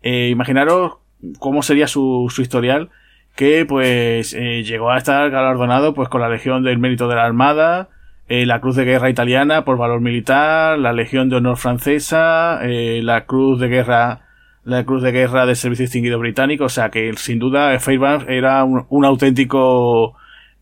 Eh, 0.02 0.28
imaginaros 0.28 0.98
cómo 1.40 1.62
sería 1.62 1.88
su, 1.88 2.28
su 2.30 2.42
historial 2.42 2.90
que 3.34 3.66
pues 3.66 4.34
eh, 4.34 4.62
llegó 4.62 4.90
a 4.90 4.98
estar 4.98 5.30
galardonado 5.30 5.94
pues 5.94 6.08
con 6.08 6.20
la 6.20 6.28
Legión 6.28 6.62
del 6.62 6.78
Mérito 6.78 7.08
de 7.08 7.16
la 7.16 7.24
Armada, 7.24 7.88
eh, 8.28 8.46
la 8.46 8.60
Cruz 8.60 8.76
de 8.76 8.84
Guerra 8.84 9.10
Italiana 9.10 9.64
por 9.64 9.78
valor 9.78 10.00
militar, 10.00 10.78
la 10.78 10.92
Legión 10.92 11.28
de 11.28 11.36
Honor 11.36 11.56
Francesa, 11.56 12.60
eh, 12.62 13.00
la 13.02 13.24
Cruz 13.26 13.60
de 13.60 13.68
Guerra 13.68 14.22
la 14.64 14.84
Cruz 14.84 15.02
de 15.02 15.12
Guerra 15.12 15.46
de 15.46 15.54
Servicio 15.54 15.84
Distinguido 15.84 16.18
Británico, 16.18 16.64
o 16.64 16.68
sea 16.68 16.90
que 16.90 17.14
sin 17.16 17.38
duda 17.38 17.78
Fairbanks 17.80 18.26
era 18.28 18.62
un, 18.64 18.84
un 18.90 19.04
auténtico 19.06 20.14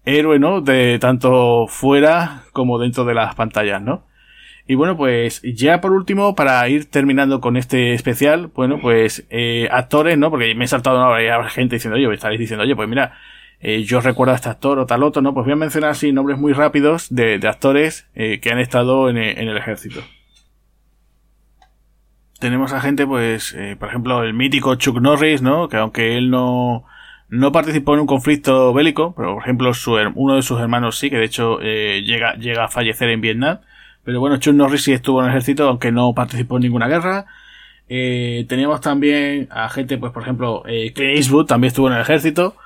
héroe, 0.04 0.38
¿no? 0.38 0.60
De 0.60 0.98
tanto 1.00 1.66
fuera 1.66 2.44
como 2.52 2.78
dentro 2.78 3.04
de 3.04 3.14
las 3.14 3.34
pantallas, 3.34 3.82
¿no? 3.82 4.04
Y 4.68 4.74
bueno, 4.74 4.96
pues 4.96 5.42
ya 5.42 5.80
por 5.80 5.92
último, 5.92 6.34
para 6.34 6.68
ir 6.68 6.90
terminando 6.90 7.40
con 7.40 7.56
este 7.56 7.94
especial, 7.94 8.48
bueno, 8.48 8.80
pues 8.80 9.24
eh, 9.30 9.68
actores, 9.70 10.18
¿no? 10.18 10.30
Porque 10.30 10.54
me 10.54 10.64
he 10.64 10.68
saltado 10.68 10.96
una 10.98 11.08
hora 11.08 11.48
gente 11.50 11.76
diciendo, 11.76 11.96
oye, 11.96 12.12
estaréis 12.12 12.40
diciendo, 12.40 12.64
oye, 12.64 12.74
pues 12.74 12.88
mira, 12.88 13.12
eh, 13.60 13.82
yo 13.84 14.00
recuerdo 14.00 14.32
a 14.32 14.36
este 14.36 14.48
actor 14.48 14.78
o 14.78 14.86
tal 14.86 15.02
otro, 15.02 15.22
¿no? 15.22 15.32
Pues 15.34 15.44
voy 15.44 15.52
a 15.52 15.56
mencionar 15.56 15.90
así 15.90 16.12
nombres 16.12 16.38
muy 16.38 16.52
rápidos 16.52 17.06
de, 17.10 17.38
de 17.38 17.48
actores 17.48 18.06
eh, 18.14 18.40
que 18.40 18.50
han 18.50 18.58
estado 18.58 19.08
en, 19.08 19.16
en, 19.16 19.48
el 19.48 19.56
ejército. 19.56 20.00
Tenemos 22.38 22.72
a 22.72 22.80
gente, 22.80 23.06
pues, 23.06 23.54
eh, 23.54 23.76
por 23.78 23.88
ejemplo, 23.88 24.22
el 24.22 24.34
mítico 24.34 24.74
Chuck 24.74 25.00
Norris, 25.00 25.40
¿no? 25.40 25.68
Que 25.68 25.78
aunque 25.78 26.18
él 26.18 26.30
no, 26.30 26.84
no 27.28 27.50
participó 27.50 27.94
en 27.94 28.00
un 28.00 28.06
conflicto 28.06 28.72
bélico, 28.74 29.14
pero 29.16 29.34
por 29.34 29.42
ejemplo, 29.42 29.74
su, 29.74 29.96
uno 30.14 30.36
de 30.36 30.42
sus 30.42 30.60
hermanos 30.60 30.98
sí, 30.98 31.08
que 31.10 31.16
de 31.16 31.24
hecho 31.24 31.58
eh, 31.62 32.02
llega, 32.04 32.34
llega 32.34 32.64
a 32.64 32.68
fallecer 32.68 33.08
en 33.08 33.20
Vietnam. 33.20 33.60
Pero 34.04 34.20
bueno, 34.20 34.36
Chuck 34.36 34.54
Norris 34.54 34.84
sí 34.84 34.92
estuvo 34.92 35.20
en 35.20 35.26
el 35.26 35.30
ejército, 35.30 35.68
aunque 35.68 35.90
no 35.90 36.14
participó 36.14 36.56
en 36.56 36.62
ninguna 36.62 36.86
guerra. 36.86 37.26
Eh, 37.88 38.46
teníamos 38.48 38.80
también 38.80 39.48
a 39.50 39.68
gente, 39.68 39.98
pues 39.98 40.12
por 40.12 40.22
ejemplo, 40.22 40.62
eh, 40.66 40.92
Clint 40.92 41.16
Eastwood 41.16 41.46
también 41.46 41.68
estuvo 41.68 41.88
en 41.88 41.94
el 41.94 42.02
ejército. 42.02 42.56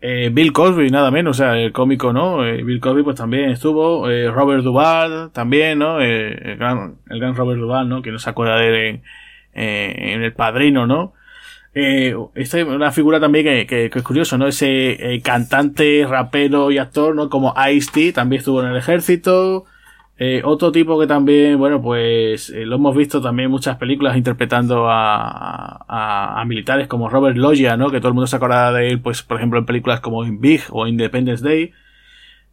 Eh, 0.00 0.30
Bill 0.32 0.52
Cosby, 0.52 0.90
nada 0.90 1.10
menos, 1.10 1.40
o 1.40 1.42
sea, 1.42 1.58
el 1.58 1.72
cómico, 1.72 2.12
¿no? 2.12 2.46
Eh, 2.46 2.62
Bill 2.62 2.80
Cosby, 2.80 3.02
pues 3.02 3.16
también 3.16 3.50
estuvo. 3.50 4.08
Eh, 4.08 4.30
Robert 4.30 4.62
Duvall, 4.62 5.32
también, 5.32 5.80
¿no? 5.80 6.00
Eh, 6.00 6.52
el, 6.52 6.56
gran, 6.56 7.34
Robert 7.34 7.60
Duvall, 7.60 7.88
¿no? 7.88 8.00
Que 8.02 8.12
no 8.12 8.18
se 8.18 8.30
acuerda 8.30 8.56
de 8.58 8.68
él 8.68 9.02
en, 9.54 10.22
El 10.22 10.32
Padrino, 10.34 10.86
¿no? 10.86 11.14
Esta 11.74 12.58
es 12.58 12.66
una 12.66 12.90
figura 12.92 13.20
también 13.20 13.44
que, 13.44 13.66
que, 13.66 13.90
que 13.90 13.98
es 13.98 14.04
curioso, 14.04 14.38
¿no? 14.38 14.46
Ese 14.48 15.20
cantante, 15.22 16.06
rapero 16.08 16.70
y 16.70 16.78
actor, 16.78 17.14
¿no? 17.14 17.28
Como 17.28 17.54
Ice-T, 17.70 18.12
también 18.12 18.38
estuvo 18.40 18.62
en 18.62 18.70
el 18.70 18.76
ejército. 18.76 19.64
Eh, 20.20 20.42
otro 20.44 20.72
tipo 20.72 20.98
que 20.98 21.06
también, 21.06 21.58
bueno, 21.58 21.80
pues 21.80 22.50
eh, 22.50 22.66
lo 22.66 22.76
hemos 22.76 22.96
visto 22.96 23.22
también 23.22 23.46
en 23.46 23.50
muchas 23.52 23.76
películas 23.76 24.16
interpretando 24.16 24.90
a, 24.90 25.84
a, 25.86 26.40
a, 26.40 26.44
militares 26.44 26.88
como 26.88 27.08
Robert 27.08 27.36
Loggia, 27.36 27.76
¿no? 27.76 27.90
Que 27.92 28.00
todo 28.00 28.08
el 28.08 28.14
mundo 28.14 28.26
se 28.26 28.34
acordará 28.34 28.72
de 28.72 28.88
él, 28.90 29.00
pues, 29.00 29.22
por 29.22 29.36
ejemplo, 29.36 29.60
en 29.60 29.66
películas 29.66 30.00
como 30.00 30.24
In 30.24 30.40
Big 30.40 30.62
o 30.70 30.88
Independence 30.88 31.44
Day. 31.44 31.72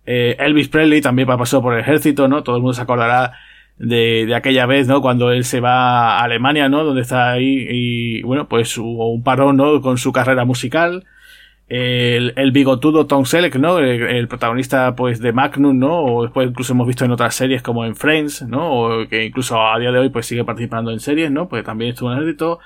Eh, 0.05 0.35
Elvis 0.39 0.67
Presley 0.69 1.01
también 1.01 1.27
pasó 1.27 1.61
por 1.63 1.73
el 1.73 1.79
ejército, 1.79 2.27
¿no? 2.27 2.43
Todo 2.43 2.57
el 2.57 2.61
mundo 2.61 2.73
se 2.75 2.83
acordará 2.83 3.33
de, 3.79 4.25
de 4.27 4.35
aquella 4.35 4.67
vez, 4.67 4.87
¿no? 4.87 5.01
Cuando 5.01 5.31
él 5.31 5.43
se 5.43 5.59
va 5.59 6.19
a 6.19 6.23
Alemania, 6.23 6.69
¿no? 6.69 6.83
Donde 6.83 7.01
está 7.01 7.31
ahí 7.31 7.65
y, 7.67 8.21
bueno, 8.21 8.47
pues 8.47 8.77
hubo 8.77 9.11
un 9.11 9.23
parón, 9.23 9.57
¿no? 9.57 9.81
Con 9.81 9.97
su 9.97 10.11
carrera 10.11 10.45
musical 10.45 11.05
el, 11.67 12.33
el 12.35 12.51
bigotudo 12.51 13.07
Tom 13.07 13.25
Selleck, 13.25 13.55
¿no? 13.55 13.79
El, 13.79 14.03
el, 14.03 14.27
protagonista, 14.27 14.95
pues, 14.95 15.19
de 15.19 15.33
Magnum, 15.33 15.77
¿no? 15.77 16.03
O 16.03 16.23
después 16.23 16.49
incluso 16.49 16.73
hemos 16.73 16.87
visto 16.87 17.05
en 17.05 17.11
otras 17.11 17.35
series 17.35 17.61
como 17.61 17.85
en 17.85 17.95
Friends, 17.95 18.43
¿no? 18.43 18.71
O 18.71 19.07
que 19.07 19.25
incluso 19.25 19.59
a 19.59 19.79
día 19.79 19.91
de 19.91 19.99
hoy, 19.99 20.09
pues, 20.09 20.25
sigue 20.27 20.43
participando 20.43 20.91
en 20.91 20.99
series, 20.99 21.31
¿no? 21.31 21.49
Pues 21.49 21.63
también 21.63 21.91
estuvo 21.91 22.11
en 22.11 22.19
el 22.19 22.23
éxito. 22.29 22.59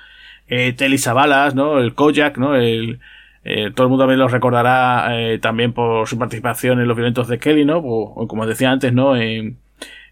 Eh, 0.47 0.73
Telly 0.73 0.97
Savalas, 0.97 1.55
¿no? 1.55 1.79
El 1.79 1.93
Kojak, 1.95 2.37
¿no? 2.37 2.55
El, 2.55 2.99
eh, 3.43 3.71
todo 3.73 3.85
el 3.85 3.89
mundo 3.89 4.03
también 4.03 4.19
lo 4.19 4.27
recordará 4.27 5.07
eh, 5.19 5.39
también 5.39 5.73
por 5.73 6.07
su 6.07 6.17
participación 6.17 6.79
en 6.79 6.87
los 6.87 6.97
violentos 6.97 7.27
de 7.27 7.39
Kelly, 7.39 7.65
¿no? 7.65 7.77
O, 7.77 8.13
o 8.23 8.27
como 8.27 8.45
decía 8.45 8.71
antes, 8.71 8.93
¿no? 8.93 9.15
En, 9.15 9.57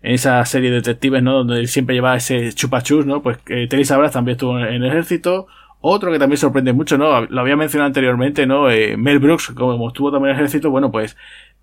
en 0.01 0.13
esa 0.13 0.43
serie 0.45 0.69
de 0.69 0.77
detectives, 0.77 1.23
¿no? 1.23 1.33
Donde 1.33 1.59
él 1.59 1.67
siempre 1.67 1.95
llevaba 1.95 2.15
ese 2.15 2.53
chupachus, 2.53 3.05
¿no? 3.05 3.21
Pues 3.21 3.39
eh, 3.47 3.67
Telly 3.67 3.85
Savalas 3.85 4.13
también 4.13 4.33
estuvo 4.35 4.57
en 4.59 4.83
el 4.83 4.85
ejército. 4.85 5.47
Otro 5.89 6.11
que 6.11 6.19
también 6.19 6.37
sorprende 6.37 6.73
mucho, 6.73 6.97
¿no? 6.97 7.21
Lo 7.27 7.39
había 7.39 7.55
mencionado 7.55 7.87
anteriormente, 7.87 8.45
¿no? 8.45 8.69
Eh, 8.69 8.97
Mel 8.97 9.19
Brooks, 9.19 9.53
como 9.55 9.87
estuvo 9.87 10.11
también 10.11 10.31
en 10.31 10.35
el 10.35 10.45
ejército, 10.45 10.69
bueno, 10.69 10.91
pues 10.91 11.15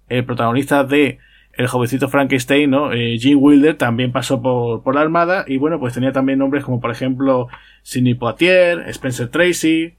el 0.08 0.24
protagonista 0.24 0.82
de 0.82 1.18
El 1.52 1.66
jovencito 1.66 2.08
Frankenstein, 2.08 2.70
¿no? 2.70 2.90
Eh, 2.94 3.18
Gene 3.18 3.36
Wilder 3.36 3.76
también 3.76 4.12
pasó 4.12 4.40
por, 4.40 4.82
por 4.82 4.94
la 4.94 5.02
armada 5.02 5.44
y 5.46 5.58
bueno, 5.58 5.78
pues 5.78 5.92
tenía 5.92 6.10
también 6.10 6.38
nombres 6.38 6.64
como 6.64 6.80
por 6.80 6.90
ejemplo 6.90 7.48
Sidney 7.82 8.14
Poitier, 8.14 8.88
Spencer 8.88 9.28
Tracy, 9.28 9.92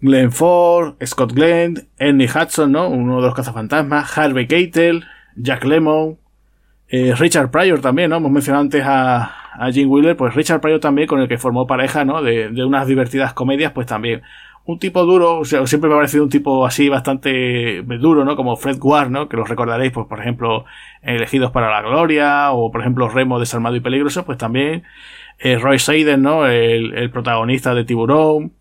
Glenn 0.00 0.30
Ford, 0.30 0.94
Scott 1.04 1.32
Glenn, 1.32 1.88
Ernie 1.98 2.28
Hudson, 2.28 2.70
¿no? 2.70 2.88
Uno 2.88 3.16
de 3.16 3.26
los 3.26 3.34
cazafantasmas, 3.34 4.16
Harvey 4.16 4.46
Keitel, 4.46 5.04
Jack 5.34 5.64
Lemmon, 5.64 6.18
eh, 6.88 7.16
Richard 7.16 7.50
Pryor 7.50 7.80
también, 7.80 8.10
¿no? 8.10 8.18
Hemos 8.18 8.30
mencionado 8.30 8.62
antes 8.62 8.84
a, 8.86 9.41
a 9.58 9.70
Jim 9.70 9.90
Wheeler, 9.90 10.16
pues 10.16 10.34
Richard 10.34 10.60
Pryor 10.60 10.80
también, 10.80 11.08
con 11.08 11.20
el 11.20 11.28
que 11.28 11.38
formó 11.38 11.66
pareja, 11.66 12.04
¿no? 12.04 12.22
De, 12.22 12.50
de 12.50 12.64
unas 12.64 12.86
divertidas 12.86 13.34
comedias, 13.34 13.72
pues 13.72 13.86
también. 13.86 14.22
Un 14.64 14.78
tipo 14.78 15.04
duro, 15.04 15.38
o 15.38 15.44
sea, 15.44 15.66
siempre 15.66 15.88
me 15.88 15.94
ha 15.94 15.98
parecido 15.98 16.22
un 16.22 16.30
tipo 16.30 16.64
así 16.64 16.88
bastante 16.88 17.82
duro, 17.82 18.24
¿no? 18.24 18.36
Como 18.36 18.56
Fred 18.56 18.78
Ward, 18.80 19.10
¿no? 19.10 19.28
Que 19.28 19.36
los 19.36 19.48
recordaréis, 19.48 19.92
pues 19.92 20.06
por 20.06 20.20
ejemplo, 20.20 20.64
Elegidos 21.02 21.50
para 21.50 21.68
la 21.68 21.82
Gloria, 21.82 22.52
o 22.52 22.70
por 22.70 22.80
ejemplo, 22.80 23.08
Remo 23.08 23.40
Desarmado 23.40 23.74
y 23.74 23.80
Peligroso, 23.80 24.24
pues 24.24 24.38
también 24.38 24.84
eh, 25.40 25.58
Roy 25.58 25.80
Seiden, 25.80 26.22
¿no? 26.22 26.46
El, 26.46 26.94
el 26.94 27.10
protagonista 27.10 27.74
de 27.74 27.84
Tiburón. 27.84 28.52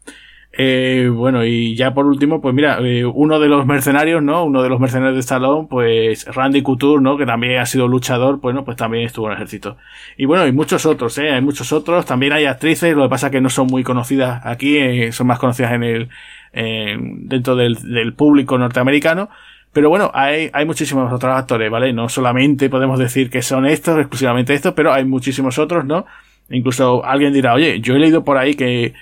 Eh, 0.54 1.10
bueno, 1.14 1.46
y 1.46 1.76
ya 1.76 1.94
por 1.94 2.06
último, 2.06 2.42
pues 2.42 2.54
mira, 2.54 2.80
eh, 2.82 3.06
uno 3.06 3.40
de 3.40 3.48
los 3.48 3.66
mercenarios, 3.66 4.22
¿no? 4.22 4.44
Uno 4.44 4.62
de 4.62 4.68
los 4.70 4.82
mercenarios 4.82 5.16
de 5.16 5.22
Stallone, 5.22 5.68
pues 5.70 6.26
Randy 6.26 6.62
Couture, 6.62 7.02
¿no? 7.02 7.18
Que 7.18 7.26
también 7.26 7.60
ha 7.60 7.66
sido 7.66 7.88
luchador, 7.88 8.42
bueno, 8.42 8.66
pues 8.66 8.76
también 8.76 9.06
estuvo 9.06 9.28
en 9.28 9.32
el 9.32 9.38
ejército. 9.38 9.78
Y 10.18 10.26
bueno, 10.26 10.44
hay 10.44 10.52
muchos 10.52 10.86
otros, 10.86 11.18
¿eh? 11.20 11.32
Hay 11.32 11.42
muchos 11.42 11.72
otros. 11.72 12.06
También 12.06 12.34
hay 12.34 12.46
actrices, 12.46 12.96
lo 12.96 13.04
que 13.04 13.10
pasa 13.10 13.28
es 13.28 13.32
que 13.32 13.42
no 13.42 13.50
son 13.50 13.68
muy 13.68 13.84
conocidas 13.84 14.46
aquí, 14.46 14.78
eh, 14.78 15.12
son 15.14 15.28
más 15.28 15.40
conocidas 15.40 15.72
en 15.72 15.84
el, 15.84 16.10
dentro 16.54 17.56
del, 17.56 17.76
del 17.76 18.14
público 18.14 18.58
norteamericano. 18.58 19.30
Pero 19.74 19.90
bueno, 19.90 20.12
hay, 20.14 20.50
hay 20.52 20.66
muchísimos 20.66 21.12
otros 21.14 21.34
actores, 21.34 21.72
¿vale? 21.72 21.94
No 21.94 22.10
solamente 22.10 22.70
podemos 22.70 23.00
decir 23.00 23.30
que 23.30 23.42
son 23.42 23.66
estos, 23.66 23.98
exclusivamente 23.98 24.54
estos, 24.54 24.74
pero 24.74 24.92
hay 24.92 25.06
muchísimos 25.06 25.58
otros, 25.60 25.86
¿no? 25.86 26.06
Incluso 26.50 27.06
alguien 27.06 27.32
dirá, 27.32 27.54
oye, 27.54 27.80
yo 27.80 27.96
he 27.96 28.00
leído 28.00 28.26
por 28.26 28.38
ahí 28.38 28.56
que, 28.56 28.94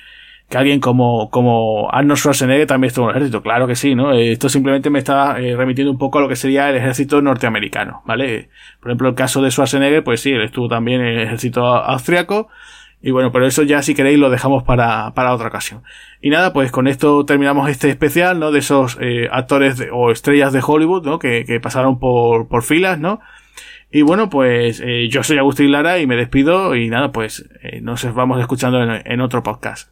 que 0.50 0.58
alguien 0.58 0.80
como, 0.80 1.30
como 1.30 1.90
Arnold 1.92 2.18
Schwarzenegger 2.18 2.66
también 2.66 2.90
estuvo 2.90 3.06
en 3.06 3.12
el 3.12 3.18
ejército. 3.18 3.44
Claro 3.44 3.68
que 3.68 3.76
sí, 3.76 3.94
¿no? 3.94 4.14
Esto 4.14 4.50
simplemente 4.50 4.90
me 4.90 4.98
está 5.00 5.40
eh, 5.40 5.56
remitiendo 5.56 5.92
un 5.92 6.00
poco 6.00 6.18
a 6.18 6.22
lo 6.22 6.28
que 6.28 6.36
sería 6.36 6.70
el 6.70 6.76
ejército 6.76 7.22
norteamericano, 7.22 8.02
¿vale? 8.06 8.50
Por 8.80 8.90
ejemplo, 8.90 9.10
el 9.10 9.16
caso 9.16 9.44
de 9.44 9.52
Schwarzenegger, 9.52 10.04
pues 10.04 10.22
sí, 10.22 10.32
él 10.32 10.42
estuvo 10.42 10.68
también 10.68 11.02
en 11.02 11.20
el 11.20 11.20
ejército 11.20 11.66
austriaco. 11.66 12.50
Y 13.02 13.12
bueno, 13.12 13.32
pero 13.32 13.46
eso 13.46 13.64
ya 13.64 13.82
si 13.82 13.96
queréis 13.96 14.20
lo 14.20 14.30
dejamos 14.30 14.64
para, 14.64 15.14
para 15.14 15.34
otra 15.34 15.48
ocasión. 15.48 15.84
Y 16.20 16.32
nada, 16.32 16.52
pues 16.52 16.72
con 16.72 16.88
esto 16.88 17.24
terminamos 17.26 17.70
este 17.70 17.90
especial, 17.90 18.40
¿no? 18.40 18.52
De 18.52 18.60
esos 18.60 18.98
eh, 19.00 19.30
actores 19.32 19.82
o 19.94 20.12
estrellas 20.12 20.52
de 20.52 20.62
Hollywood, 20.66 21.06
¿no? 21.06 21.20
Que, 21.20 21.46
que 21.46 21.60
pasaron 21.60 22.00
por, 22.00 22.48
por 22.48 22.64
filas, 22.64 23.00
¿no? 23.00 23.22
Y 23.92 24.02
bueno, 24.02 24.30
pues 24.30 24.82
eh, 24.84 25.08
yo 25.10 25.24
soy 25.24 25.38
Agustín 25.38 25.72
Lara 25.72 26.00
y 26.00 26.08
me 26.08 26.16
despido 26.16 26.76
y 26.76 26.90
nada, 26.90 27.12
pues 27.12 27.48
eh, 27.62 27.82
nos 27.82 28.14
vamos 28.14 28.42
escuchando 28.42 28.84
en 28.84 29.22
otro 29.22 29.44
podcast. 29.44 29.92